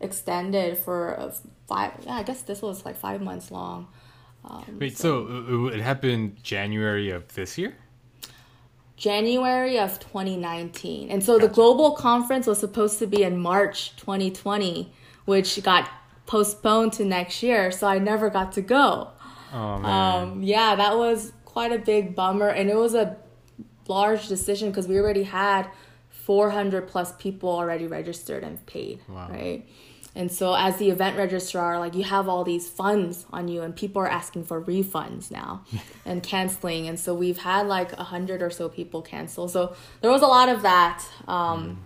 extended 0.00 0.78
for 0.78 1.14
five. 1.70 1.92
Yeah, 2.04 2.14
I 2.14 2.22
guess 2.22 2.42
this 2.42 2.60
was 2.60 2.84
like 2.84 2.96
five 2.96 3.20
months 3.22 3.50
long. 3.50 3.88
Um, 4.44 4.78
Wait, 4.80 4.96
so, 4.96 5.10
so 5.28 5.66
it 5.68 5.80
happened 5.80 6.42
January 6.42 7.10
of 7.10 7.32
this 7.34 7.56
year? 7.56 7.74
January 8.96 9.78
of 9.78 9.98
2019. 10.00 11.10
And 11.10 11.22
so 11.22 11.34
gotcha. 11.34 11.48
the 11.48 11.54
global 11.54 11.92
conference 11.92 12.46
was 12.46 12.58
supposed 12.58 12.98
to 12.98 13.06
be 13.06 13.22
in 13.22 13.38
March 13.38 13.96
2020, 13.96 14.92
which 15.24 15.62
got 15.62 15.88
postponed 16.26 16.92
to 16.94 17.04
next 17.04 17.42
year. 17.42 17.70
So 17.70 17.86
I 17.86 17.98
never 17.98 18.28
got 18.30 18.52
to 18.52 18.62
go. 18.62 19.10
Oh, 19.52 19.78
man. 19.78 20.22
Um, 20.22 20.42
yeah, 20.42 20.74
that 20.74 20.96
was 20.96 21.32
quite 21.44 21.72
a 21.72 21.78
big 21.78 22.14
bummer. 22.14 22.48
And 22.48 22.68
it 22.68 22.76
was 22.76 22.94
a 22.94 23.16
large 23.88 24.28
decision 24.28 24.70
because 24.70 24.86
we 24.86 24.98
already 24.98 25.24
had 25.24 25.68
400 26.10 26.86
plus 26.86 27.12
people 27.16 27.48
already 27.48 27.86
registered 27.86 28.44
and 28.44 28.64
paid, 28.66 29.00
wow. 29.08 29.28
right? 29.30 29.66
And 30.14 30.30
so, 30.30 30.54
as 30.54 30.76
the 30.78 30.90
event 30.90 31.16
registrar, 31.16 31.78
like 31.78 31.94
you 31.94 32.02
have 32.02 32.28
all 32.28 32.42
these 32.42 32.68
funds 32.68 33.26
on 33.32 33.48
you, 33.48 33.62
and 33.62 33.74
people 33.74 34.02
are 34.02 34.08
asking 34.08 34.44
for 34.44 34.60
refunds 34.60 35.30
now 35.30 35.64
and 36.04 36.22
canceling. 36.22 36.88
And 36.88 36.98
so, 36.98 37.14
we've 37.14 37.38
had 37.38 37.66
like 37.66 37.92
a 37.92 38.04
hundred 38.04 38.42
or 38.42 38.50
so 38.50 38.68
people 38.68 39.02
cancel. 39.02 39.48
So, 39.48 39.76
there 40.00 40.10
was 40.10 40.22
a 40.22 40.26
lot 40.26 40.48
of 40.48 40.62
that. 40.62 41.04
Um, 41.28 41.36
mm. 41.70 41.76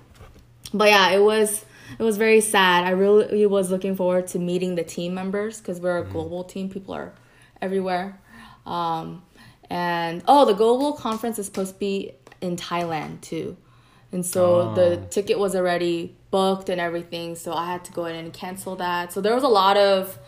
But 0.72 0.88
yeah, 0.88 1.10
it 1.10 1.20
was 1.20 1.64
it 1.98 2.02
was 2.02 2.16
very 2.16 2.40
sad. 2.40 2.84
I 2.84 2.90
really 2.90 3.46
was 3.46 3.70
looking 3.70 3.94
forward 3.94 4.26
to 4.28 4.38
meeting 4.38 4.74
the 4.74 4.84
team 4.84 5.14
members 5.14 5.58
because 5.58 5.80
we're 5.80 5.98
a 5.98 6.04
mm. 6.04 6.12
global 6.12 6.44
team. 6.44 6.70
People 6.70 6.94
are 6.94 7.12
everywhere. 7.60 8.18
Um, 8.66 9.22
and 9.70 10.22
oh, 10.26 10.44
the 10.44 10.54
global 10.54 10.94
conference 10.94 11.38
is 11.38 11.46
supposed 11.46 11.74
to 11.74 11.78
be 11.78 12.12
in 12.40 12.56
Thailand 12.56 13.20
too. 13.20 13.56
And 14.12 14.24
so 14.24 14.60
oh. 14.60 14.74
the 14.74 15.04
ticket 15.10 15.38
was 15.38 15.56
already 15.56 16.14
booked 16.34 16.68
and 16.68 16.80
everything. 16.80 17.36
So 17.36 17.52
I 17.52 17.66
had 17.66 17.84
to 17.84 17.92
go 17.92 18.06
in 18.06 18.16
and 18.16 18.32
cancel 18.32 18.74
that. 18.76 19.12
So 19.12 19.20
there 19.20 19.36
was 19.36 19.44
a 19.44 19.54
lot 19.62 19.76
of 19.76 20.18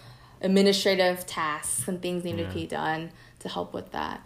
administrative 0.41 1.27
tasks 1.27 1.89
and 1.89 2.01
things 2.01 2.23
needed 2.23 2.43
yeah. 2.43 2.49
to 2.49 2.55
be 2.55 2.67
done 2.69 3.11
to 3.41 3.49
help 3.49 3.75
with 3.75 3.91
that. 3.91 4.21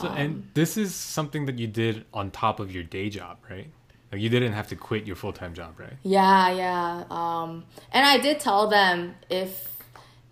So 0.00 0.08
um, 0.08 0.16
and 0.16 0.48
this 0.54 0.76
is 0.76 0.92
something 0.92 1.46
that 1.46 1.56
you 1.56 1.68
did 1.68 2.04
on 2.12 2.32
top 2.32 2.58
of 2.58 2.72
your 2.72 2.82
day 2.82 3.10
job, 3.10 3.38
right? 3.48 3.68
Like 4.10 4.20
you 4.20 4.28
didn't 4.28 4.54
have 4.54 4.66
to 4.68 4.76
quit 4.76 5.06
your 5.06 5.14
full 5.14 5.32
time 5.32 5.54
job, 5.54 5.78
right? 5.78 5.92
Yeah, 6.02 6.50
yeah. 6.50 7.04
Um, 7.10 7.64
and 7.92 8.04
I 8.04 8.18
did 8.18 8.40
tell 8.40 8.66
them 8.66 9.14
if 9.30 9.70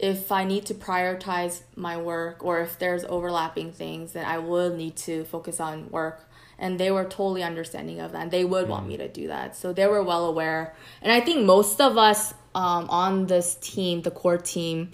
if 0.00 0.32
I 0.32 0.42
need 0.42 0.66
to 0.66 0.74
prioritize 0.74 1.62
my 1.76 1.96
work 1.96 2.44
or 2.44 2.58
if 2.58 2.76
there's 2.80 3.04
overlapping 3.04 3.70
things, 3.70 4.14
then 4.14 4.24
I 4.24 4.38
will 4.38 4.74
need 4.74 4.96
to 5.08 5.22
focus 5.26 5.60
on 5.60 5.90
work 5.90 6.28
and 6.62 6.78
they 6.78 6.90
were 6.90 7.04
totally 7.04 7.42
understanding 7.42 8.00
of 8.00 8.12
that 8.12 8.22
and 8.22 8.30
they 8.30 8.44
would 8.44 8.66
mm. 8.66 8.70
want 8.70 8.86
me 8.86 8.96
to 8.96 9.08
do 9.08 9.26
that 9.26 9.54
so 9.56 9.72
they 9.72 9.86
were 9.86 10.02
well 10.02 10.24
aware 10.26 10.74
and 11.02 11.12
i 11.12 11.20
think 11.20 11.44
most 11.44 11.80
of 11.80 11.98
us 11.98 12.32
um, 12.54 12.88
on 12.88 13.26
this 13.26 13.56
team 13.56 14.02
the 14.02 14.10
core 14.10 14.38
team 14.38 14.90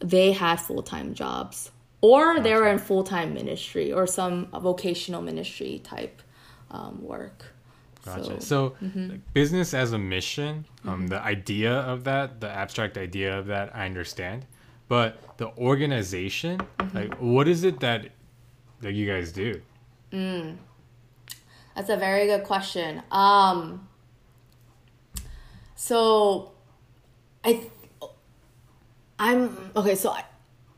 they 0.00 0.32
had 0.32 0.56
full-time 0.56 1.14
jobs 1.14 1.70
or 2.00 2.34
gotcha. 2.34 2.42
they 2.42 2.54
were 2.54 2.68
in 2.68 2.78
full-time 2.78 3.32
ministry 3.32 3.92
or 3.92 4.06
some 4.06 4.46
vocational 4.46 5.22
ministry 5.22 5.80
type 5.84 6.20
um, 6.70 7.02
work 7.02 7.54
Gotcha. 8.02 8.24
So, 8.24 8.38
so 8.38 8.76
mm-hmm. 8.82 9.16
business 9.34 9.74
as 9.74 9.92
a 9.92 9.98
mission, 9.98 10.64
um, 10.86 11.00
mm-hmm. 11.00 11.06
the 11.08 11.20
idea 11.20 11.72
of 11.80 12.04
that, 12.04 12.40
the 12.40 12.48
abstract 12.48 12.96
idea 12.96 13.38
of 13.38 13.46
that, 13.48 13.76
I 13.76 13.84
understand. 13.84 14.46
But 14.88 15.36
the 15.36 15.48
organization, 15.58 16.60
mm-hmm. 16.78 16.96
like, 16.96 17.14
what 17.20 17.46
is 17.46 17.62
it 17.62 17.80
that 17.80 18.08
that 18.80 18.92
you 18.92 19.06
guys 19.06 19.32
do? 19.32 19.60
Mm. 20.12 20.56
That's 21.80 21.88
a 21.88 21.96
very 21.96 22.26
good 22.26 22.44
question. 22.44 23.02
Um, 23.10 23.88
so 25.74 26.52
I 27.42 27.70
I'm 29.18 29.70
okay, 29.74 29.94
so 29.94 30.10
I, 30.10 30.24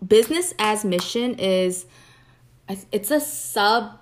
business 0.07 0.55
as 0.61 0.85
mission 0.85 1.41
is 1.41 1.87
it's 2.69 3.11
a 3.11 3.17
subset. 3.17 3.99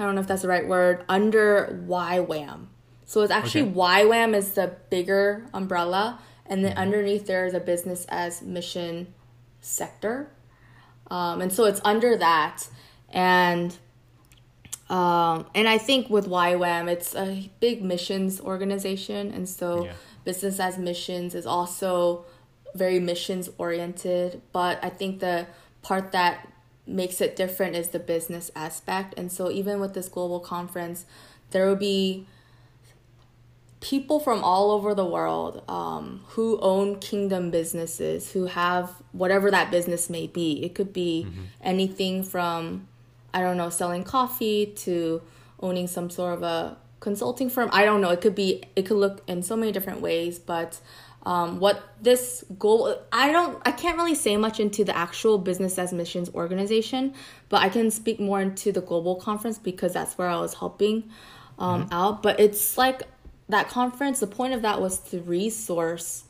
I 0.00 0.02
don't 0.02 0.16
know 0.16 0.20
if 0.20 0.26
that's 0.26 0.42
the 0.42 0.48
right 0.48 0.66
word 0.66 1.04
under 1.08 1.80
YWAM. 1.86 2.66
So 3.04 3.20
it's 3.20 3.30
actually 3.30 3.70
okay. 3.70 3.72
YWAM 3.72 4.34
is 4.34 4.54
the 4.54 4.74
bigger 4.90 5.46
umbrella, 5.54 6.18
and 6.44 6.64
then 6.64 6.72
mm-hmm. 6.72 6.80
underneath 6.80 7.28
there 7.28 7.46
is 7.46 7.54
a 7.54 7.60
business 7.60 8.04
as 8.08 8.42
mission 8.42 9.14
sector, 9.60 10.28
um, 11.08 11.40
and 11.40 11.52
so 11.52 11.66
it's 11.66 11.80
under 11.84 12.16
that. 12.16 12.66
And 13.10 13.78
um, 14.90 15.46
and 15.54 15.68
I 15.68 15.78
think 15.78 16.10
with 16.10 16.26
YWAM, 16.26 16.90
it's 16.90 17.14
a 17.14 17.50
big 17.60 17.82
missions 17.82 18.40
organization. 18.40 19.30
And 19.30 19.48
so 19.48 19.86
yeah. 19.86 19.92
Business 20.24 20.60
as 20.60 20.76
Missions 20.78 21.34
is 21.34 21.46
also 21.46 22.24
very 22.74 22.98
missions 23.00 23.48
oriented. 23.56 24.42
But 24.52 24.78
I 24.82 24.90
think 24.90 25.20
the 25.20 25.46
part 25.82 26.12
that 26.12 26.48
makes 26.86 27.20
it 27.20 27.36
different 27.36 27.76
is 27.76 27.88
the 27.88 28.00
business 28.00 28.50
aspect. 28.56 29.14
And 29.16 29.30
so 29.30 29.48
even 29.50 29.80
with 29.80 29.94
this 29.94 30.08
global 30.08 30.40
conference, 30.40 31.06
there 31.52 31.66
will 31.66 31.76
be 31.76 32.26
people 33.80 34.20
from 34.20 34.44
all 34.44 34.72
over 34.72 34.94
the 34.94 35.06
world 35.06 35.62
um, 35.68 36.22
who 36.30 36.58
own 36.60 36.98
kingdom 36.98 37.50
businesses, 37.50 38.32
who 38.32 38.46
have 38.46 38.90
whatever 39.12 39.50
that 39.50 39.70
business 39.70 40.10
may 40.10 40.26
be. 40.26 40.62
It 40.64 40.74
could 40.74 40.92
be 40.92 41.26
mm-hmm. 41.28 41.42
anything 41.62 42.22
from, 42.22 42.88
I 43.32 43.40
don't 43.40 43.56
know, 43.56 43.70
selling 43.70 44.04
coffee 44.04 44.66
to 44.78 45.22
owning 45.60 45.86
some 45.86 46.10
sort 46.10 46.34
of 46.34 46.42
a 46.42 46.76
consulting 47.00 47.50
firm. 47.50 47.68
I 47.72 47.84
don't 47.84 48.00
know. 48.00 48.10
It 48.10 48.20
could 48.20 48.34
be, 48.34 48.62
it 48.76 48.86
could 48.86 48.96
look 48.96 49.22
in 49.26 49.42
so 49.42 49.56
many 49.56 49.72
different 49.72 50.00
ways, 50.00 50.38
but 50.38 50.80
um, 51.24 51.60
what 51.60 51.82
this 52.00 52.44
goal 52.58 52.96
i 53.12 53.30
don't 53.30 53.60
i 53.66 53.72
can't 53.72 53.96
really 53.96 54.14
say 54.14 54.36
much 54.36 54.58
into 54.58 54.84
the 54.84 54.96
actual 54.96 55.38
business 55.38 55.78
as 55.78 55.92
missions 55.92 56.30
organization 56.34 57.14
but 57.48 57.60
i 57.60 57.68
can 57.68 57.90
speak 57.90 58.18
more 58.18 58.40
into 58.40 58.72
the 58.72 58.80
global 58.80 59.16
conference 59.16 59.58
because 59.58 59.92
that's 59.92 60.16
where 60.16 60.28
i 60.28 60.36
was 60.36 60.54
helping 60.54 61.10
um, 61.58 61.84
mm-hmm. 61.84 61.92
out 61.92 62.22
but 62.22 62.40
it's 62.40 62.78
like 62.78 63.02
that 63.48 63.68
conference 63.68 64.20
the 64.20 64.26
point 64.26 64.54
of 64.54 64.62
that 64.62 64.80
was 64.80 64.98
to 64.98 65.20
resource 65.20 66.24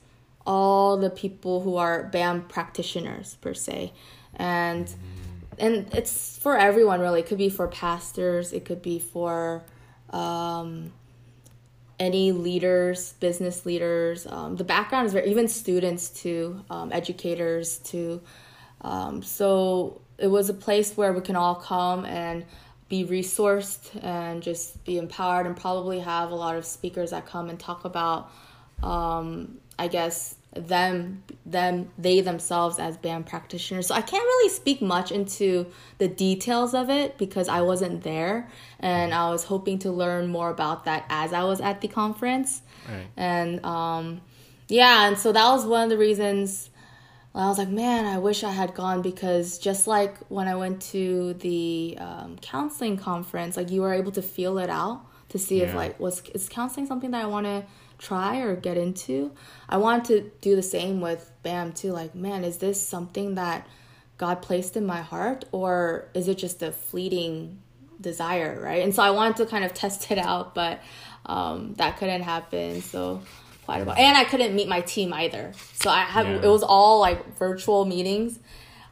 all 0.46 0.96
the 0.96 1.11
people 1.11 1.61
who 1.61 1.76
are 1.76 2.05
bam 2.05 2.42
practitioners 2.42 3.36
per 3.40 3.55
se 3.55 3.92
and 4.36 4.86
mm-hmm. 4.86 5.09
And 5.61 5.92
it's 5.94 6.38
for 6.38 6.56
everyone 6.56 7.00
really 7.00 7.20
it 7.20 7.26
could 7.26 7.38
be 7.38 7.48
for 7.48 7.68
pastors 7.68 8.52
it 8.52 8.64
could 8.64 8.82
be 8.82 8.98
for 8.98 9.62
um, 10.11 10.92
any 12.00 12.32
leaders, 12.32 13.12
business 13.20 13.66
leaders. 13.66 14.26
Um, 14.26 14.56
the 14.56 14.64
background 14.64 15.06
is 15.06 15.12
very, 15.12 15.30
even 15.30 15.46
students 15.46 16.08
to 16.22 16.64
um, 16.70 16.90
educators 16.92 17.78
to. 17.78 18.22
Um, 18.80 19.22
so 19.22 20.00
it 20.18 20.28
was 20.28 20.48
a 20.48 20.54
place 20.54 20.96
where 20.96 21.12
we 21.12 21.20
can 21.20 21.36
all 21.36 21.54
come 21.54 22.06
and 22.06 22.46
be 22.88 23.04
resourced 23.04 24.02
and 24.02 24.42
just 24.42 24.82
be 24.84 24.96
empowered 24.96 25.46
and 25.46 25.56
probably 25.56 26.00
have 26.00 26.30
a 26.30 26.34
lot 26.34 26.56
of 26.56 26.64
speakers 26.64 27.11
that 27.11 27.26
come 27.26 27.50
and 27.50 27.61
talk 27.61 27.84
about, 27.84 28.30
um, 28.82 29.58
I 29.78 29.88
guess, 29.88 30.34
them 30.53 31.22
them 31.46 31.88
they 31.96 32.20
themselves 32.20 32.80
as 32.80 32.96
BAM 32.96 33.22
practitioners 33.22 33.86
so 33.86 33.94
i 33.94 34.01
can't 34.01 34.24
really 34.24 34.48
speak 34.48 34.82
much 34.82 35.12
into 35.12 35.66
the 35.98 36.09
details 36.09 36.74
of 36.74 36.90
it 36.90 37.16
because 37.18 37.48
i 37.48 37.61
wasn't 37.61 38.03
there 38.03 38.48
and 38.80 39.14
i 39.14 39.30
was 39.30 39.44
hoping 39.44 39.78
to 39.78 39.92
learn 39.92 40.26
more 40.26 40.51
about 40.51 40.86
that 40.86 41.05
as 41.09 41.32
i 41.32 41.44
was 41.44 41.61
at 41.61 41.80
the 41.80 41.88
conference 41.88 42.62
right. 42.88 43.07
and 43.16 43.64
um 43.64 44.20
yeah 44.66 45.07
and 45.07 45.16
so 45.16 45.30
that 45.30 45.48
was 45.51 45.64
one 45.64 45.84
of 45.84 45.90
the 45.90 45.98
reasons 45.98 46.70
i 47.32 47.46
was 47.46 47.57
like 47.57 47.68
man 47.68 48.05
i 48.05 48.18
wish 48.18 48.42
i 48.42 48.51
had 48.51 48.74
gone 48.74 49.03
because 49.03 49.57
just 49.57 49.86
like 49.86 50.18
when 50.30 50.48
i 50.48 50.57
went 50.57 50.82
to 50.82 51.32
the 51.34 51.96
um, 52.01 52.36
counseling 52.42 52.96
conference 52.96 53.57
like 53.57 53.70
you 53.70 53.82
were 53.82 53.94
able 53.94 54.11
to 54.11 54.22
feel 54.22 54.59
it 54.59 54.68
out 54.68 55.01
to 55.28 55.38
see 55.38 55.61
yeah. 55.61 55.68
if 55.68 55.74
like 55.76 56.01
was 56.01 56.22
is 56.34 56.48
counseling 56.48 56.86
something 56.86 57.12
that 57.12 57.22
i 57.22 57.26
want 57.26 57.46
to 57.46 57.64
try 58.01 58.38
or 58.38 58.57
get 58.57 58.76
into. 58.76 59.30
I 59.68 59.76
want 59.76 60.07
to 60.07 60.30
do 60.40 60.57
the 60.57 60.62
same 60.62 61.01
with 61.01 61.30
BAM 61.42 61.72
too. 61.74 61.92
Like, 61.92 62.14
man, 62.14 62.44
is 62.44 62.57
this 62.57 62.84
something 62.84 63.34
that 63.34 63.66
God 64.16 64.42
placed 64.42 64.76
in 64.76 64.86
my 64.86 65.03
heart 65.03 65.44
or 65.53 66.09
is 66.14 66.26
it 66.26 66.38
just 66.38 66.62
a 66.62 66.72
fleeting 66.72 67.61
desire, 68.01 68.59
right? 68.61 68.82
And 68.82 68.94
so 68.94 69.03
I 69.03 69.11
wanted 69.11 69.36
to 69.36 69.46
kind 69.46 69.64
of 69.64 69.74
test 69.74 70.11
it 70.11 70.18
out, 70.18 70.55
but 70.55 70.80
um, 71.26 71.74
that 71.74 71.98
couldn't 71.98 72.22
happen. 72.22 72.80
So 72.80 73.22
quite 73.66 73.82
a 73.82 73.84
while. 73.84 73.96
And 73.98 74.16
I 74.16 74.24
couldn't 74.24 74.55
meet 74.55 74.68
my 74.68 74.80
team 74.80 75.12
either. 75.12 75.53
So 75.74 75.90
I 75.90 76.01
have 76.01 76.26
yeah. 76.26 76.42
it 76.42 76.48
was 76.48 76.62
all 76.62 77.01
like 77.01 77.36
virtual 77.36 77.84
meetings. 77.84 78.38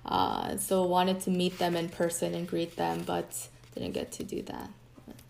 Uh, 0.04 0.56
so 0.58 0.84
wanted 0.84 1.20
to 1.20 1.30
meet 1.30 1.58
them 1.58 1.76
in 1.76 1.88
person 1.88 2.34
and 2.34 2.46
greet 2.46 2.76
them, 2.76 3.02
but 3.06 3.48
didn't 3.74 3.92
get 3.92 4.12
to 4.12 4.24
do 4.24 4.42
that. 4.42 4.70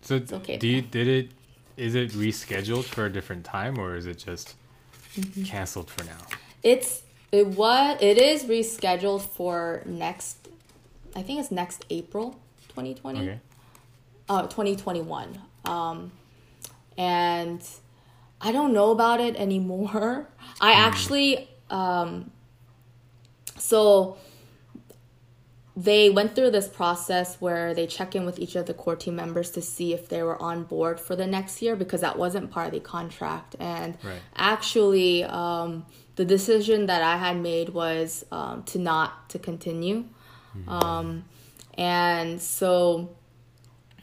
So 0.01 0.21
okay. 0.31 0.57
Do 0.57 0.67
you 0.67 0.81
did 0.81 1.07
it 1.07 1.31
is 1.79 1.95
it 1.95 2.11
rescheduled 2.11 2.83
for 2.83 3.05
a 3.05 3.11
different 3.11 3.45
time 3.45 3.79
or 3.79 3.95
is 3.95 4.05
it 4.05 4.17
just 4.17 4.55
mm-hmm. 5.15 5.43
canceled 5.43 5.89
for 5.89 6.03
now? 6.03 6.17
It's 6.61 7.03
it 7.31 7.47
was 7.47 7.97
it 8.01 8.17
is 8.17 8.43
rescheduled 8.43 9.21
for 9.21 9.81
next 9.85 10.49
I 11.15 11.21
think 11.23 11.39
it's 11.39 11.51
next 11.51 11.85
April 11.89 12.31
2020. 12.69 13.19
Okay. 13.19 13.39
Uh 14.27 14.43
2021. 14.43 15.39
Um 15.65 16.11
and 16.97 17.61
I 18.41 18.51
don't 18.51 18.73
know 18.73 18.91
about 18.91 19.21
it 19.21 19.35
anymore. 19.37 20.27
I 20.59 20.73
mm. 20.73 20.75
actually 20.75 21.49
um 21.69 22.31
so 23.57 24.17
they 25.79 26.09
went 26.09 26.35
through 26.35 26.51
this 26.51 26.67
process 26.67 27.37
where 27.39 27.73
they 27.73 27.87
check 27.87 28.13
in 28.13 28.25
with 28.25 28.37
each 28.37 28.57
of 28.57 28.65
the 28.65 28.73
core 28.73 28.97
team 28.97 29.15
members 29.15 29.51
to 29.51 29.61
see 29.61 29.93
if 29.93 30.09
they 30.09 30.21
were 30.21 30.39
on 30.41 30.63
board 30.63 30.99
for 30.99 31.15
the 31.15 31.25
next 31.25 31.61
year 31.61 31.73
because 31.77 32.01
that 32.01 32.17
wasn't 32.17 32.51
part 32.51 32.67
of 32.67 32.73
the 32.73 32.81
contract. 32.81 33.55
And 33.61 33.97
right. 34.03 34.19
actually, 34.35 35.23
um, 35.23 35.85
the 36.17 36.25
decision 36.25 36.87
that 36.87 37.01
I 37.01 37.15
had 37.15 37.37
made 37.37 37.69
was 37.69 38.25
um, 38.29 38.63
to 38.63 38.77
not 38.77 39.29
to 39.29 39.39
continue. 39.39 40.03
Mm-hmm. 40.57 40.69
Um, 40.69 41.25
and 41.75 42.41
so, 42.41 43.15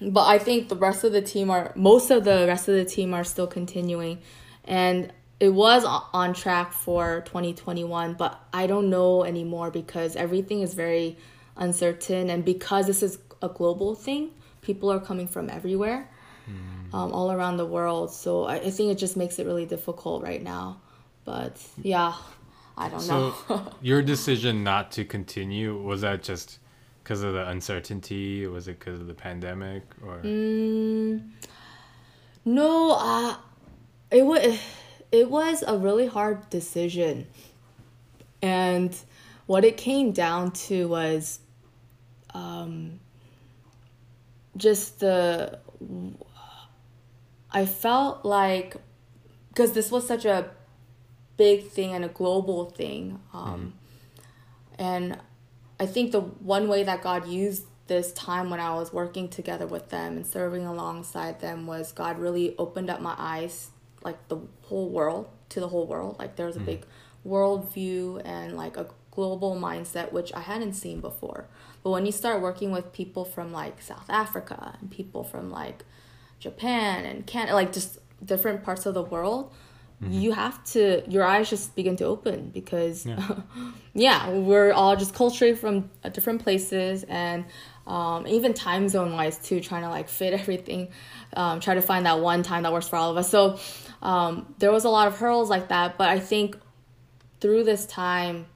but 0.01 0.24
I 0.24 0.39
think 0.39 0.70
the 0.70 0.77
rest 0.77 1.05
of 1.05 1.12
the 1.12 1.20
team 1.20 1.51
are 1.51 1.72
most 1.77 2.11
of 2.11 2.24
the 2.24 2.47
rest 2.49 2.68
of 2.68 2.74
the 2.74 2.87
team 2.87 3.12
are 3.12 3.24
still 3.24 3.47
continuing, 3.47 4.20
and 4.64 5.12
it 5.41 5.51
was 5.51 5.85
on 5.85 6.33
track 6.33 6.72
for 6.72 7.20
2021. 7.27 8.14
But 8.14 8.41
I 8.51 8.66
don't 8.66 8.89
know 8.89 9.24
anymore 9.24 9.70
because 9.70 10.16
everything 10.16 10.62
is 10.62 10.72
very 10.72 11.18
uncertain. 11.57 12.30
And 12.30 12.44
because 12.44 12.86
this 12.86 13.02
is 13.02 13.18
a 13.42 13.48
global 13.48 13.94
thing, 13.94 14.30
people 14.62 14.90
are 14.90 15.00
coming 15.00 15.28
from 15.28 15.48
everywhere, 15.50 16.09
mm. 16.48 16.94
um, 16.94 17.12
all 17.12 17.30
around 17.30 17.57
the 17.57 17.66
world. 17.66 18.12
So 18.12 18.44
I, 18.44 18.57
I, 18.57 18.70
think 18.70 18.92
it 18.92 18.98
just 18.98 19.16
makes 19.16 19.38
it 19.38 19.46
really 19.46 19.66
difficult 19.66 20.22
right 20.22 20.42
now. 20.42 20.80
But 21.24 21.61
yeah, 21.82 22.14
I 22.76 22.88
don't 22.88 23.00
so 23.00 23.34
know. 23.48 23.72
your 23.82 24.02
decision 24.02 24.62
not 24.62 24.92
to 24.92 25.04
continue 25.04 25.80
was 25.80 26.02
that 26.02 26.22
just 26.22 26.59
because 27.07 27.22
of 27.22 27.34
the 27.34 27.48
uncertainty? 27.48 28.48
Was 28.48 28.66
it 28.66 28.80
because 28.80 29.00
of 29.00 29.07
the 29.07 29.14
pandemic 29.14 29.82
or? 30.04 30.18
Mm, 30.22 31.30
no, 32.44 32.96
uh, 32.98 33.36
it 34.11 34.26
was 34.26 34.59
it 35.12 35.30
was 35.30 35.62
a 35.66 35.78
really 35.78 36.07
hard 36.07 36.50
decision, 36.50 37.28
and 38.42 38.96
what 39.46 39.64
it 39.64 39.76
came 39.76 40.11
down 40.11 40.50
to 40.50 40.88
was 40.88 41.38
um, 42.37 43.01
just 44.57 45.01
the 45.01 45.59
I 47.51 47.64
felt 47.66 48.24
like 48.24 48.76
because 49.49 49.72
this 49.72 49.91
was 49.91 50.07
such 50.07 50.24
a 50.24 50.51
big 51.37 51.68
thing 51.68 51.93
and 51.95 52.05
a 52.05 52.09
global 52.09 52.66
thing, 52.66 53.20
um, 53.32 53.72
mm. 54.18 54.24
and 54.78 55.18
I 55.80 55.87
think 55.87 56.12
the 56.12 56.20
one 56.20 56.68
way 56.68 56.82
that 56.82 57.03
God 57.03 57.26
used 57.26 57.64
this 57.87 58.12
time 58.12 58.51
when 58.51 58.61
I 58.61 58.74
was 58.74 58.93
working 58.93 59.28
together 59.28 59.66
with 59.66 59.91
them 59.91 60.16
and 60.16 60.26
serving 60.26 60.66
alongside 60.66 61.41
them 61.41 61.66
was 61.66 61.93
God 61.93 62.18
really 62.18 62.55
opened 62.59 62.91
up 62.91 63.01
my 63.01 63.14
eyes, 63.16 63.70
like 64.03 64.28
the 64.28 64.39
whole 64.62 64.89
world 64.89 65.28
to 65.51 65.61
the 65.61 65.68
whole 65.68 65.87
world. 65.87 66.16
Like 66.18 66.37
there 66.37 66.47
was 66.47 66.57
a 66.57 66.61
mm. 66.61 66.66
big 66.66 66.87
worldview 67.26 68.22
and 68.24 68.57
like 68.57 68.76
a 68.76 68.89
global 69.11 69.57
mindset 69.57 70.12
which 70.12 70.32
I 70.34 70.41
hadn't 70.41 70.74
seen 70.74 71.01
before. 71.01 71.47
But 71.87 71.93
when 71.93 72.05
you 72.05 72.11
start 72.11 72.43
working 72.43 72.72
with 72.72 72.93
people 72.93 73.24
from 73.24 73.53
like 73.53 73.80
South 73.80 74.11
Africa 74.11 74.76
and 74.80 74.91
people 74.91 75.22
from 75.22 75.53
like 75.53 75.84
Japan 76.41 77.05
and 77.05 77.24
Canada, 77.24 77.55
like 77.55 77.72
just 77.72 78.01
different 78.24 78.64
parts 78.64 78.87
of 78.87 78.95
the 78.95 79.05
world, 79.05 79.53
mm-hmm. 80.03 80.12
you 80.12 80.32
have 80.32 80.64
to 80.72 81.05
your 81.09 81.22
eyes 81.22 81.49
just 81.49 81.76
begin 81.76 81.95
to 81.99 82.05
open 82.05 82.51
because 82.53 83.07
yeah, 83.07 83.37
yeah 83.95 84.30
we're 84.30 84.72
all 84.72 84.97
just 84.97 85.14
culturally 85.14 85.55
from 85.55 85.89
different 86.11 86.43
places 86.43 87.05
and 87.05 87.45
um, 87.87 88.26
even 88.26 88.53
time 88.53 88.89
zone 88.89 89.12
wise 89.12 89.39
too, 89.39 89.61
trying 89.61 89.82
to 89.82 89.89
like 89.89 90.09
fit 90.09 90.32
everything, 90.41 90.89
um, 91.37 91.61
try 91.61 91.74
to 91.74 91.82
find 91.82 92.05
that 92.05 92.18
one 92.18 92.43
time 92.43 92.64
that 92.64 92.72
works 92.72 92.89
for 92.89 92.97
all 92.97 93.12
of 93.12 93.16
us. 93.16 93.30
So 93.30 93.61
um, 94.03 94.53
there 94.59 94.72
was 94.72 94.82
a 94.82 94.91
lot 94.91 95.07
of 95.07 95.16
hurdles 95.16 95.49
like 95.49 95.68
that, 95.68 95.99
but 95.99 96.09
I 96.09 96.18
think 96.18 96.59
through 97.41 97.62
this 97.62 97.87
time, 97.87 98.47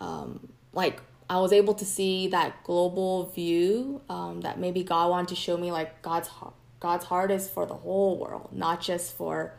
um, 0.00 0.48
like 0.72 1.00
I 1.28 1.38
was 1.40 1.52
able 1.52 1.74
to 1.74 1.84
see 1.84 2.28
that 2.28 2.62
global 2.64 3.26
view 3.26 4.02
um, 4.08 4.42
that 4.42 4.58
maybe 4.58 4.84
God 4.84 5.10
wanted 5.10 5.28
to 5.28 5.36
show 5.36 5.56
me 5.56 5.72
like 5.72 6.02
God's 6.02 6.28
heart. 6.28 6.54
God's 6.80 7.06
heart 7.06 7.30
is 7.30 7.48
for 7.48 7.64
the 7.64 7.74
whole 7.74 8.18
world, 8.18 8.50
not 8.52 8.82
just 8.82 9.16
for 9.16 9.54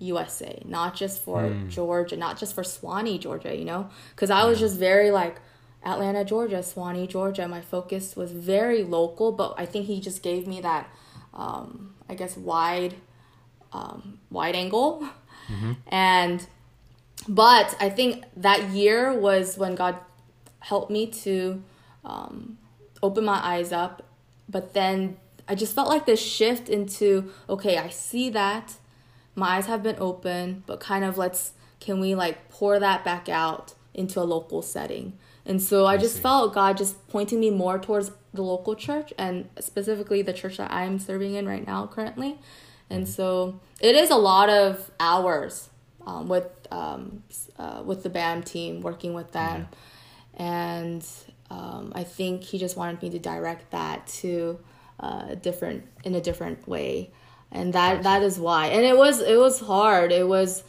USA, 0.00 0.60
not 0.64 0.96
just 0.96 1.22
for 1.22 1.42
mm. 1.42 1.68
Georgia, 1.68 2.16
not 2.16 2.38
just 2.38 2.54
for 2.54 2.62
Suwanee, 2.62 3.20
Georgia, 3.20 3.56
you 3.56 3.64
know? 3.64 3.88
Because 4.14 4.30
I 4.30 4.44
was 4.44 4.58
just 4.58 4.76
very 4.76 5.12
like 5.12 5.36
Atlanta, 5.84 6.24
Georgia, 6.24 6.56
Suwanee, 6.56 7.08
Georgia. 7.08 7.46
My 7.46 7.60
focus 7.60 8.16
was 8.16 8.32
very 8.32 8.82
local, 8.82 9.30
but 9.30 9.54
I 9.56 9.66
think 9.66 9.86
he 9.86 10.00
just 10.00 10.22
gave 10.22 10.46
me 10.46 10.60
that, 10.60 10.88
um, 11.32 11.94
I 12.08 12.14
guess, 12.14 12.36
wide, 12.36 12.94
um, 13.72 14.18
wide 14.30 14.56
angle. 14.56 15.08
Mm-hmm. 15.48 15.72
And, 15.88 16.46
but 17.28 17.76
I 17.78 17.90
think 17.90 18.24
that 18.36 18.70
year 18.70 19.12
was 19.12 19.56
when 19.56 19.74
God 19.74 19.96
helped 20.64 20.90
me 20.90 21.06
to 21.06 21.62
um, 22.04 22.58
opened 23.02 23.26
my 23.26 23.40
eyes 23.42 23.72
up. 23.72 24.02
But 24.48 24.74
then 24.74 25.16
I 25.46 25.54
just 25.54 25.74
felt 25.74 25.88
like 25.88 26.06
this 26.06 26.20
shift 26.20 26.68
into 26.68 27.30
okay, 27.48 27.76
I 27.78 27.88
see 27.90 28.30
that 28.30 28.74
my 29.34 29.56
eyes 29.56 29.66
have 29.66 29.82
been 29.82 29.96
open, 29.98 30.62
but 30.66 30.80
kind 30.80 31.04
of 31.04 31.18
let's 31.18 31.52
can 31.80 32.00
we 32.00 32.14
like 32.14 32.48
pour 32.48 32.78
that 32.78 33.04
back 33.04 33.28
out 33.28 33.74
into 33.92 34.20
a 34.20 34.24
local 34.24 34.62
setting? 34.62 35.18
And 35.46 35.60
so 35.60 35.84
I, 35.84 35.94
I 35.94 35.96
just 35.98 36.16
see. 36.16 36.22
felt 36.22 36.54
God 36.54 36.78
just 36.78 37.06
pointing 37.08 37.40
me 37.40 37.50
more 37.50 37.78
towards 37.78 38.10
the 38.32 38.42
local 38.42 38.74
church 38.74 39.12
and 39.18 39.48
specifically 39.60 40.22
the 40.22 40.32
church 40.32 40.56
that 40.56 40.72
I'm 40.72 40.98
serving 40.98 41.34
in 41.34 41.46
right 41.46 41.66
now 41.66 41.86
currently. 41.86 42.38
And 42.88 43.04
mm-hmm. 43.04 43.12
so 43.12 43.60
it 43.80 43.94
is 43.94 44.10
a 44.10 44.16
lot 44.16 44.48
of 44.48 44.90
hours 44.98 45.68
um, 46.06 46.28
with 46.28 46.48
um, 46.70 47.22
uh, 47.58 47.82
with 47.84 48.02
the 48.02 48.10
BAM 48.10 48.42
team, 48.42 48.80
working 48.80 49.14
with 49.14 49.32
them, 49.32 49.68
yeah. 49.70 49.78
And 50.36 51.06
um, 51.50 51.92
I 51.94 52.04
think 52.04 52.42
he 52.42 52.58
just 52.58 52.76
wanted 52.76 53.02
me 53.02 53.10
to 53.10 53.18
direct 53.18 53.70
that 53.70 54.06
to 54.06 54.58
uh, 55.00 55.34
different 55.36 55.84
in 56.04 56.14
a 56.14 56.20
different 56.20 56.66
way, 56.66 57.10
and 57.50 57.72
that 57.74 58.02
that 58.02 58.22
is 58.22 58.38
why. 58.38 58.66
And 58.68 58.84
it 58.84 58.96
was 58.96 59.20
it 59.20 59.38
was 59.38 59.60
hard. 59.60 60.12
It 60.12 60.26
was 60.26 60.64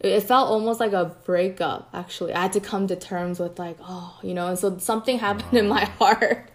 it 0.00 0.20
felt 0.20 0.50
almost 0.50 0.78
like 0.78 0.92
a 0.92 1.06
breakup 1.24 1.88
actually 1.94 2.32
i 2.34 2.42
had 2.42 2.52
to 2.52 2.60
come 2.60 2.86
to 2.86 2.96
terms 2.96 3.40
with 3.40 3.58
like 3.58 3.78
oh 3.80 4.18
you 4.22 4.34
know 4.34 4.48
and 4.48 4.58
so 4.58 4.76
something 4.78 5.18
happened 5.18 5.56
in 5.56 5.68
my 5.68 5.84
heart 5.98 6.50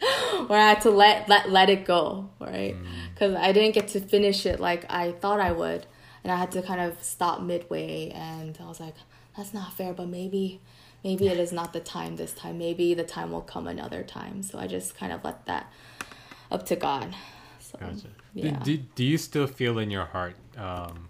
where 0.47 0.59
i 0.59 0.69
had 0.69 0.81
to 0.81 0.91
let 0.91 1.27
let, 1.27 1.49
let 1.49 1.69
it 1.69 1.85
go 1.85 2.29
right 2.39 2.75
because 3.13 3.33
mm. 3.33 3.39
i 3.39 3.51
didn't 3.51 3.73
get 3.73 3.87
to 3.87 3.99
finish 3.99 4.45
it 4.45 4.59
like 4.59 4.85
i 4.91 5.11
thought 5.13 5.39
i 5.39 5.51
would 5.51 5.85
and 6.23 6.31
i 6.31 6.35
had 6.35 6.51
to 6.51 6.61
kind 6.61 6.79
of 6.79 7.01
stop 7.03 7.41
midway 7.41 8.11
and 8.13 8.57
i 8.61 8.67
was 8.67 8.79
like 8.79 8.95
that's 9.35 9.53
not 9.53 9.73
fair 9.73 9.93
but 9.93 10.07
maybe 10.07 10.61
maybe 11.03 11.27
it 11.27 11.39
is 11.39 11.51
not 11.51 11.73
the 11.73 11.79
time 11.79 12.15
this 12.15 12.33
time 12.33 12.57
maybe 12.57 12.93
the 12.93 13.03
time 13.03 13.31
will 13.31 13.41
come 13.41 13.67
another 13.67 14.03
time 14.03 14.41
so 14.43 14.57
i 14.59 14.67
just 14.67 14.95
kind 14.95 15.11
of 15.11 15.23
let 15.23 15.45
that 15.45 15.71
up 16.51 16.65
to 16.65 16.75
god 16.75 17.15
so, 17.59 17.77
gotcha. 17.79 18.07
yeah. 18.33 18.59
do, 18.63 18.77
do, 18.77 19.03
you 19.03 19.17
still 19.17 19.47
feel 19.47 19.79
in 19.79 19.89
your 19.89 20.05
heart 20.05 20.35
um, 20.57 21.07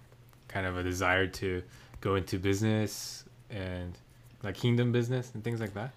kind 0.48 0.66
of 0.68 0.78
a 0.78 0.84
desire 0.84 1.26
to 1.26 1.64
go 2.02 2.16
into 2.16 2.38
business 2.38 3.24
and 3.50 3.98
like 4.44 4.56
kingdom 4.56 4.92
business 4.92 5.32
and 5.34 5.44
things 5.44 5.60
like 5.60 5.74
that? 5.74 5.92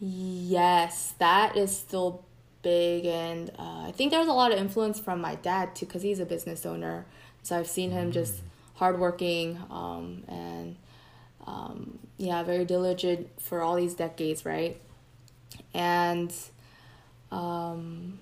Yes, 0.00 1.14
that 1.18 1.56
is 1.56 1.76
still 1.76 2.24
big, 2.62 3.04
and 3.04 3.50
uh, 3.58 3.84
I 3.86 3.92
think 3.94 4.10
there's 4.12 4.28
a 4.28 4.32
lot 4.32 4.50
of 4.50 4.58
influence 4.58 4.98
from 4.98 5.20
my 5.20 5.34
dad 5.34 5.74
too, 5.74 5.86
because 5.86 6.02
he's 6.02 6.20
a 6.20 6.26
business 6.26 6.64
owner. 6.64 7.04
So 7.42 7.58
I've 7.58 7.68
seen 7.68 7.90
him 7.90 8.10
mm. 8.10 8.14
just 8.14 8.40
hardworking 8.74 9.58
um, 9.70 10.24
and 10.26 10.76
um, 11.50 11.98
yeah, 12.16 12.42
very 12.42 12.64
diligent 12.64 13.28
for 13.40 13.60
all 13.62 13.76
these 13.76 13.94
decades, 13.94 14.44
right? 14.44 14.80
And 15.74 16.32
um, 17.32 18.18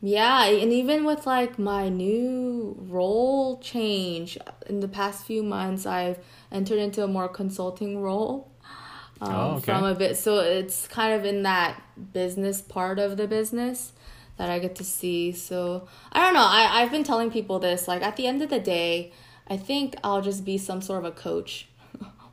yeah, 0.00 0.44
and 0.44 0.72
even 0.72 1.04
with 1.04 1.26
like 1.26 1.58
my 1.58 1.88
new 1.88 2.76
role 2.88 3.58
change 3.58 4.38
in 4.66 4.80
the 4.80 4.88
past 4.88 5.26
few 5.26 5.42
months, 5.42 5.84
I've 5.86 6.18
entered 6.50 6.78
into 6.78 7.04
a 7.04 7.08
more 7.08 7.28
consulting 7.28 8.00
role. 8.00 8.50
Um, 9.20 9.34
oh, 9.34 9.50
okay. 9.56 9.72
From 9.72 9.84
a 9.84 9.94
bit, 9.94 10.16
so 10.16 10.38
it's 10.38 10.88
kind 10.88 11.12
of 11.14 11.26
in 11.26 11.42
that 11.42 11.82
business 12.14 12.62
part 12.62 12.98
of 12.98 13.18
the 13.18 13.26
business 13.26 13.92
that 14.38 14.48
I 14.48 14.58
get 14.58 14.76
to 14.76 14.84
see. 14.84 15.32
So 15.32 15.86
I 16.10 16.20
don't 16.20 16.32
know. 16.32 16.40
I 16.40 16.80
I've 16.80 16.90
been 16.90 17.04
telling 17.04 17.30
people 17.30 17.58
this. 17.58 17.86
Like 17.86 18.00
at 18.02 18.16
the 18.16 18.26
end 18.26 18.40
of 18.40 18.48
the 18.48 18.60
day, 18.60 19.12
I 19.46 19.58
think 19.58 19.96
I'll 20.02 20.22
just 20.22 20.46
be 20.46 20.56
some 20.56 20.80
sort 20.80 21.04
of 21.04 21.04
a 21.04 21.14
coach, 21.14 21.68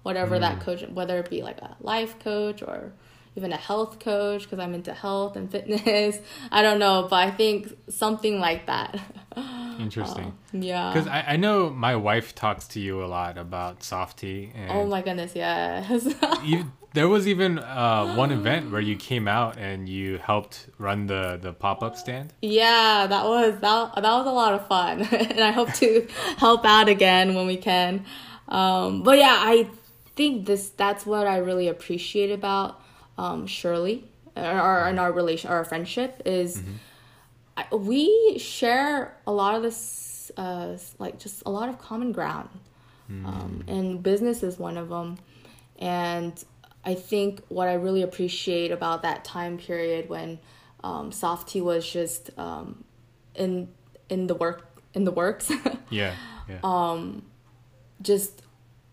whatever 0.08 0.38
mm. 0.38 0.40
that 0.40 0.62
coach, 0.62 0.82
whether 0.88 1.20
it 1.20 1.30
be 1.30 1.42
like 1.42 1.58
a 1.60 1.76
life 1.82 2.18
coach 2.20 2.62
or 2.62 2.94
even 3.36 3.52
a 3.52 3.58
health 3.58 4.00
coach 4.00 4.44
because 4.44 4.58
I'm 4.58 4.74
into 4.74 4.94
health 4.94 5.36
and 5.36 5.52
fitness. 5.56 6.18
I 6.50 6.62
don't 6.62 6.80
know, 6.80 7.08
but 7.10 7.18
I 7.18 7.32
think 7.32 7.74
something 7.90 8.40
like 8.40 8.68
that. 8.68 8.98
Interesting. 9.80 10.28
Uh, 10.54 10.58
yeah. 10.60 10.94
Because 10.94 11.10
I, 11.10 11.26
I 11.34 11.36
know 11.36 11.70
my 11.70 11.98
wife 11.98 12.34
talks 12.34 12.70
to 12.70 12.80
you 12.80 13.04
a 13.04 13.08
lot 13.08 13.38
about 13.38 13.84
Softy. 13.84 14.54
And 14.56 14.72
oh 14.72 14.88
my 14.88 15.02
goodness, 15.02 15.36
yes. 15.36 16.08
you, 16.46 16.72
there 16.94 17.10
was 17.10 17.28
even 17.28 17.60
uh, 17.60 18.16
one 18.16 18.32
event 18.32 18.72
where 18.72 18.80
you 18.80 18.96
came 19.10 19.28
out 19.28 19.58
and 19.58 19.90
you 19.90 20.20
helped 20.20 20.70
run 20.78 21.08
the, 21.08 21.38
the 21.40 21.52
pop 21.52 21.84
up 21.84 21.98
stand. 21.98 22.34
Yeah, 22.42 23.08
that 23.08 23.26
was 23.26 23.60
that, 23.60 23.96
that 23.96 24.04
was 24.04 24.26
a 24.26 24.32
lot 24.32 24.54
of 24.54 24.68
fun, 24.68 25.02
and 25.02 25.42
I 25.42 25.52
hope 25.52 25.74
to 25.74 26.08
help 26.38 26.64
out 26.64 26.88
again 26.88 27.36
when 27.36 27.46
we 27.46 27.58
can. 27.58 28.06
Um, 28.48 29.04
but 29.04 29.18
yeah, 29.18 29.36
I 29.38 29.70
think 30.18 30.46
this 30.46 30.70
that's 30.70 31.06
what 31.06 31.28
I 31.28 31.38
really 31.38 31.68
appreciate 31.70 32.32
about 32.32 32.82
um, 33.18 33.48
Shirley, 33.48 34.04
our 34.36 34.90
in 34.90 35.00
our 35.00 35.12
relation, 35.12 35.50
our 35.50 35.64
friendship 35.64 36.22
is 36.26 36.58
mm-hmm. 36.58 36.74
I, 37.58 37.76
we 37.76 38.38
share 38.38 39.18
a 39.26 39.32
lot 39.32 39.56
of 39.56 39.64
this, 39.64 40.32
uh, 40.38 40.78
like 41.00 41.20
just 41.20 41.44
a 41.46 41.50
lot 41.50 41.70
of 41.70 41.80
common 41.80 42.12
ground, 42.12 42.50
mm. 43.10 43.26
um, 43.26 43.64
and 43.68 44.04
business 44.04 44.44
is 44.44 44.60
one 44.60 44.78
of 44.78 44.90
them, 44.90 45.18
and 45.80 46.44
I 46.84 46.94
think 46.94 47.42
what 47.48 47.68
I 47.68 47.74
really 47.74 48.02
appreciate 48.02 48.72
about 48.72 49.02
that 49.04 49.24
time 49.24 49.58
period 49.58 50.10
when 50.10 50.40
um, 50.84 51.12
Softy 51.12 51.62
was 51.62 51.90
just 51.90 52.30
um, 52.38 52.84
in 53.36 53.70
in 54.10 54.28
the 54.28 54.36
work 54.36 54.68
in 54.94 55.04
the 55.04 55.12
works. 55.12 55.52
yeah. 55.90 56.14
Yeah. 56.50 56.60
Um, 56.64 57.24
just 58.02 58.42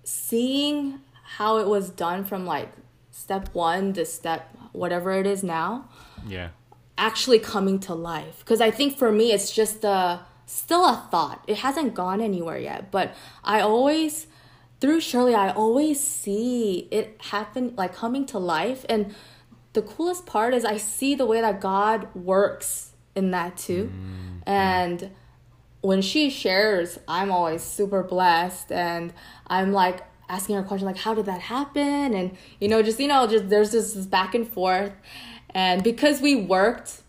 seeing 0.05 1.01
how 1.25 1.57
it 1.57 1.67
was 1.67 1.91
done 1.91 2.25
from 2.25 2.47
like 2.47 2.71
step 3.11 3.49
one 3.55 3.93
to 3.95 4.05
step 4.05 4.55
whatever 4.73 5.13
it 5.13 5.27
is 5.27 5.43
now 5.43 5.89
yeah. 6.27 6.49
actually 6.99 7.39
coming 7.39 7.79
to 7.81 7.95
life. 7.95 8.41
Because 8.41 8.61
i 8.61 8.71
think 8.71 8.97
for 8.97 9.11
me 9.11 9.33
it's 9.33 9.51
just 9.51 9.85
a 9.85 10.21
still 10.47 10.85
a 10.85 11.09
thought. 11.11 11.43
It 11.49 11.59
hasn't 11.59 11.95
gone 11.95 12.21
anywhere 12.21 12.59
yet 12.59 12.91
but 12.91 13.15
i 13.43 13.61
always 13.61 14.27
through 14.81 15.01
shirley 15.01 15.35
i 15.35 15.51
always 15.51 15.99
see 15.99 16.89
it 16.91 17.17
happen 17.21 17.73
like 17.77 17.95
coming 17.95 18.27
to 18.27 18.39
life. 18.39 18.85
And 18.89 19.15
the 19.73 19.83
coolest 19.83 20.27
part 20.27 20.53
is 20.55 20.65
i 20.65 20.77
see 20.77 21.15
the 21.15 21.27
way 21.27 21.41
that 21.41 21.61
god 21.61 22.15
works 22.15 22.93
in 23.15 23.31
that 23.31 23.57
too. 23.57 23.87
Mm-hmm. 23.87 24.39
and 24.49 25.11
when 25.81 26.03
she 26.03 26.31
shares 26.31 26.99
i'm 27.09 27.31
always 27.31 27.63
super 27.63 28.03
blessed. 28.03 28.71
And 28.71 29.15
i'm 29.47 29.73
like 29.73 30.03
asking 30.29 30.57
her 30.57 30.63
questions 30.63 30.87
like 30.87 30.97
how 30.97 31.15
did 31.15 31.27
that 31.27 31.41
happen 31.41 32.15
and 32.15 32.37
you 32.61 32.69
know 32.69 32.83
just 32.83 32.99
you 32.99 33.09
know 33.09 33.27
just 33.27 33.49
there's 33.49 33.73
just 33.73 33.95
this 33.95 34.07
back 34.07 34.35
and 34.35 34.49
forth 34.49 34.93
and 35.51 35.83
because 35.83 36.21
we 36.21 36.35
worked 36.35 37.03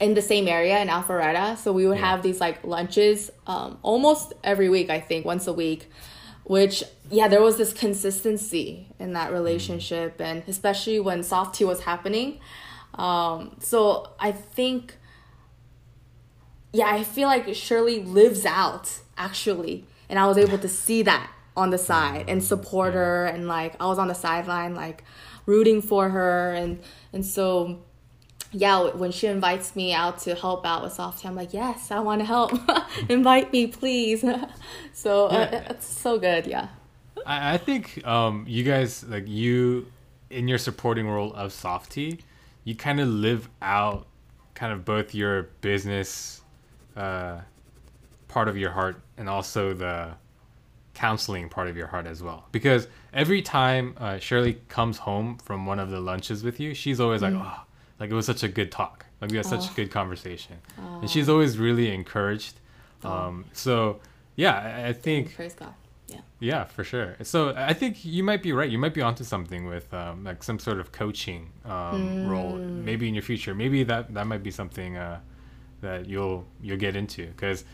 in 0.00 0.14
the 0.14 0.22
same 0.22 0.46
area 0.46 0.78
in 0.80 0.88
Alpharetta 0.88 1.56
so 1.56 1.72
we 1.72 1.86
would 1.86 1.98
yeah. 1.98 2.10
have 2.10 2.22
these 2.22 2.40
like 2.40 2.62
lunches 2.64 3.30
um, 3.46 3.78
almost 3.82 4.32
every 4.44 4.68
week 4.68 4.90
I 4.90 5.00
think 5.00 5.24
once 5.24 5.46
a 5.46 5.52
week 5.52 5.90
which 6.44 6.82
yeah 7.10 7.28
there 7.28 7.42
was 7.42 7.56
this 7.56 7.72
consistency 7.72 8.88
in 8.98 9.12
that 9.14 9.32
relationship 9.32 10.18
mm. 10.18 10.24
and 10.24 10.42
especially 10.48 11.00
when 11.00 11.22
Softy 11.22 11.64
was 11.64 11.82
happening 11.82 12.40
um, 12.94 13.56
so 13.60 14.10
I 14.18 14.32
think 14.32 14.96
yeah 16.72 16.86
I 16.86 17.04
feel 17.04 17.28
like 17.28 17.52
Shirley 17.54 18.02
lives 18.02 18.44
out 18.44 19.00
actually 19.16 19.84
and 20.08 20.18
I 20.18 20.26
was 20.26 20.38
able 20.38 20.58
to 20.58 20.68
see 20.68 21.02
that 21.02 21.30
on 21.56 21.70
the 21.70 21.78
side 21.78 22.26
and 22.28 22.42
support 22.42 22.94
her 22.94 23.26
and 23.26 23.48
like 23.48 23.74
I 23.80 23.86
was 23.86 23.98
on 23.98 24.08
the 24.08 24.14
sideline 24.14 24.74
like 24.74 25.04
rooting 25.46 25.82
for 25.82 26.08
her. 26.08 26.52
And 26.52 26.80
and 27.12 27.24
so 27.24 27.80
yeah 28.52 28.90
when 28.90 29.12
she 29.12 29.26
invites 29.26 29.76
me 29.76 29.92
out 29.92 30.18
to 30.18 30.34
help 30.34 30.66
out 30.66 30.82
with 30.82 30.92
Softy 30.92 31.28
I'm 31.28 31.36
like 31.36 31.52
yes 31.52 31.90
I 31.90 32.00
want 32.00 32.20
to 32.20 32.24
help. 32.24 32.52
Invite 33.08 33.52
me 33.52 33.66
please. 33.66 34.24
So 34.92 35.26
uh, 35.26 35.48
yeah. 35.50 35.58
uh, 35.58 35.64
it's 35.70 35.86
so 35.86 36.18
good 36.18 36.46
yeah. 36.46 36.68
I, 37.26 37.54
I 37.54 37.56
think 37.58 38.06
um 38.06 38.44
you 38.48 38.64
guys 38.64 39.04
like 39.04 39.28
you 39.28 39.86
in 40.30 40.46
your 40.48 40.58
supporting 40.58 41.08
role 41.08 41.32
of 41.34 41.52
Softy 41.52 42.20
you 42.64 42.74
kind 42.74 43.00
of 43.00 43.08
live 43.08 43.48
out 43.62 44.06
kind 44.54 44.72
of 44.72 44.84
both 44.84 45.14
your 45.14 45.44
business 45.60 46.42
uh 46.96 47.40
part 48.28 48.48
of 48.48 48.56
your 48.56 48.70
heart 48.70 49.00
and 49.16 49.28
also 49.28 49.72
the 49.74 50.10
counseling 51.00 51.48
part 51.48 51.66
of 51.66 51.78
your 51.78 51.86
heart 51.86 52.06
as 52.06 52.22
well. 52.22 52.44
Because 52.52 52.86
every 53.14 53.40
time 53.40 53.94
uh, 53.96 54.18
Shirley 54.18 54.60
comes 54.68 54.98
home 54.98 55.38
from 55.38 55.64
one 55.64 55.78
of 55.78 55.88
the 55.90 55.98
lunches 55.98 56.44
with 56.44 56.60
you, 56.60 56.74
she's 56.74 57.00
always 57.00 57.22
mm. 57.22 57.32
like, 57.32 57.42
oh, 57.42 57.60
like 57.98 58.10
it 58.10 58.14
was 58.14 58.26
such 58.26 58.42
a 58.42 58.48
good 58.48 58.70
talk. 58.70 59.06
Like 59.20 59.30
we 59.30 59.38
had 59.38 59.46
such 59.46 59.70
a 59.70 59.74
good 59.74 59.90
conversation. 59.90 60.56
Oh. 60.78 61.00
And 61.00 61.08
she's 61.08 61.30
always 61.30 61.56
really 61.56 61.90
encouraged. 61.90 62.60
Oh. 63.02 63.10
Um, 63.10 63.44
so 63.54 64.00
yeah, 64.36 64.82
I, 64.84 64.88
I 64.88 64.92
think. 64.92 65.34
Praise 65.34 65.54
God. 65.54 65.72
Yeah. 66.06 66.20
Yeah, 66.38 66.64
for 66.64 66.84
sure. 66.84 67.16
So 67.22 67.54
I 67.56 67.72
think 67.72 68.04
you 68.04 68.22
might 68.22 68.42
be 68.42 68.52
right. 68.52 68.70
You 68.70 68.78
might 68.78 68.92
be 68.92 69.00
onto 69.00 69.24
something 69.24 69.66
with 69.66 69.92
um, 69.94 70.24
like 70.24 70.42
some 70.42 70.58
sort 70.58 70.80
of 70.80 70.92
coaching 70.92 71.50
um, 71.64 71.70
mm. 71.72 72.28
role, 72.28 72.56
maybe 72.58 73.08
in 73.08 73.14
your 73.14 73.22
future. 73.22 73.54
Maybe 73.54 73.84
that 73.84 74.12
that 74.12 74.26
might 74.26 74.42
be 74.42 74.50
something 74.50 74.98
uh, 74.98 75.20
that 75.80 76.06
you'll 76.06 76.44
you'll 76.60 76.76
get 76.76 76.94
into 76.94 77.26
because 77.28 77.64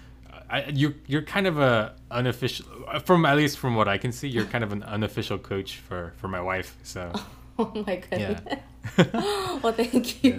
I, 0.49 0.65
you 0.67 0.95
you're 1.07 1.23
kind 1.23 1.47
of 1.47 1.59
a 1.59 1.95
unofficial 2.11 2.67
from 3.05 3.25
at 3.27 3.37
least 3.37 3.59
from 3.59 3.75
what 3.75 3.89
I 3.89 3.99
can 3.99 4.13
see 4.13 4.29
you're 4.29 4.45
kind 4.45 4.63
of 4.65 4.73
an 4.73 4.83
unofficial 4.85 5.39
coach 5.39 5.79
for 5.79 6.13
for 6.17 6.29
my 6.29 6.41
wife 6.41 6.77
so 6.83 7.13
oh 7.59 7.85
my 7.87 7.97
goodness 7.97 8.41
well, 9.63 9.73
thank 9.73 10.23
you. 10.23 10.37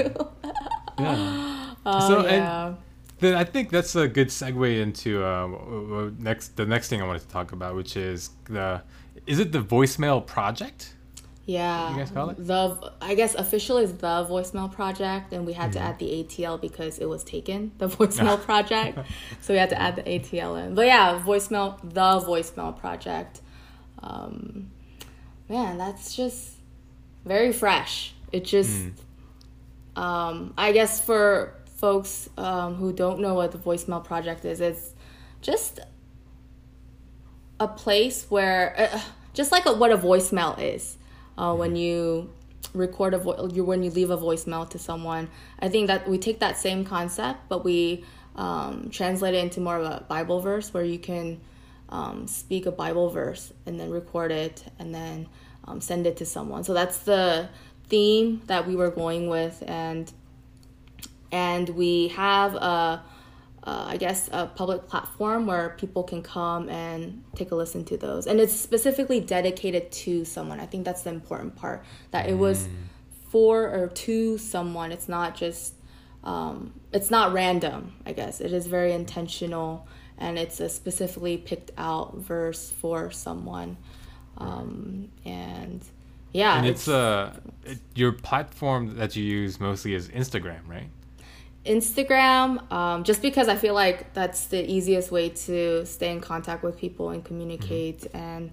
Yeah. 0.99 1.73
Oh, 1.85 2.07
So, 2.07 2.19
and- 2.21 2.29
yeah. 2.29 2.73
Then 3.19 3.33
I 3.33 3.43
think 3.45 3.71
that's 3.71 3.95
a 3.95 4.07
good 4.07 4.27
segue 4.27 4.79
into 4.79 5.23
uh, 5.23 6.11
next 6.19 6.55
the 6.55 6.67
next 6.67 6.87
thing 6.89 7.01
I 7.01 7.05
wanted 7.07 7.23
to 7.23 7.27
talk 7.29 7.51
about, 7.51 7.75
which 7.75 7.97
is 7.97 8.29
the 8.45 8.83
is 9.25 9.39
it 9.39 9.51
the 9.51 9.59
voicemail 9.61 10.23
project? 10.25 10.93
Yeah. 11.47 11.91
you 11.93 11.97
guys 11.97 12.11
call 12.11 12.29
it? 12.29 12.45
The 12.45 12.91
I 13.01 13.15
guess 13.15 13.33
official 13.33 13.77
is 13.77 13.93
the 13.93 14.27
voicemail 14.29 14.71
project, 14.71 15.31
and 15.33 15.45
we 15.45 15.53
had 15.53 15.71
Mm-hmm. 15.71 15.79
to 15.79 15.85
add 15.85 15.97
the 15.99 16.23
ATL 16.23 16.59
because 16.61 16.99
it 16.99 17.05
was 17.07 17.23
taken. 17.23 17.71
The 17.79 17.87
voicemail 17.97 18.39
project, 18.49 18.99
so 19.41 19.53
we 19.53 19.57
had 19.59 19.69
to 19.69 19.81
add 19.81 19.95
the 19.95 20.03
ATL 20.03 20.63
in. 20.63 20.75
But 20.75 20.85
yeah, 20.87 21.19
voicemail 21.25 21.79
the 21.81 22.19
voicemail 22.27 22.77
project. 22.77 23.41
Um, 24.03 24.69
man, 25.49 25.77
that's 25.77 26.15
just 26.15 26.51
very 27.25 27.51
fresh. 27.53 28.13
It 28.31 28.43
just, 28.43 28.69
Mm. 29.95 30.01
um, 30.01 30.53
I 30.57 30.73
guess 30.73 30.99
for 31.03 31.53
folks 31.77 32.29
um, 32.37 32.75
who 32.75 32.91
don't 32.91 33.19
know 33.21 33.33
what 33.35 33.51
the 33.53 33.57
voicemail 33.57 34.03
project 34.03 34.43
is, 34.45 34.59
it's 34.59 34.93
just 35.41 35.79
a 37.59 37.67
place 37.67 38.25
where 38.29 38.75
uh, 38.93 38.99
just 39.33 39.51
like 39.51 39.65
a, 39.65 39.73
what 39.73 39.91
a 39.91 39.97
voicemail 39.97 40.59
is 40.59 40.97
uh, 41.37 41.55
when 41.55 41.75
you 41.75 42.29
record 42.73 43.13
a 43.13 43.17
vo- 43.17 43.47
when 43.63 43.83
you 43.83 43.91
leave 43.91 44.09
a 44.09 44.17
voicemail 44.17 44.69
to 44.69 44.79
someone. 44.79 45.29
I 45.59 45.69
think 45.69 45.87
that 45.87 46.07
we 46.07 46.17
take 46.17 46.39
that 46.39 46.57
same 46.57 46.85
concept 46.85 47.47
but 47.49 47.63
we 47.63 48.03
um, 48.35 48.89
translate 48.89 49.33
it 49.33 49.43
into 49.43 49.59
more 49.59 49.77
of 49.77 49.85
a 49.85 50.03
bible 50.07 50.41
verse 50.41 50.73
where 50.73 50.83
you 50.83 50.99
can 50.99 51.39
um, 51.89 52.27
speak 52.27 52.65
a 52.65 52.71
bible 52.71 53.09
verse 53.09 53.51
and 53.65 53.79
then 53.79 53.89
record 53.89 54.31
it 54.31 54.63
and 54.79 54.93
then 54.93 55.27
um, 55.65 55.81
send 55.81 56.07
it 56.07 56.17
to 56.17 56.25
someone. 56.25 56.63
So 56.63 56.73
that's 56.73 56.99
the 56.99 57.49
theme 57.87 58.41
that 58.47 58.67
we 58.67 58.75
were 58.75 58.91
going 58.91 59.29
with 59.29 59.63
and 59.65 60.11
and 61.31 61.69
we 61.69 62.09
have 62.09 62.55
a 62.55 63.03
uh, 63.67 63.83
I 63.89 63.97
guess 63.97 64.29
a 64.31 64.47
public 64.47 64.87
platform 64.87 65.45
where 65.45 65.75
people 65.77 66.01
can 66.03 66.23
come 66.23 66.69
and 66.69 67.21
take 67.35 67.51
a 67.51 67.55
listen 67.55 67.83
to 67.85 67.97
those, 67.97 68.25
and 68.25 68.39
it's 68.39 68.53
specifically 68.53 69.19
dedicated 69.19 69.91
to 69.91 70.23
someone. 70.23 70.61
I 70.61 70.65
think 70.65 70.85
that's 70.85 71.01
the 71.01 71.09
important 71.09 71.57
part 71.57 71.83
that 72.11 72.29
it 72.29 72.37
was 72.37 72.69
for 73.29 73.63
or 73.67 73.89
to 73.89 74.37
someone. 74.37 74.93
It's 74.93 75.09
not 75.09 75.35
just 75.35 75.73
um, 76.23 76.79
it's 76.93 77.11
not 77.11 77.33
random. 77.33 77.93
I 78.05 78.13
guess 78.13 78.39
it 78.39 78.53
is 78.53 78.67
very 78.67 78.93
intentional, 78.93 79.85
and 80.17 80.39
it's 80.39 80.61
a 80.61 80.69
specifically 80.69 81.35
picked 81.37 81.71
out 81.77 82.15
verse 82.15 82.71
for 82.71 83.11
someone, 83.11 83.75
um, 84.37 85.09
and 85.25 85.83
yeah, 86.31 86.57
And 86.57 86.67
it's 86.67 86.87
uh 86.87 87.37
it, 87.65 87.79
your 87.95 88.13
platform 88.13 88.95
that 88.95 89.17
you 89.17 89.25
use 89.25 89.59
mostly 89.59 89.93
is 89.93 90.07
Instagram, 90.07 90.65
right? 90.67 90.89
Instagram, 91.67 92.71
um, 92.71 93.03
just 93.03 93.21
because 93.21 93.47
I 93.47 93.55
feel 93.55 93.73
like 93.73 94.13
that's 94.13 94.47
the 94.47 94.69
easiest 94.69 95.11
way 95.11 95.29
to 95.29 95.85
stay 95.85 96.11
in 96.11 96.21
contact 96.21 96.63
with 96.63 96.77
people 96.77 97.09
and 97.09 97.23
communicate, 97.23 98.07
and 98.13 98.51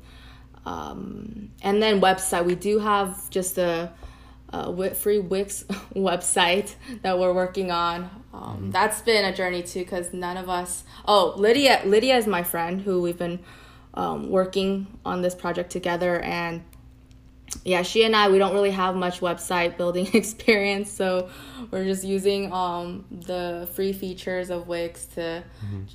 um, 0.67 1.51
and 1.63 1.83
then 1.83 2.01
website. 2.01 2.45
We 2.45 2.55
do 2.55 2.79
have 2.79 3.31
just 3.31 3.59
a, 3.59 3.93
a 4.51 4.95
free 4.95 5.19
Wix 5.19 5.65
website 5.95 6.75
that 7.03 7.19
we're 7.19 7.33
working 7.33 7.71
on. 7.71 8.11
Um, 8.33 8.71
That's 8.73 9.01
been 9.03 9.25
a 9.25 9.35
journey 9.35 9.63
too, 9.63 9.81
because 9.81 10.13
none 10.13 10.37
of 10.37 10.49
us. 10.49 10.85
Oh, 11.07 11.35
Lydia. 11.37 11.83
Lydia 11.85 12.17
is 12.17 12.27
my 12.27 12.43
friend 12.43 12.81
who 12.81 13.01
we've 13.01 13.19
been 13.19 13.41
um, 13.95 14.31
working 14.31 14.87
on 15.05 15.23
this 15.23 15.35
project 15.35 15.71
together, 15.71 16.21
and 16.21 16.63
yeah, 17.65 17.83
she 17.83 18.05
and 18.05 18.15
I 18.17 18.29
we 18.29 18.39
don't 18.39 18.53
really 18.55 18.71
have 18.73 18.95
much 18.97 19.21
website 19.21 19.77
building 19.81 20.09
experience, 20.15 20.91
so 20.91 21.29
we're 21.71 21.85
just 21.85 22.05
using 22.05 22.53
um 22.53 23.05
the 23.11 23.69
free 23.75 23.93
features 23.93 24.51
of 24.51 24.67
Wix 24.69 25.07
to 25.17 25.43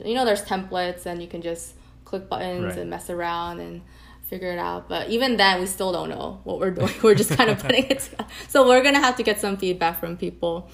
you 0.05 0.14
know 0.16 0.26
there's 0.26 0.43
templates 0.43 1.05
and 1.05 1.22
you 1.22 1.28
can 1.28 1.41
just 1.41 1.74
click 2.05 2.28
buttons 2.30 2.64
Right. 2.66 2.78
and 2.80 2.89
mess 2.89 3.10
around 3.10 3.60
and 3.60 3.82
figure 4.24 4.51
it 4.51 4.60
out. 4.60 4.88
But 4.89 5.10
even 5.10 5.38
then 5.38 5.60
we 5.60 5.66
still 5.66 5.91
don't 5.91 6.10
know 6.10 6.39
what 6.43 6.60
we're 6.60 6.72
doing. 6.80 6.93
We're 7.03 7.16
just 7.16 7.32
kind 7.32 7.49
of 7.49 7.60
putting 7.60 7.86
it 7.86 7.99
together. 7.99 8.26
So 8.47 8.68
we're 8.68 8.84
gonna 8.84 8.99
have 8.99 9.16
to 9.18 9.24
get 9.24 9.39
some 9.39 9.57
feedback 9.57 9.99
from 9.99 10.18
people 10.18 10.70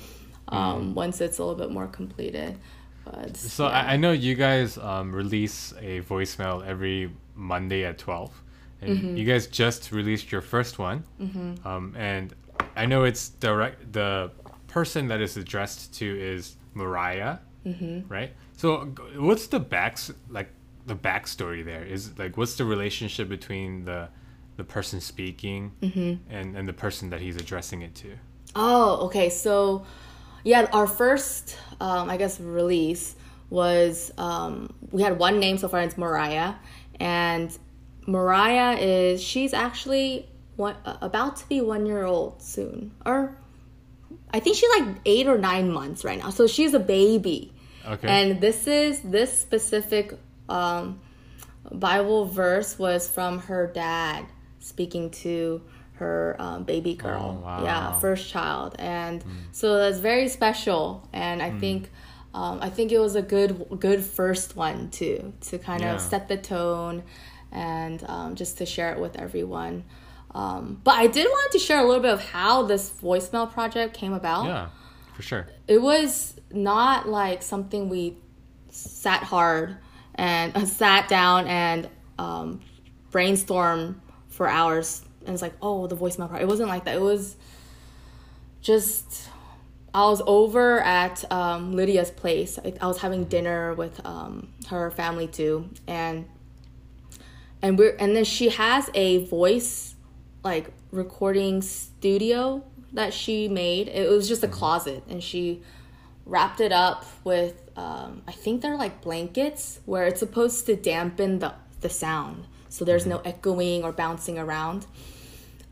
um 0.48 0.94
once 0.94 1.22
it's 1.22 1.40
a 1.40 1.44
little 1.44 1.58
bit 1.60 1.72
more 1.72 1.88
completed. 1.88 2.58
But 3.06 3.38
So 3.38 3.66
yeah. 3.68 3.72
I, 3.72 3.94
I 3.94 3.98
know 3.98 4.12
you 4.12 4.36
guys 4.36 4.78
um, 4.78 5.14
release 5.14 5.74
a 5.80 6.02
voicemail 6.02 6.66
every 6.66 7.12
Monday 7.36 7.84
at 7.86 7.98
twelve, 8.00 8.32
and 8.32 8.45
Mm-hmm. 8.88 9.18
you 9.18 9.26
guys 9.26 9.48
just 9.48 9.92
released 9.92 10.32
your 10.32 10.42
first 10.42 10.80
one. 10.80 11.04
Mm-hmm. 11.22 11.68
Um, 11.68 11.96
and 11.98 12.34
I 12.76 12.86
know 12.86 13.04
it's 13.04 13.30
direct. 13.30 13.94
The 13.94 14.32
person 14.68 15.08
that 15.08 15.22
is 15.22 15.38
addressed 15.38 15.94
to 15.96 16.06
is 16.06 16.56
Mariah, 16.74 17.38
mm-hmm. 17.66 18.08
right? 18.08 18.32
So 18.58 18.86
what's 19.18 19.48
the 19.48 19.60
backs 19.60 20.12
like 20.30 20.50
the 20.86 20.96
backstory 20.96 21.64
there? 21.64 21.84
Is 21.84 22.18
like 22.18 22.38
what's 22.38 22.56
the 22.56 22.66
relationship 22.66 23.30
between 23.30 23.86
the 23.86 24.10
the 24.58 24.64
person 24.64 25.02
speaking 25.02 25.74
Mm-hmm. 25.82 26.34
and 26.34 26.56
and 26.58 26.68
the 26.68 26.74
person 26.74 27.10
that 27.10 27.22
he's 27.22 27.36
addressing 27.36 27.82
it 27.82 27.96
to? 27.96 28.16
Oh, 28.56 29.06
okay. 29.08 29.30
So, 29.30 29.86
yeah, 30.44 30.68
our 30.72 30.88
first, 30.88 31.58
um, 31.82 32.10
I 32.10 32.16
guess, 32.18 32.40
release 32.40 33.16
was 33.50 34.12
um, 34.18 34.74
we 34.92 35.02
had 35.02 35.20
one 35.20 35.40
name 35.40 35.58
so 35.58 35.68
far. 35.68 35.82
It's 35.82 35.98
Mariah, 35.98 36.54
and 37.00 37.58
Mariah 38.06 38.78
is 38.78 39.22
she's 39.24 39.54
actually 39.54 40.28
one, 40.56 40.76
about 40.86 41.38
to 41.38 41.50
be 41.50 41.62
one 41.62 41.86
year 41.86 42.06
old 42.06 42.42
soon, 42.42 42.92
or 43.06 43.38
I 44.34 44.40
think 44.40 44.56
she's 44.56 44.70
like 44.80 44.96
eight 45.06 45.28
or 45.28 45.38
nine 45.38 45.72
months 45.72 46.04
right 46.04 46.20
now. 46.20 46.30
So 46.30 46.48
she's 46.48 46.74
a 46.74 46.80
baby. 46.80 47.52
Okay. 47.88 48.08
And 48.08 48.42
this 48.42 48.68
is 48.68 49.02
this 49.02 49.38
specific 49.40 50.18
um, 50.50 51.00
Bible 51.72 52.26
verse 52.26 52.78
was 52.80 53.10
from 53.10 53.40
her 53.40 53.68
dad 53.68 54.26
speaking 54.60 55.12
to 55.12 55.62
her 55.94 56.36
um, 56.40 56.64
baby 56.64 56.96
girl. 56.96 57.38
Oh, 57.40 57.46
wow. 57.46 57.64
Yeah, 57.64 58.00
first 58.00 58.30
child, 58.30 58.76
and 58.80 59.24
so 59.52 59.78
that's 59.78 60.00
very 60.00 60.28
special. 60.28 61.08
And 61.14 61.42
I 61.42 61.52
think 61.60 61.90
um, 62.34 62.60
I 62.62 62.70
think 62.70 62.92
it 62.92 63.00
was 63.00 63.16
a 63.16 63.22
good 63.22 63.66
good 63.80 64.04
first 64.04 64.56
one 64.56 64.90
too 64.90 65.34
to 65.42 65.58
kind 65.58 65.82
Yeah. 65.82 65.96
of 65.96 66.02
set 66.02 66.28
the 66.28 66.38
tone 66.38 67.04
and 67.52 68.04
um, 68.08 68.36
just 68.36 68.58
to 68.60 68.66
share 68.66 68.94
it 68.94 69.00
with 69.00 69.18
everyone. 69.18 69.84
Um, 70.34 70.82
but 70.84 70.96
I 70.96 71.08
did 71.08 71.26
want 71.28 71.52
to 71.54 71.60
share 71.60 71.80
a 71.80 71.86
little 71.86 72.02
bit 72.02 72.12
of 72.12 72.22
how 72.22 72.64
this 72.64 72.90
voicemail 72.90 73.52
project 73.52 73.96
came 73.96 74.14
about. 74.14 74.46
Yeah, 74.46 74.68
for 75.16 75.22
sure. 75.22 75.48
it 75.68 75.82
was 75.82 76.34
not 76.52 77.08
like 77.08 77.42
something 77.42 77.88
we 77.90 78.18
sat 78.70 79.24
hard 79.24 79.78
and 80.16 80.56
uh, 80.56 80.66
sat 80.66 81.08
down 81.08 81.48
and 81.48 81.90
um, 82.20 82.62
brainstormed 83.12 83.96
for 84.28 84.48
hours. 84.48 85.04
And 85.26 85.34
it's 85.34 85.42
like 85.42 85.54
oh 85.62 85.88
the 85.88 85.96
voicemail 85.98 86.30
part 86.30 86.42
it 86.42 86.48
wasn't 86.48 86.70
like 86.70 86.86
that. 86.86 86.96
It 86.96 87.02
was 87.02 87.36
just 88.62 89.30
i 89.94 90.02
was 90.10 90.22
over 90.28 90.82
at 90.82 91.24
um, 91.32 91.74
lydia's 91.74 92.12
place. 92.12 92.60
I, 92.64 92.74
I 92.82 92.88
was 92.88 92.98
having 92.98 93.24
dinner 93.24 93.74
with 93.74 94.06
um, 94.06 94.50
her 94.68 94.92
family 94.92 95.28
too. 95.28 95.70
And 95.88 96.26
and 97.66 97.80
we're 97.80 97.96
and 97.98 98.16
then 98.16 98.26
she 98.26 98.50
has 98.50 98.92
a 98.94 99.26
voice 99.26 99.96
like 100.44 100.72
recording 100.92 101.64
studio 101.64 102.64
that 102.94 103.12
she 103.12 103.48
made. 103.48 103.88
It 103.88 104.08
was 104.08 104.28
just 104.28 104.44
a 104.44 104.48
closet. 104.48 105.04
And 105.10 105.24
she 105.24 105.64
wrapped 106.28 106.62
it 106.62 106.72
up 106.72 107.06
with 107.24 107.70
um, 107.76 108.22
i 108.28 108.32
think 108.32 108.62
they're 108.62 108.78
like 108.78 109.02
blankets 109.02 109.80
where 109.86 110.06
it's 110.06 110.20
supposed 110.20 110.66
to 110.68 110.76
dampen 110.76 111.40
the, 111.40 111.56
the 111.82 111.90
sound. 111.90 112.46
So 112.70 112.86
there's 112.86 113.08
no 113.08 113.18
echoing 113.26 113.84
or 113.84 113.92
bouncing 113.92 114.38
around. 114.38 114.86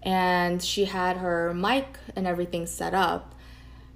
And 0.01 0.63
she 0.63 0.85
had 0.85 1.17
her 1.17 1.53
mic 1.53 1.99
and 2.15 2.25
everything 2.25 2.65
set 2.65 2.95
up. 2.95 3.35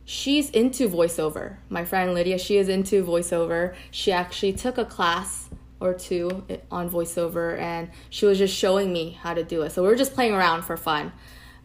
She's 0.06 0.52
into 0.52 0.88
voiceover. 0.88 1.58
My 1.68 1.84
friend 1.84 2.14
lydia 2.14 2.38
she 2.38 2.58
is 2.58 2.70
into 2.70 3.04
voiceover. 3.04 3.74
She 3.89 4.12
actually 4.12 4.54
took 4.54 4.78
a 4.78 4.86
class 4.86 5.47
or 5.80 5.93
two 5.93 6.43
on 6.71 6.89
voiceover 6.89 7.57
and 7.59 7.89
she 8.09 8.25
was 8.25 8.38
just 8.38 8.55
showing 8.55 8.91
me 8.91 9.11
how 9.21 9.34
to 9.34 9.43
do 9.43 9.61
it. 9.61 9.71
So 9.71 9.84
we 9.84 9.89
were 9.89 9.95
just 9.95 10.13
playing 10.13 10.34
around 10.34 10.63
for 10.63 10.78
fun. 10.78 11.11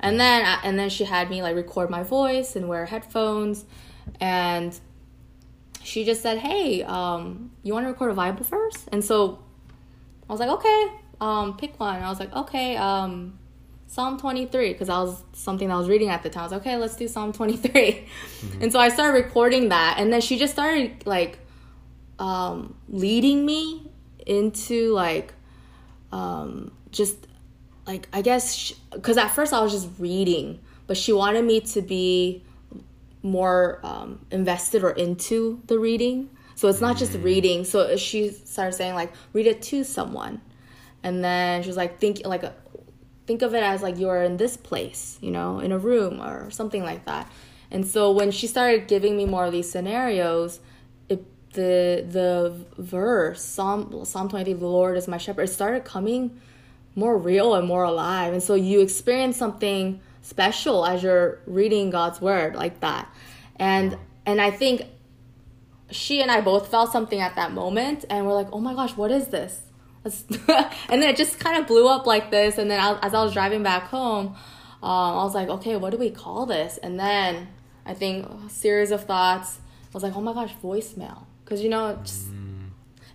And 0.01 0.19
then 0.19 0.45
and 0.65 0.79
then 0.79 0.91
she 0.91 1.05
had 1.05 1.31
me 1.31 1.43
like 1.43 1.55
record 1.55 1.89
my 1.89 2.03
voice 2.03 2.57
and 2.57 2.69
wear 2.69 2.87
headphones 2.87 3.65
and 4.21 4.79
she 5.83 6.05
just 6.05 6.23
said 6.23 6.39
hey 6.39 6.83
um, 6.83 7.51
you 7.63 7.73
want 7.73 7.85
to 7.85 7.89
record 7.89 8.11
a 8.11 8.15
bible 8.15 8.45
verse 8.45 8.87
and 8.91 9.05
so 9.05 9.39
i 10.29 10.33
was 10.33 10.41
like 10.41 10.51
okay 10.51 10.93
um, 11.21 11.57
pick 11.57 11.79
one. 11.79 11.97
And 11.97 12.05
i 12.05 12.09
was 12.09 12.19
like 12.19 12.33
okay 12.35 12.77
um, 12.77 13.39
psalm 13.87 14.19
23 14.19 14.73
because 14.73 14.89
that 14.89 14.99
was 14.99 15.23
something 15.35 15.71
i 15.71 15.77
was 15.77 15.89
reading 15.89 16.09
at 16.09 16.23
the 16.23 16.31
time. 16.31 16.43
I 16.43 16.45
was 16.45 16.53
like 16.53 16.63
okay 16.63 16.77
let's 16.77 16.97
do 16.97 17.07
psalm 17.07 17.33
23 17.33 18.07
and 18.61 18.73
so 18.73 18.81
i 18.81 18.89
started 18.89 19.23
recording 19.25 19.69
that 19.69 19.97
and 19.99 20.13
then 20.13 20.21
she 20.21 20.37
just 20.37 20.53
started 20.53 21.07
like 21.07 21.39
um, 22.19 22.77
leading 22.89 23.45
me 23.45 23.92
into 24.27 24.93
like 24.93 25.35
um, 26.13 26.73
just 26.91 27.27
like 27.87 28.09
I 28.13 28.23
guess 28.23 28.73
because 28.93 29.17
at 29.17 29.29
first 29.29 29.53
I 29.53 29.61
was 29.61 29.73
just 29.73 29.89
reading 29.99 30.61
but 30.87 30.97
she 30.97 31.13
wanted 31.13 31.45
me 31.45 31.61
to 31.61 31.81
be 31.81 32.43
more 33.23 33.81
um, 33.83 34.25
invested 34.31 34.85
or 34.85 34.91
into 34.91 35.61
the 35.67 35.79
reading. 35.79 36.29
So 36.55 36.69
it's 36.69 36.81
not 36.81 36.97
just 36.97 37.15
reading. 37.15 37.65
So 37.65 37.97
she 37.97 38.31
started 38.31 38.75
saying 38.75 38.95
like 38.95 39.13
read 39.33 39.47
it 39.47 39.63
to 39.63 39.85
someone, 39.85 40.41
and 41.03 41.25
then 41.25 41.63
she 41.63 41.69
was 41.69 41.77
like 41.77 41.99
think 41.99 42.27
like 42.27 42.43
a, 42.43 42.55
think 43.27 43.43
of 43.43 43.55
it 43.55 43.63
as 43.63 43.83
like 43.83 43.99
you're 43.99 44.23
in 44.23 44.37
this 44.37 44.57
place, 44.57 45.19
you 45.21 45.31
know, 45.31 45.61
in 45.61 45.73
a 45.73 45.79
room 45.79 46.21
or 46.21 46.51
something 46.51 46.85
like 46.85 47.07
that. 47.07 47.31
And 47.71 47.87
so 47.87 48.13
when 48.13 48.31
she 48.31 48.47
started 48.47 48.87
giving 48.87 49.17
me 49.17 49.25
more 49.25 49.47
of 49.47 49.53
these 49.53 49.71
scenarios, 49.71 50.61
the 51.53 52.05
the 52.09 52.55
verse 52.83 53.43
Psalm 53.43 54.05
Psalm 54.05 54.29
twenty, 54.29 54.53
the 54.53 54.67
Lord 54.67 54.97
is 54.97 55.09
my 55.09 55.19
shepherd, 55.19 55.43
it 55.43 55.49
started 55.49 55.85
coming 55.85 56.41
more 56.95 57.17
real 57.17 57.55
and 57.55 57.67
more 57.67 57.85
alive. 57.85 58.33
And 58.33 58.43
so 58.43 58.55
you 58.55 58.81
experience 58.81 59.37
something 59.37 60.01
special 60.23 60.87
as 60.87 61.03
you're 61.03 61.41
reading 61.47 61.91
God's 61.91 62.21
word 62.21 62.55
like 62.55 62.81
that. 62.81 63.09
And 63.57 63.97
and 64.25 64.41
I 64.41 64.51
think 64.51 64.87
she 65.91 66.23
and 66.23 66.31
I 66.31 66.41
both 66.41 66.69
felt 66.69 66.91
something 66.93 67.21
at 67.21 67.37
that 67.37 67.53
moment 67.53 68.05
and 68.09 68.27
we're 68.27 68.35
like, 68.35 68.49
"Oh 68.53 68.61
my 68.61 68.75
gosh, 68.75 68.97
what 68.97 69.11
is 69.11 69.29
this?" 69.29 69.63
and 70.05 71.01
then 71.01 71.05
it 71.05 71.17
just 71.17 71.39
kind 71.39 71.59
of 71.59 71.67
blew 71.67 71.87
up 71.87 72.07
like 72.07 72.31
this 72.33 72.59
and 72.59 72.69
then 72.69 72.81
as 73.03 73.15
I 73.15 73.23
was 73.23 73.33
driving 73.33 73.63
back 73.63 73.85
home, 73.85 74.29
um, 74.83 75.19
I 75.19 75.25
was 75.25 75.35
like, 75.35 75.49
"Okay, 75.49 75.77
what 75.77 75.91
do 75.91 75.99
we 75.99 76.11
call 76.11 76.47
this?" 76.47 76.79
And 76.79 76.99
then 76.99 77.49
I 77.85 77.95
think 77.95 78.27
a 78.27 78.49
series 78.49 78.91
of 78.91 79.05
thoughts. 79.05 79.59
I 79.59 79.95
was 79.95 80.03
like, 80.03 80.17
"Oh 80.17 80.21
my 80.21 80.33
gosh, 80.33 80.55
voicemail." 80.63 81.27
Cuz 81.53 81.63
you 81.63 81.69
know, 81.69 81.99
just, 82.03 82.29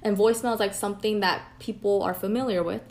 and 0.04 0.16
voicemail 0.16 0.54
is 0.54 0.60
like 0.60 0.76
something 0.76 1.22
that 1.22 1.42
people 1.58 2.04
are 2.04 2.14
familiar 2.14 2.62
with. 2.62 2.84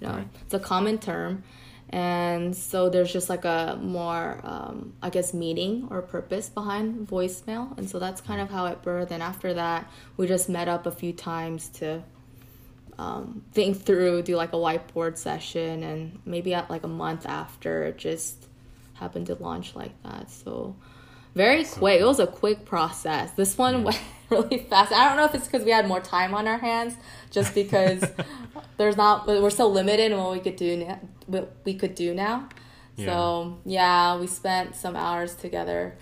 You 0.00 0.06
know, 0.06 0.14
right. 0.14 0.28
it's 0.40 0.54
a 0.54 0.58
common 0.58 0.96
term. 0.96 1.44
And 1.90 2.56
so 2.56 2.88
there's 2.88 3.12
just 3.12 3.28
like 3.28 3.44
a 3.44 3.78
more 3.80 4.40
um, 4.42 4.94
i 5.02 5.10
guess 5.10 5.34
meaning 5.34 5.86
or 5.90 6.00
purpose 6.00 6.48
behind 6.48 7.06
voicemail 7.06 7.78
and 7.78 7.88
so 7.88 8.00
that's 8.00 8.20
kind 8.22 8.40
of 8.40 8.48
how 8.48 8.64
it 8.66 8.82
birthed. 8.82 9.10
And 9.10 9.22
after 9.22 9.52
that 9.52 9.90
we 10.16 10.26
just 10.26 10.48
met 10.48 10.66
up 10.66 10.86
a 10.86 10.90
few 10.90 11.12
times 11.12 11.68
to 11.80 12.02
um, 12.98 13.44
think 13.52 13.82
through 13.82 14.22
do 14.22 14.34
like 14.36 14.54
a 14.54 14.56
whiteboard 14.56 15.18
session. 15.18 15.82
And 15.82 16.18
maybe 16.24 16.54
at 16.54 16.70
like 16.70 16.84
a 16.84 16.88
month 16.88 17.26
after 17.26 17.84
it 17.84 17.98
just 17.98 18.46
happened 18.94 19.26
to 19.26 19.34
launch 19.34 19.76
like 19.76 19.92
that. 20.04 20.30
So 20.30 20.74
very 21.36 21.64
quick 21.64 22.00
it 22.00 22.04
was 22.04 22.18
a 22.18 22.26
quick 22.26 22.64
process 22.64 23.30
this 23.32 23.56
one 23.56 23.84
went 23.84 24.00
really 24.30 24.58
fast 24.58 24.90
i 24.90 25.06
don't 25.06 25.16
know 25.16 25.24
if 25.24 25.34
it's 25.34 25.46
because 25.46 25.64
we 25.64 25.70
had 25.70 25.86
more 25.86 26.00
time 26.00 26.34
on 26.34 26.48
our 26.48 26.58
hands 26.58 26.96
just 27.30 27.54
because 27.54 28.02
there's 28.76 28.96
not 28.96 29.26
we're 29.26 29.50
so 29.50 29.68
limited 29.68 30.12
in 30.12 30.18
what 30.18 30.32
we 30.32 30.40
could 30.40 30.56
do 30.56 30.76
now, 30.76 31.00
what 31.26 31.56
we 31.64 31.74
could 31.74 31.94
do 31.94 32.14
now. 32.14 32.48
Yeah. 32.96 33.06
So 33.06 33.58
yeah, 33.64 34.18
we 34.18 34.26
spent 34.26 34.74
some 34.74 34.96
hours 34.96 35.34
together, 35.34 35.96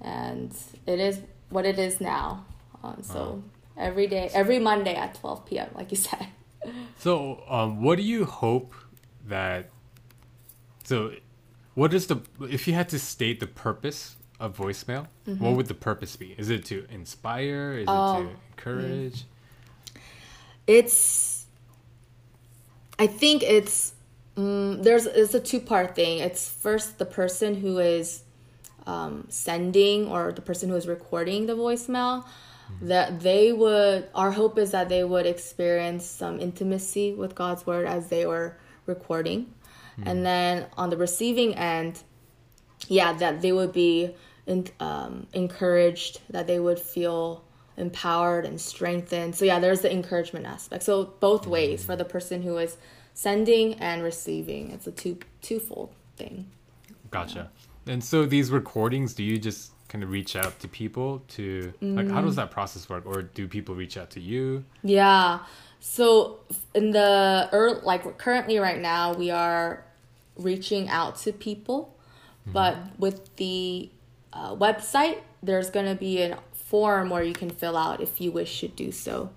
and 0.00 0.54
it 0.86 0.98
is 0.98 1.20
what 1.48 1.64
it 1.66 1.78
is 1.78 2.00
now. 2.00 2.44
Um, 2.82 3.02
so 3.02 3.42
every 3.76 4.06
day, 4.06 4.30
every 4.32 4.58
Monday 4.58 4.94
at 4.94 5.14
twelve 5.14 5.46
p.m., 5.46 5.68
like 5.74 5.90
you 5.90 5.96
said. 5.96 6.26
So, 6.98 7.42
um, 7.48 7.82
what 7.82 7.96
do 7.96 8.02
you 8.02 8.26
hope 8.26 8.74
that? 9.26 9.70
So, 10.84 11.14
what 11.72 11.94
is 11.94 12.06
the 12.08 12.20
if 12.42 12.68
you 12.68 12.74
had 12.74 12.90
to 12.90 12.98
state 12.98 13.40
the 13.40 13.46
purpose 13.46 14.16
of 14.40 14.56
voicemail? 14.56 15.06
Mm-hmm. 15.28 15.44
What 15.44 15.56
would 15.56 15.66
the 15.66 15.74
purpose 15.74 16.16
be? 16.16 16.34
Is 16.36 16.50
it 16.50 16.64
to 16.66 16.86
inspire? 16.90 17.74
Is 17.74 17.82
it 17.82 17.86
to 17.86 17.92
oh, 17.92 18.30
encourage? 18.56 19.22
Mm. 19.22 19.24
It's 20.66 21.46
I 22.98 23.06
think 23.06 23.42
it's 23.42 23.94
um, 24.36 24.82
there's 24.82 25.06
it's 25.06 25.34
a 25.34 25.40
two 25.40 25.60
part 25.60 25.94
thing. 25.94 26.18
It's 26.18 26.48
first 26.48 26.98
the 26.98 27.06
person 27.06 27.54
who 27.54 27.78
is 27.78 28.22
um, 28.86 29.26
sending 29.28 30.08
or 30.08 30.32
the 30.32 30.42
person 30.42 30.68
who 30.68 30.76
is 30.76 30.86
recording 30.86 31.46
the 31.46 31.54
voicemail 31.54 32.24
mm-hmm. 32.24 32.88
that 32.88 33.20
they 33.20 33.52
would 33.52 34.08
our 34.14 34.32
hope 34.32 34.58
is 34.58 34.70
that 34.72 34.88
they 34.88 35.04
would 35.04 35.26
experience 35.26 36.04
some 36.04 36.40
intimacy 36.40 37.12
with 37.14 37.34
God's 37.34 37.66
word 37.66 37.86
as 37.86 38.08
they 38.08 38.26
were 38.26 38.56
recording. 38.86 39.52
Mm-hmm. 39.98 40.08
And 40.08 40.26
then 40.26 40.66
on 40.76 40.90
the 40.90 40.96
receiving 40.96 41.54
end, 41.54 42.02
yeah, 42.88 43.12
that 43.14 43.42
they 43.42 43.52
would 43.52 43.72
be 43.72 44.14
in, 44.46 44.66
um, 44.80 45.26
encouraged, 45.32 46.20
that 46.30 46.46
they 46.46 46.58
would 46.58 46.78
feel 46.78 47.44
empowered 47.76 48.44
and 48.44 48.60
strengthened. 48.60 49.34
So 49.34 49.44
yeah, 49.44 49.58
there's 49.58 49.80
the 49.80 49.92
encouragement 49.92 50.46
aspect. 50.46 50.82
So 50.82 51.14
both 51.20 51.46
ways 51.46 51.84
for 51.84 51.96
the 51.96 52.04
person 52.04 52.42
who 52.42 52.58
is 52.58 52.76
sending 53.14 53.74
and 53.74 54.02
receiving. 54.02 54.70
It's 54.70 54.86
a 54.86 54.92
two 54.92 55.18
twofold 55.42 55.92
thing. 56.16 56.50
Gotcha. 57.10 57.50
And 57.86 58.02
so 58.02 58.24
these 58.26 58.50
recordings, 58.50 59.14
do 59.14 59.22
you 59.22 59.38
just 59.38 59.72
kind 59.88 60.04
of 60.04 60.10
reach 60.10 60.36
out 60.36 60.58
to 60.60 60.68
people 60.68 61.20
to 61.26 61.72
like 61.80 62.08
how 62.08 62.20
does 62.22 62.34
mm. 62.34 62.36
that 62.36 62.52
process 62.52 62.88
work 62.88 63.04
or 63.04 63.22
do 63.22 63.48
people 63.48 63.74
reach 63.74 63.96
out 63.96 64.10
to 64.10 64.20
you? 64.20 64.64
Yeah. 64.82 65.40
So 65.80 66.40
in 66.74 66.92
the 66.92 67.48
early, 67.52 67.80
like 67.82 68.18
currently 68.18 68.58
right 68.58 68.80
now 68.80 69.14
we 69.14 69.30
are 69.30 69.84
reaching 70.36 70.88
out 70.88 71.16
to 71.18 71.32
people, 71.32 71.96
mm-hmm. 72.42 72.52
but 72.52 72.76
with 72.98 73.34
the 73.36 73.90
uh, 74.32 74.54
website 74.54 75.18
there's 75.42 75.70
going 75.70 75.86
to 75.86 75.94
be 75.94 76.22
a 76.22 76.38
form 76.52 77.10
where 77.10 77.22
you 77.22 77.32
can 77.32 77.50
fill 77.50 77.76
out 77.76 78.00
if 78.00 78.20
you 78.20 78.30
wish 78.30 78.60
to 78.60 78.68
do 78.68 78.92
so. 78.92 79.30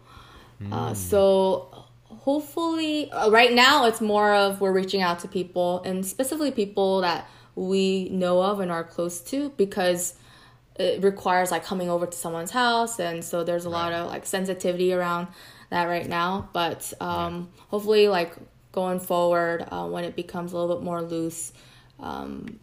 Uh, 0.61 0.63
mm. 0.65 0.73
Uh, 0.73 0.93
so 0.93 1.85
hopefully, 2.05 3.11
uh, 3.11 3.29
right 3.29 3.53
now 3.53 3.85
it's 3.85 4.01
more 4.01 4.33
of 4.33 4.61
we're 4.61 4.71
reaching 4.71 5.01
out 5.01 5.19
to 5.19 5.27
people 5.27 5.81
and 5.83 6.05
specifically 6.05 6.51
people 6.51 7.01
that 7.01 7.27
we 7.55 8.09
know 8.09 8.41
of 8.41 8.59
and 8.59 8.71
are 8.71 8.83
close 8.83 9.19
to 9.21 9.49
because 9.57 10.15
it 10.75 11.03
requires 11.03 11.51
like 11.51 11.63
coming 11.63 11.89
over 11.89 12.07
to 12.07 12.17
someone's 12.17 12.49
house 12.49 12.99
and 12.99 13.23
so 13.23 13.43
there's 13.43 13.65
a 13.65 13.69
right. 13.69 13.89
lot 13.89 13.93
of 13.93 14.07
like 14.07 14.25
sensitivity 14.25 14.91
around 14.91 15.27
that 15.69 15.85
right 15.85 16.09
now 16.09 16.49
but 16.51 16.91
um, 16.99 17.51
yeah. 17.55 17.63
hopefully 17.67 18.07
like 18.07 18.33
going 18.71 18.99
forward 18.99 19.67
uh, 19.69 19.85
when 19.85 20.03
it 20.03 20.15
becomes 20.15 20.51
a 20.51 20.57
little 20.57 20.75
bit 20.75 20.83
more 20.83 21.03
loose 21.03 21.53
um, 21.99 22.59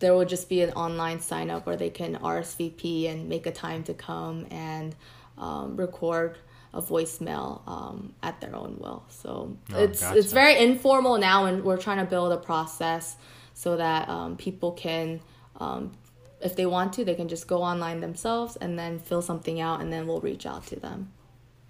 there 0.00 0.14
will 0.14 0.24
just 0.24 0.48
be 0.48 0.62
an 0.62 0.72
online 0.72 1.20
sign 1.20 1.50
up 1.50 1.66
where 1.66 1.76
they 1.76 1.90
can 1.90 2.16
RSVP 2.16 3.08
and 3.08 3.28
make 3.28 3.46
a 3.46 3.52
time 3.52 3.84
to 3.84 3.94
come 3.94 4.46
and 4.50 4.96
um, 5.38 5.76
record 5.76 6.38
a 6.72 6.80
voicemail 6.80 7.66
um, 7.68 8.14
at 8.22 8.40
their 8.40 8.54
own 8.54 8.76
will. 8.78 9.04
So 9.08 9.56
oh, 9.72 9.82
it's 9.82 10.00
gotcha. 10.00 10.18
it's 10.18 10.32
very 10.32 10.56
informal 10.58 11.18
now, 11.18 11.44
and 11.44 11.62
we're 11.64 11.76
trying 11.76 11.98
to 11.98 12.04
build 12.04 12.32
a 12.32 12.36
process 12.36 13.16
so 13.54 13.76
that 13.76 14.08
um, 14.08 14.36
people 14.36 14.72
can, 14.72 15.20
um, 15.58 15.92
if 16.40 16.56
they 16.56 16.66
want 16.66 16.92
to, 16.94 17.04
they 17.04 17.14
can 17.14 17.28
just 17.28 17.46
go 17.46 17.62
online 17.62 18.00
themselves 18.00 18.56
and 18.56 18.78
then 18.78 18.98
fill 18.98 19.22
something 19.22 19.60
out, 19.60 19.80
and 19.80 19.92
then 19.92 20.06
we'll 20.06 20.20
reach 20.20 20.46
out 20.46 20.66
to 20.68 20.80
them. 20.80 21.12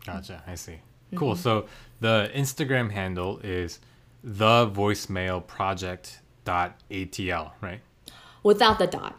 Gotcha. 0.06 0.42
I 0.46 0.54
see. 0.54 0.78
Cool. 1.14 1.32
Mm-hmm. 1.32 1.42
So 1.42 1.66
the 2.00 2.30
Instagram 2.34 2.92
handle 2.92 3.40
is 3.42 3.80
the 4.22 4.68
voicemail 4.68 5.44
project 5.44 6.20
dot 6.44 6.80
atl 6.90 7.52
right 7.60 7.80
without 8.42 8.78
the 8.78 8.86
dot 8.86 9.18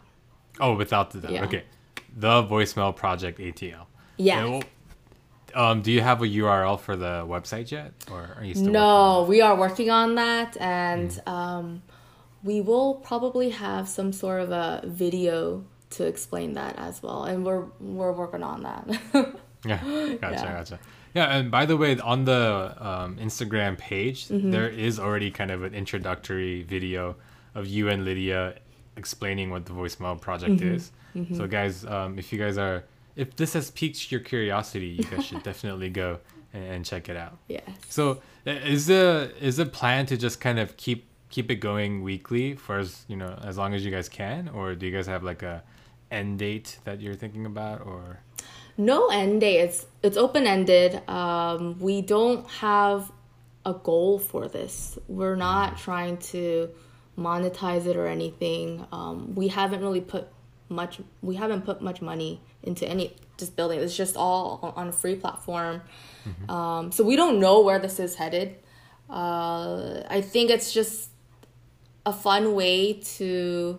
oh 0.60 0.74
without 0.74 1.10
the 1.10 1.20
dot 1.20 1.30
yeah. 1.30 1.44
okay 1.44 1.64
the 2.16 2.42
voicemail 2.42 2.94
project 2.94 3.38
atl 3.38 3.86
yeah 4.16 4.60
um, 5.54 5.82
do 5.82 5.92
you 5.92 6.00
have 6.00 6.22
a 6.22 6.26
URL 6.26 6.78
for 6.78 6.96
the 6.96 7.24
website 7.26 7.70
yet, 7.70 7.92
or 8.10 8.36
are 8.38 8.44
you 8.44 8.54
still? 8.54 8.72
No, 8.72 9.26
we 9.28 9.40
are 9.40 9.54
working 9.54 9.90
on 9.90 10.14
that, 10.14 10.56
and 10.58 11.10
mm. 11.10 11.28
um, 11.28 11.82
we 12.42 12.60
will 12.60 12.94
probably 12.94 13.50
have 13.50 13.88
some 13.88 14.12
sort 14.12 14.40
of 14.40 14.50
a 14.50 14.82
video 14.86 15.64
to 15.90 16.06
explain 16.06 16.54
that 16.54 16.78
as 16.78 17.02
well, 17.02 17.24
and 17.24 17.44
we're 17.44 17.66
we're 17.80 18.12
working 18.12 18.42
on 18.42 18.62
that. 18.62 18.86
yeah, 19.66 19.78
gotcha, 20.20 20.20
yeah. 20.20 20.52
gotcha. 20.52 20.78
Yeah, 21.14 21.36
and 21.36 21.50
by 21.50 21.66
the 21.66 21.76
way, 21.76 21.98
on 21.98 22.24
the 22.24 22.74
um, 22.80 23.16
Instagram 23.16 23.76
page, 23.76 24.28
mm-hmm. 24.28 24.50
there 24.50 24.68
is 24.68 24.98
already 24.98 25.30
kind 25.30 25.50
of 25.50 25.62
an 25.62 25.74
introductory 25.74 26.62
video 26.62 27.16
of 27.54 27.66
you 27.66 27.88
and 27.88 28.04
Lydia 28.04 28.54
explaining 28.96 29.50
what 29.50 29.66
the 29.66 29.72
voicemail 29.72 30.20
project 30.20 30.56
mm-hmm. 30.56 30.74
is. 30.74 30.92
Mm-hmm. 31.14 31.36
So, 31.36 31.46
guys, 31.46 31.84
um, 31.84 32.18
if 32.18 32.32
you 32.32 32.38
guys 32.38 32.58
are 32.58 32.84
if 33.16 33.36
this 33.36 33.52
has 33.54 33.70
piqued 33.70 34.10
your 34.10 34.20
curiosity, 34.20 34.86
you 34.86 35.04
guys 35.04 35.26
should 35.26 35.42
definitely 35.50 35.90
go 35.90 36.18
and, 36.52 36.64
and, 36.64 36.84
check 36.84 37.08
it 37.08 37.16
out. 37.16 37.38
Yeah. 37.48 37.60
So 37.88 38.22
is 38.46 38.86
the 38.86 39.32
is 39.40 39.56
the 39.56 39.66
plan 39.66 40.06
to 40.06 40.16
just 40.16 40.40
kind 40.40 40.58
of 40.58 40.76
keep 40.76 41.06
keep 41.30 41.50
it 41.50 41.56
going 41.56 42.02
weekly 42.02 42.54
for 42.54 42.78
as 42.78 43.04
you 43.08 43.16
know 43.16 43.38
as 43.42 43.56
long 43.58 43.74
as 43.74 43.84
you 43.84 43.90
guys 43.90 44.08
can, 44.08 44.48
or 44.48 44.74
do 44.74 44.86
you 44.86 44.92
guys 44.92 45.06
have 45.06 45.22
like 45.22 45.42
a 45.42 45.62
end 46.10 46.38
date 46.38 46.78
that 46.84 47.00
you're 47.00 47.14
thinking 47.14 47.46
about, 47.46 47.86
or? 47.86 48.20
No 48.78 49.08
end 49.08 49.40
date. 49.40 49.58
It's 49.58 49.86
it's 50.02 50.16
open 50.16 50.46
ended. 50.46 51.06
Um, 51.08 51.78
we 51.78 52.00
don't 52.00 52.48
have 52.48 53.10
a 53.64 53.74
goal 53.74 54.18
for 54.18 54.48
this. 54.48 54.98
We're 55.08 55.36
not 55.36 55.74
mm. 55.74 55.78
trying 55.78 56.16
to 56.18 56.70
monetize 57.18 57.86
it 57.86 57.96
or 57.96 58.06
anything. 58.06 58.86
Um, 58.92 59.34
we 59.34 59.48
haven't 59.48 59.80
really 59.80 60.00
put 60.00 60.28
much. 60.68 61.00
We 61.22 61.36
haven't 61.36 61.62
put 61.62 61.82
much 61.82 62.00
money 62.00 62.40
into 62.62 62.86
any 62.86 63.16
just 63.36 63.56
building. 63.56 63.80
It's 63.80 63.96
just 63.96 64.16
all 64.16 64.72
on 64.76 64.88
a 64.88 64.92
free 64.92 65.16
platform. 65.16 65.82
Mm-hmm. 66.26 66.50
Um, 66.50 66.92
so 66.92 67.04
we 67.04 67.16
don't 67.16 67.40
know 67.40 67.60
where 67.60 67.78
this 67.78 67.98
is 67.98 68.14
headed. 68.14 68.56
Uh, 69.10 70.02
I 70.08 70.20
think 70.22 70.50
it's 70.50 70.72
just 70.72 71.10
a 72.06 72.12
fun 72.12 72.54
way 72.54 72.94
to 72.94 73.78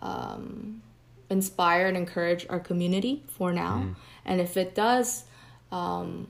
um, 0.00 0.82
inspire 1.28 1.86
and 1.86 1.96
encourage 1.96 2.46
our 2.48 2.60
community 2.60 3.22
for 3.28 3.52
now. 3.52 3.94
And 4.24 4.40
if 4.40 4.56
it 4.56 4.74
does 4.74 5.24
um, 5.70 6.28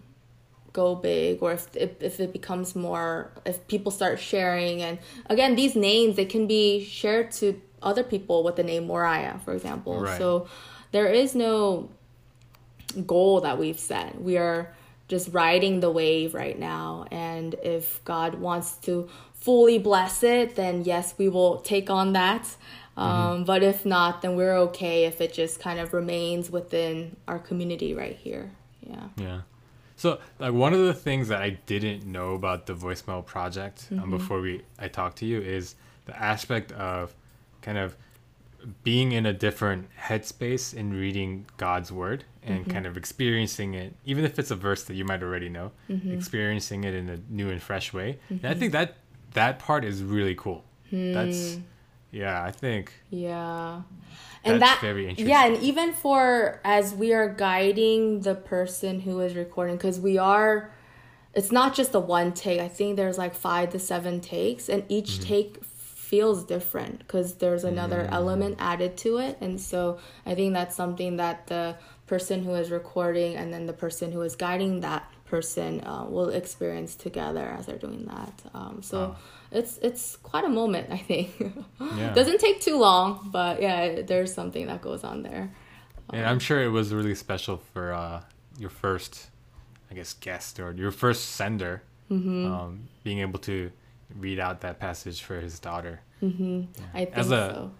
go 0.74 0.94
big, 0.94 1.42
or 1.42 1.52
if, 1.52 1.74
if 1.74 2.02
if 2.02 2.20
it 2.20 2.32
becomes 2.34 2.76
more, 2.76 3.30
if 3.46 3.66
people 3.66 3.90
start 3.90 4.20
sharing, 4.20 4.82
and 4.82 4.98
again, 5.30 5.56
these 5.56 5.74
names 5.74 6.16
they 6.16 6.26
can 6.26 6.46
be 6.46 6.84
shared 6.84 7.32
to 7.40 7.58
other 7.82 8.04
people 8.04 8.44
with 8.44 8.56
the 8.56 8.62
name 8.62 8.86
Moriah, 8.86 9.40
for 9.44 9.54
example. 9.54 10.00
Right. 10.00 10.18
So 10.18 10.48
there 10.92 11.06
is 11.06 11.34
no 11.34 11.88
goal 13.06 13.40
that 13.40 13.58
we've 13.58 13.78
set. 13.78 14.20
We 14.20 14.36
are 14.36 14.74
just 15.08 15.32
riding 15.32 15.80
the 15.80 15.90
wave 15.90 16.34
right 16.34 16.58
now. 16.58 17.06
And 17.10 17.54
if 17.62 18.02
God 18.04 18.34
wants 18.34 18.76
to 18.86 19.08
fully 19.34 19.78
bless 19.78 20.22
it, 20.22 20.56
then 20.56 20.84
yes, 20.84 21.14
we 21.18 21.28
will 21.28 21.60
take 21.60 21.90
on 21.90 22.12
that. 22.14 22.56
Um, 22.96 23.44
But 23.44 23.62
if 23.62 23.84
not, 23.84 24.22
then 24.22 24.36
we're 24.36 24.56
okay 24.68 25.04
if 25.04 25.20
it 25.20 25.32
just 25.34 25.60
kind 25.60 25.78
of 25.80 25.92
remains 25.92 26.50
within 26.50 27.16
our 27.26 27.38
community 27.38 27.92
right 27.92 28.16
here. 28.16 28.52
Yeah. 28.80 29.08
Yeah. 29.16 29.40
So, 30.04 30.18
like 30.38 30.52
one 30.52 30.74
of 30.74 30.80
the 30.80 30.92
things 30.92 31.28
that 31.28 31.40
I 31.40 31.58
didn't 31.64 32.04
know 32.04 32.34
about 32.34 32.66
the 32.66 32.74
voicemail 32.74 33.24
project 33.24 33.88
um, 33.90 34.00
mm-hmm. 34.00 34.10
before 34.10 34.42
we 34.42 34.60
I 34.78 34.86
talked 34.86 35.16
to 35.20 35.24
you 35.24 35.40
is 35.40 35.76
the 36.04 36.14
aspect 36.22 36.72
of 36.72 37.14
kind 37.62 37.78
of 37.78 37.96
being 38.82 39.12
in 39.12 39.24
a 39.24 39.32
different 39.32 39.88
headspace 39.98 40.74
in 40.74 40.92
reading 40.92 41.46
God's 41.56 41.90
word 41.90 42.24
and 42.42 42.60
mm-hmm. 42.60 42.70
kind 42.70 42.84
of 42.84 42.98
experiencing 42.98 43.72
it, 43.72 43.94
even 44.04 44.26
if 44.26 44.38
it's 44.38 44.50
a 44.50 44.54
verse 44.54 44.84
that 44.84 44.94
you 44.94 45.06
might 45.06 45.22
already 45.22 45.48
know, 45.48 45.72
mm-hmm. 45.88 46.12
experiencing 46.12 46.84
it 46.84 46.92
in 46.92 47.08
a 47.08 47.18
new 47.30 47.48
and 47.48 47.62
fresh 47.62 47.94
way. 47.94 48.18
And 48.28 48.44
I 48.44 48.52
think 48.52 48.72
that 48.72 48.96
that 49.32 49.58
part 49.58 49.86
is 49.86 50.02
really 50.02 50.34
cool. 50.34 50.66
That's 50.92 51.54
hmm. 51.54 51.62
Yeah, 52.14 52.42
I 52.44 52.50
think 52.50 52.92
Yeah. 53.10 53.82
That's 54.42 54.52
And 54.52 54.62
that 54.62 54.78
very 54.82 55.04
interesting. 55.08 55.28
Yeah, 55.28 55.46
and 55.46 55.56
even 55.62 55.92
for 55.94 56.60
as 56.64 56.94
we 56.94 57.12
are 57.14 57.28
guiding 57.28 58.20
the 58.20 58.34
person 58.34 59.00
who 59.00 59.20
is 59.20 59.34
recording 59.34 59.78
cuz 59.78 59.98
we 59.98 60.18
are 60.18 60.70
it's 61.34 61.50
not 61.50 61.74
just 61.74 61.90
the 61.92 62.00
one 62.00 62.32
take. 62.32 62.60
I 62.60 62.68
think 62.68 62.96
there's 62.96 63.18
like 63.18 63.34
5 63.34 63.70
to 63.70 63.78
7 63.78 64.20
takes 64.20 64.68
and 64.68 64.84
each 64.88 65.10
Mm-hmm. 65.18 65.28
take 65.34 65.64
feels 65.64 66.44
different 66.44 66.98
because 67.00 67.28
there's 67.42 67.64
another 67.64 68.02
Mm. 68.04 68.12
element 68.20 68.54
added 68.60 68.92
to 69.04 69.10
it 69.18 69.34
and 69.40 69.60
so 69.60 69.98
I 70.30 70.34
think 70.36 70.52
that's 70.58 70.76
something 70.76 71.16
that 71.16 71.36
the 71.48 71.64
person 72.06 72.44
who 72.44 72.54
is 72.62 72.70
recording 72.70 73.34
and 73.36 73.52
then 73.52 73.64
the 73.66 73.72
person 73.72 74.12
who 74.12 74.20
is 74.28 74.36
guiding 74.36 74.80
that 74.88 75.02
person 75.34 75.80
uh, 75.80 76.04
will 76.14 76.28
experience 76.28 76.94
together 76.94 77.46
as 77.58 77.62
they're 77.66 77.78
doing 77.88 78.04
that. 78.14 78.34
Um, 78.54 78.82
so. 78.82 79.16
It's 79.54 79.78
it's 79.82 80.16
quite 80.16 80.44
a 80.44 80.48
moment, 80.48 80.90
I 80.92 80.98
think. 80.98 81.30
Yeah. 81.96 82.12
Doesn't 82.18 82.38
take 82.40 82.60
too 82.60 82.76
long, 82.78 83.28
but 83.32 83.62
yeah, 83.62 84.02
there's 84.02 84.34
something 84.34 84.66
that 84.66 84.82
goes 84.82 85.04
on 85.04 85.22
there. 85.22 85.54
And 86.12 86.26
I'm 86.26 86.38
sure 86.38 86.62
it 86.62 86.68
was 86.68 86.92
really 86.92 87.14
special 87.14 87.56
for 87.72 87.92
uh, 87.92 88.22
your 88.58 88.70
first, 88.70 89.30
I 89.90 89.94
guess, 89.94 90.12
guest 90.14 90.60
or 90.60 90.72
your 90.72 90.90
first 90.90 91.30
sender, 91.36 91.82
Mm-hmm. 92.10 92.52
um, 92.52 92.88
being 93.02 93.20
able 93.20 93.38
to 93.40 93.70
read 94.14 94.38
out 94.38 94.60
that 94.60 94.78
passage 94.78 95.22
for 95.22 95.40
his 95.40 95.58
daughter. 95.58 96.00
Mm-hmm. 96.22 96.64
I 96.92 97.06
think 97.06 97.16
As 97.16 97.30
a- 97.30 97.50
so. 97.54 97.70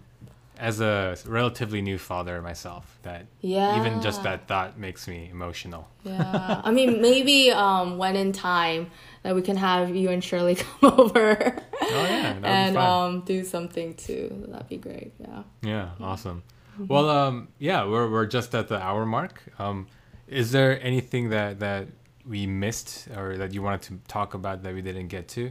As 0.58 0.80
a 0.80 1.16
relatively 1.26 1.82
new 1.82 1.98
father 1.98 2.40
myself, 2.40 2.98
that 3.02 3.26
Yeah. 3.40 3.78
even 3.78 4.00
just 4.00 4.22
that 4.22 4.46
thought 4.46 4.78
makes 4.78 5.08
me 5.08 5.28
emotional. 5.30 5.88
Yeah. 6.04 6.60
I 6.64 6.70
mean, 6.70 7.02
maybe 7.02 7.50
um, 7.50 7.98
when 7.98 8.14
in 8.16 8.32
time 8.32 8.90
that 9.22 9.34
we 9.34 9.42
can 9.42 9.56
have 9.56 9.94
you 9.94 10.10
and 10.10 10.22
Shirley 10.22 10.54
come 10.80 10.94
over 10.98 11.56
Oh 11.82 12.06
yeah, 12.08 12.38
and 12.42 12.76
um, 12.76 13.20
do 13.22 13.42
something 13.44 13.94
too. 13.94 14.44
That'd 14.48 14.68
be 14.68 14.76
great. 14.76 15.12
Yeah. 15.18 15.42
yeah, 15.62 15.88
awesome. 16.00 16.42
Mm-hmm. 16.74 16.86
Well, 16.86 17.08
um, 17.10 17.48
yeah, 17.58 17.84
we're 17.86 18.08
we're 18.10 18.26
just 18.26 18.54
at 18.54 18.68
the 18.68 18.80
hour 18.80 19.04
mark. 19.06 19.42
Um, 19.58 19.86
is 20.28 20.52
there 20.52 20.80
anything 20.82 21.30
that 21.30 21.60
that 21.60 21.88
we 22.26 22.46
missed 22.46 23.08
or 23.16 23.36
that 23.38 23.52
you 23.52 23.62
wanted 23.62 23.82
to 23.82 23.98
talk 24.08 24.34
about 24.34 24.62
that 24.62 24.72
we 24.74 24.82
didn't 24.82 25.08
get 25.08 25.28
to? 25.28 25.50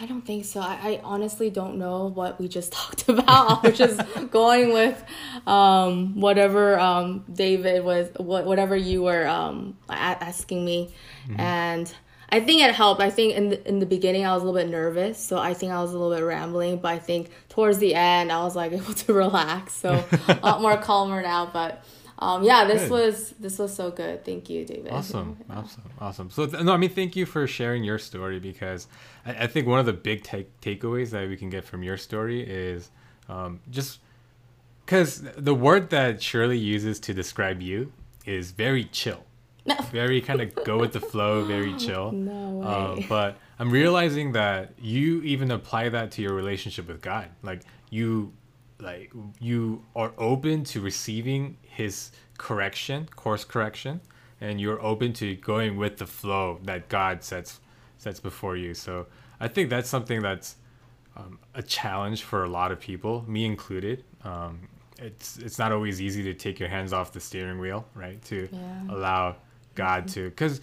I 0.00 0.06
don't 0.06 0.22
think 0.22 0.44
so. 0.44 0.60
I, 0.60 0.78
I 0.82 1.00
honestly 1.02 1.50
don't 1.50 1.78
know 1.78 2.06
what 2.06 2.38
we 2.40 2.48
just 2.48 2.72
talked 2.80 3.08
about. 3.08 3.64
I 3.64 3.68
was 3.68 3.78
just 3.78 4.00
going 4.30 4.72
with 4.72 5.02
um, 5.46 6.20
whatever 6.20 6.78
um, 6.78 7.24
David 7.32 7.84
was, 7.84 8.08
what, 8.16 8.44
whatever 8.44 8.76
you 8.76 9.02
were 9.02 9.26
um, 9.26 9.76
a- 9.88 9.92
asking 9.92 10.64
me, 10.64 10.92
and 11.36 11.92
I 12.30 12.40
think 12.40 12.62
it 12.62 12.74
helped. 12.74 13.00
I 13.00 13.10
think 13.10 13.34
in 13.34 13.50
the, 13.50 13.68
in 13.68 13.78
the 13.78 13.86
beginning 13.86 14.24
I 14.24 14.32
was 14.34 14.42
a 14.42 14.46
little 14.46 14.60
bit 14.60 14.70
nervous, 14.70 15.18
so 15.18 15.38
I 15.38 15.54
think 15.54 15.72
I 15.72 15.80
was 15.82 15.92
a 15.92 15.98
little 15.98 16.16
bit 16.16 16.24
rambling. 16.24 16.78
But 16.78 16.88
I 16.88 16.98
think 16.98 17.30
towards 17.48 17.78
the 17.78 17.94
end 17.94 18.32
I 18.32 18.42
was 18.42 18.56
like 18.56 18.72
able 18.80 18.94
to 18.94 19.12
relax, 19.12 19.74
so 19.74 20.04
a 20.28 20.40
lot 20.42 20.62
more 20.62 20.76
calmer 20.78 21.22
now. 21.22 21.50
But 21.52 21.84
um, 22.18 22.44
yeah, 22.44 22.64
this 22.64 22.82
Good. 22.82 22.90
was 22.90 23.30
this 23.38 23.58
was 23.58 23.74
so 23.74 23.90
good. 23.90 24.24
Thank 24.24 24.48
you, 24.48 24.64
David. 24.64 24.92
Awesome, 24.92 25.38
awesome, 25.50 25.82
awesome. 25.98 26.30
So 26.30 26.46
th- 26.46 26.62
no, 26.62 26.72
I 26.72 26.76
mean, 26.76 26.90
thank 26.90 27.16
you 27.16 27.26
for 27.26 27.46
sharing 27.46 27.84
your 27.84 27.98
story 27.98 28.38
because 28.38 28.86
I, 29.26 29.44
I 29.44 29.46
think 29.46 29.66
one 29.66 29.78
of 29.80 29.86
the 29.86 29.92
big 29.92 30.22
take 30.22 30.60
takeaways 30.60 31.10
that 31.10 31.28
we 31.28 31.36
can 31.36 31.50
get 31.50 31.64
from 31.64 31.82
your 31.82 31.96
story 31.96 32.40
is 32.42 32.90
um, 33.28 33.60
just 33.70 34.00
because 34.84 35.22
the 35.36 35.54
word 35.54 35.90
that 35.90 36.22
Shirley 36.22 36.58
uses 36.58 36.98
to 37.00 37.14
describe 37.14 37.62
you 37.62 37.92
is 38.26 38.50
very 38.50 38.84
chill, 38.84 39.24
very 39.90 40.20
kind 40.20 40.40
of 40.40 40.54
go 40.64 40.78
with 40.78 40.92
the 40.92 41.00
flow, 41.00 41.44
very 41.44 41.74
chill. 41.78 42.12
No 42.12 42.62
Uh, 42.62 42.94
way. 42.96 43.06
but 43.08 43.36
I'm 43.58 43.70
realizing 43.70 44.32
that 44.32 44.72
you 44.78 45.22
even 45.22 45.50
apply 45.50 45.88
that 45.90 46.10
to 46.12 46.22
your 46.22 46.34
relationship 46.34 46.88
with 46.88 47.00
God. 47.00 47.28
Like 47.42 47.62
you, 47.90 48.32
like 48.80 49.12
you 49.40 49.84
are 49.94 50.12
open 50.18 50.64
to 50.64 50.80
receiving 50.80 51.56
His 51.62 52.10
correction, 52.38 53.08
course 53.14 53.44
correction, 53.44 54.00
and 54.40 54.60
you're 54.60 54.82
open 54.82 55.12
to 55.14 55.36
going 55.36 55.76
with 55.76 55.98
the 55.98 56.06
flow 56.06 56.58
that 56.64 56.88
God 56.88 57.22
sets 57.22 57.60
sets 58.02 58.20
before 58.20 58.56
you. 58.56 58.74
So 58.74 59.06
I 59.40 59.48
think 59.48 59.70
that's 59.70 59.88
something 59.88 60.20
that's 60.22 60.56
um, 61.16 61.38
a 61.54 61.62
challenge 61.62 62.22
for 62.22 62.44
a 62.44 62.48
lot 62.48 62.72
of 62.72 62.80
people, 62.80 63.24
me 63.28 63.44
included. 63.44 64.04
Um, 64.24 64.68
it's 64.98 65.36
it's 65.38 65.58
not 65.58 65.72
always 65.72 66.00
easy 66.00 66.22
to 66.24 66.34
take 66.34 66.58
your 66.60 66.68
hands 66.68 66.92
off 66.92 67.12
the 67.12 67.20
steering 67.20 67.58
wheel, 67.58 67.86
right? 67.94 68.22
To 68.26 68.48
Yeah. 68.52 68.82
allow 68.94 69.36
God 69.74 70.08
to, 70.08 70.28
because 70.30 70.60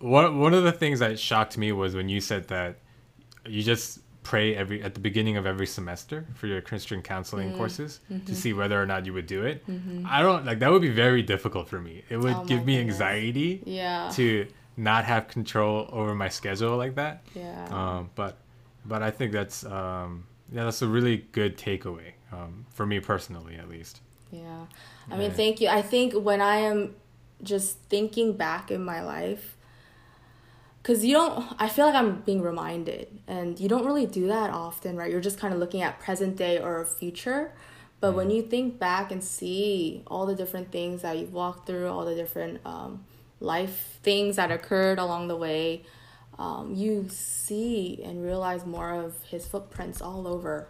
one 0.00 0.38
one 0.40 0.54
of 0.54 0.64
the 0.64 0.72
things 0.72 0.98
that 1.00 1.18
shocked 1.18 1.56
me 1.58 1.72
was 1.72 1.94
when 1.94 2.08
you 2.08 2.20
said 2.20 2.48
that 2.48 2.78
you 3.46 3.62
just 3.62 4.00
pray 4.22 4.56
every 4.56 4.82
at 4.82 4.94
the 4.94 5.00
beginning 5.00 5.36
of 5.36 5.44
every 5.46 5.66
semester 5.66 6.26
for 6.34 6.46
your 6.46 6.60
Christian 6.62 7.02
counseling 7.02 7.52
Mm. 7.52 7.56
courses 7.56 8.00
Mm-hmm. 8.10 8.24
to 8.26 8.34
see 8.34 8.52
whether 8.54 8.80
or 8.82 8.86
not 8.86 9.04
you 9.06 9.12
would 9.12 9.26
do 9.26 9.44
it. 9.44 9.62
I 10.06 10.22
don't 10.22 10.44
like 10.46 10.58
that 10.60 10.70
would 10.72 10.82
be 10.82 10.88
very 11.06 11.22
difficult 11.22 11.68
for 11.68 11.80
me. 11.80 12.04
It 12.08 12.16
would 12.16 12.34
Oh 12.34 12.44
give 12.44 12.64
me 12.64 12.76
goodness. 12.76 12.94
anxiety 12.94 13.62
yeah. 13.66 14.08
to 14.14 14.46
not 14.76 15.04
have 15.04 15.28
control 15.28 15.88
over 15.92 16.14
my 16.14 16.28
schedule 16.28 16.76
like 16.76 16.94
that. 16.96 17.22
yeah. 17.34 17.66
Um, 17.70 18.10
but 18.14 18.38
but 18.84 19.02
I 19.02 19.10
think 19.10 19.32
that's 19.32 19.64
um, 19.64 20.26
yeah 20.52 20.64
that's 20.64 20.82
a 20.82 20.88
really 20.88 21.18
good 21.32 21.56
takeaway 21.56 22.12
um, 22.32 22.66
for 22.70 22.86
me 22.86 23.00
personally 23.00 23.56
at 23.56 23.68
least. 23.68 24.00
Yeah. 24.30 24.66
I 25.10 25.16
mean, 25.16 25.30
thank 25.30 25.60
you. 25.60 25.68
I 25.68 25.82
think 25.82 26.12
when 26.14 26.40
I 26.40 26.56
am 26.56 26.96
just 27.42 27.78
thinking 27.88 28.32
back 28.32 28.70
in 28.70 28.82
my 28.84 29.02
life, 29.02 29.56
because 30.82 31.04
you 31.04 31.14
don't, 31.14 31.54
I 31.58 31.68
feel 31.68 31.86
like 31.86 31.94
I'm 31.94 32.20
being 32.22 32.42
reminded, 32.42 33.08
and 33.26 33.58
you 33.58 33.68
don't 33.68 33.86
really 33.86 34.06
do 34.06 34.26
that 34.26 34.50
often, 34.50 34.96
right? 34.96 35.10
You're 35.10 35.20
just 35.20 35.38
kind 35.38 35.54
of 35.54 35.60
looking 35.60 35.82
at 35.82 36.00
present 36.00 36.36
day 36.36 36.58
or 36.58 36.84
future. 36.84 37.52
But 38.00 38.14
when 38.14 38.30
you 38.30 38.42
think 38.42 38.78
back 38.78 39.10
and 39.10 39.24
see 39.24 40.02
all 40.08 40.26
the 40.26 40.34
different 40.34 40.70
things 40.70 41.00
that 41.02 41.16
you've 41.16 41.32
walked 41.32 41.66
through, 41.66 41.88
all 41.88 42.04
the 42.04 42.14
different 42.14 42.60
um, 42.66 43.04
life 43.44 43.98
things 44.02 44.36
that 44.36 44.50
occurred 44.50 44.98
along 44.98 45.28
the 45.28 45.36
way, 45.36 45.82
um, 46.38 46.74
you 46.74 47.06
see 47.10 48.00
and 48.04 48.24
realize 48.24 48.66
more 48.66 48.90
of 48.90 49.22
his 49.24 49.46
footprints 49.46 50.00
all 50.02 50.26
over. 50.26 50.66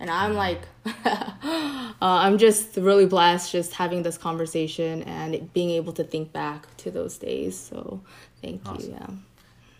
And 0.00 0.10
I'm 0.10 0.34
like, 0.34 0.62
uh, 1.04 1.92
I'm 2.00 2.38
just 2.38 2.76
really 2.76 3.06
blessed 3.06 3.50
just 3.50 3.74
having 3.74 4.02
this 4.04 4.16
conversation 4.16 5.02
and 5.02 5.52
being 5.52 5.70
able 5.70 5.92
to 5.94 6.04
think 6.04 6.32
back 6.32 6.76
to 6.78 6.90
those 6.90 7.18
days. 7.18 7.58
So 7.58 8.00
thank 8.40 8.62
Awesome. 8.68 8.90
you. 8.90 8.96
Yeah. 8.96 9.08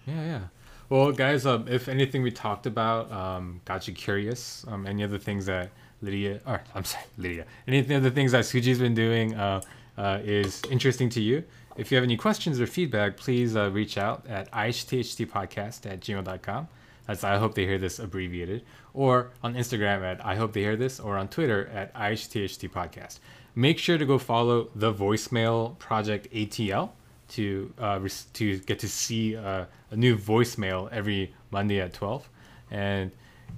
Yeah, 0.07 0.25
yeah. 0.25 0.41
Well, 0.89 1.12
guys, 1.12 1.45
um, 1.45 1.69
if 1.69 1.89
anything 1.89 2.23
we 2.23 2.31
talked 2.31 2.66
about 2.66 3.12
um, 3.12 3.61
got 3.66 3.87
you 3.87 3.95
curious, 3.95 4.65
um, 4.69 4.87
any 4.87 5.05
other 5.05 5.19
things 5.19 5.47
that 5.47 5.70
Lydia, 6.01 6.41
or 6.47 6.62
I'm 6.75 6.85
sorry, 6.85 7.05
Lydia, 7.19 7.45
any 7.66 7.95
other 7.95 8.11
things 8.11 8.33
that 8.33 8.45
Suji's 8.45 8.79
been 8.79 8.95
doing 8.95 9.35
uh, 9.35 9.61
uh, 9.99 10.20
is 10.25 10.62
interesting 10.70 11.11
to 11.11 11.20
you, 11.20 11.45
if 11.78 11.90
you 11.90 11.96
have 11.96 12.05
any 12.05 12.16
questions 12.16 12.60
or 12.60 12.66
feedback, 12.66 13.16
please 13.16 13.56
uh, 13.56 13.70
reach 13.70 13.96
out 13.96 14.26
at 14.28 14.50
ihthtpodcast 14.52 15.86
at 15.90 16.00
gmail.com. 16.00 16.68
That's 17.06 17.24
I 17.24 17.38
hope 17.38 17.55
they 17.55 17.64
hear 17.64 17.78
this 17.78 17.98
abbreviated, 17.98 18.64
or 18.92 19.30
on 19.42 19.55
Instagram 19.55 20.02
at 20.02 20.24
I 20.26 20.34
hope 20.36 20.52
they 20.52 20.60
hear 20.62 20.76
this, 20.76 21.00
or 21.00 21.16
on 21.16 21.28
Twitter 21.28 21.66
at 21.68 21.94
ihtht 21.94 22.68
podcast. 22.70 23.20
Make 23.55 23.78
sure 23.78 23.96
to 23.96 24.05
go 24.05 24.18
follow 24.18 24.68
the 24.74 24.92
voicemail 24.92 25.78
project 25.78 26.30
ATL 26.32 26.90
to 27.30 27.72
uh, 27.78 27.98
to 28.34 28.59
get 28.59 28.78
to 28.80 28.88
see 28.88 29.36
uh, 29.36 29.64
a 29.90 29.96
new 29.96 30.16
voicemail 30.18 30.90
every 30.92 31.34
Monday 31.50 31.80
at 31.80 31.94
twelve. 31.94 32.28
And 32.70 33.10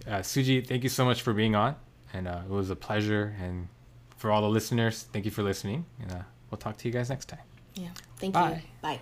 uh, 0.07 0.19
Suji, 0.21 0.65
thank 0.65 0.85
you 0.85 0.89
so 0.89 1.05
much 1.05 1.23
for 1.23 1.33
being 1.33 1.57
on. 1.57 1.75
and 2.13 2.29
uh, 2.29 2.43
it 2.49 2.51
was 2.53 2.71
a 2.71 2.77
pleasure. 2.77 3.35
And 3.43 3.69
for 4.17 4.31
all 4.31 4.43
the 4.43 4.49
listeners, 4.49 5.07
thank 5.13 5.25
you 5.25 5.31
for 5.33 5.43
listening, 5.43 5.87
and 6.01 6.13
uh, 6.13 6.23
we'll 6.51 6.59
talk 6.59 6.77
to 6.79 6.89
you 6.89 6.93
guys 6.95 7.09
next 7.11 7.27
time. 7.29 7.41
Yeah. 7.75 7.89
Thank 8.21 8.35
Bye. 8.35 8.51
you. 8.51 8.63
Bye. 8.83 9.01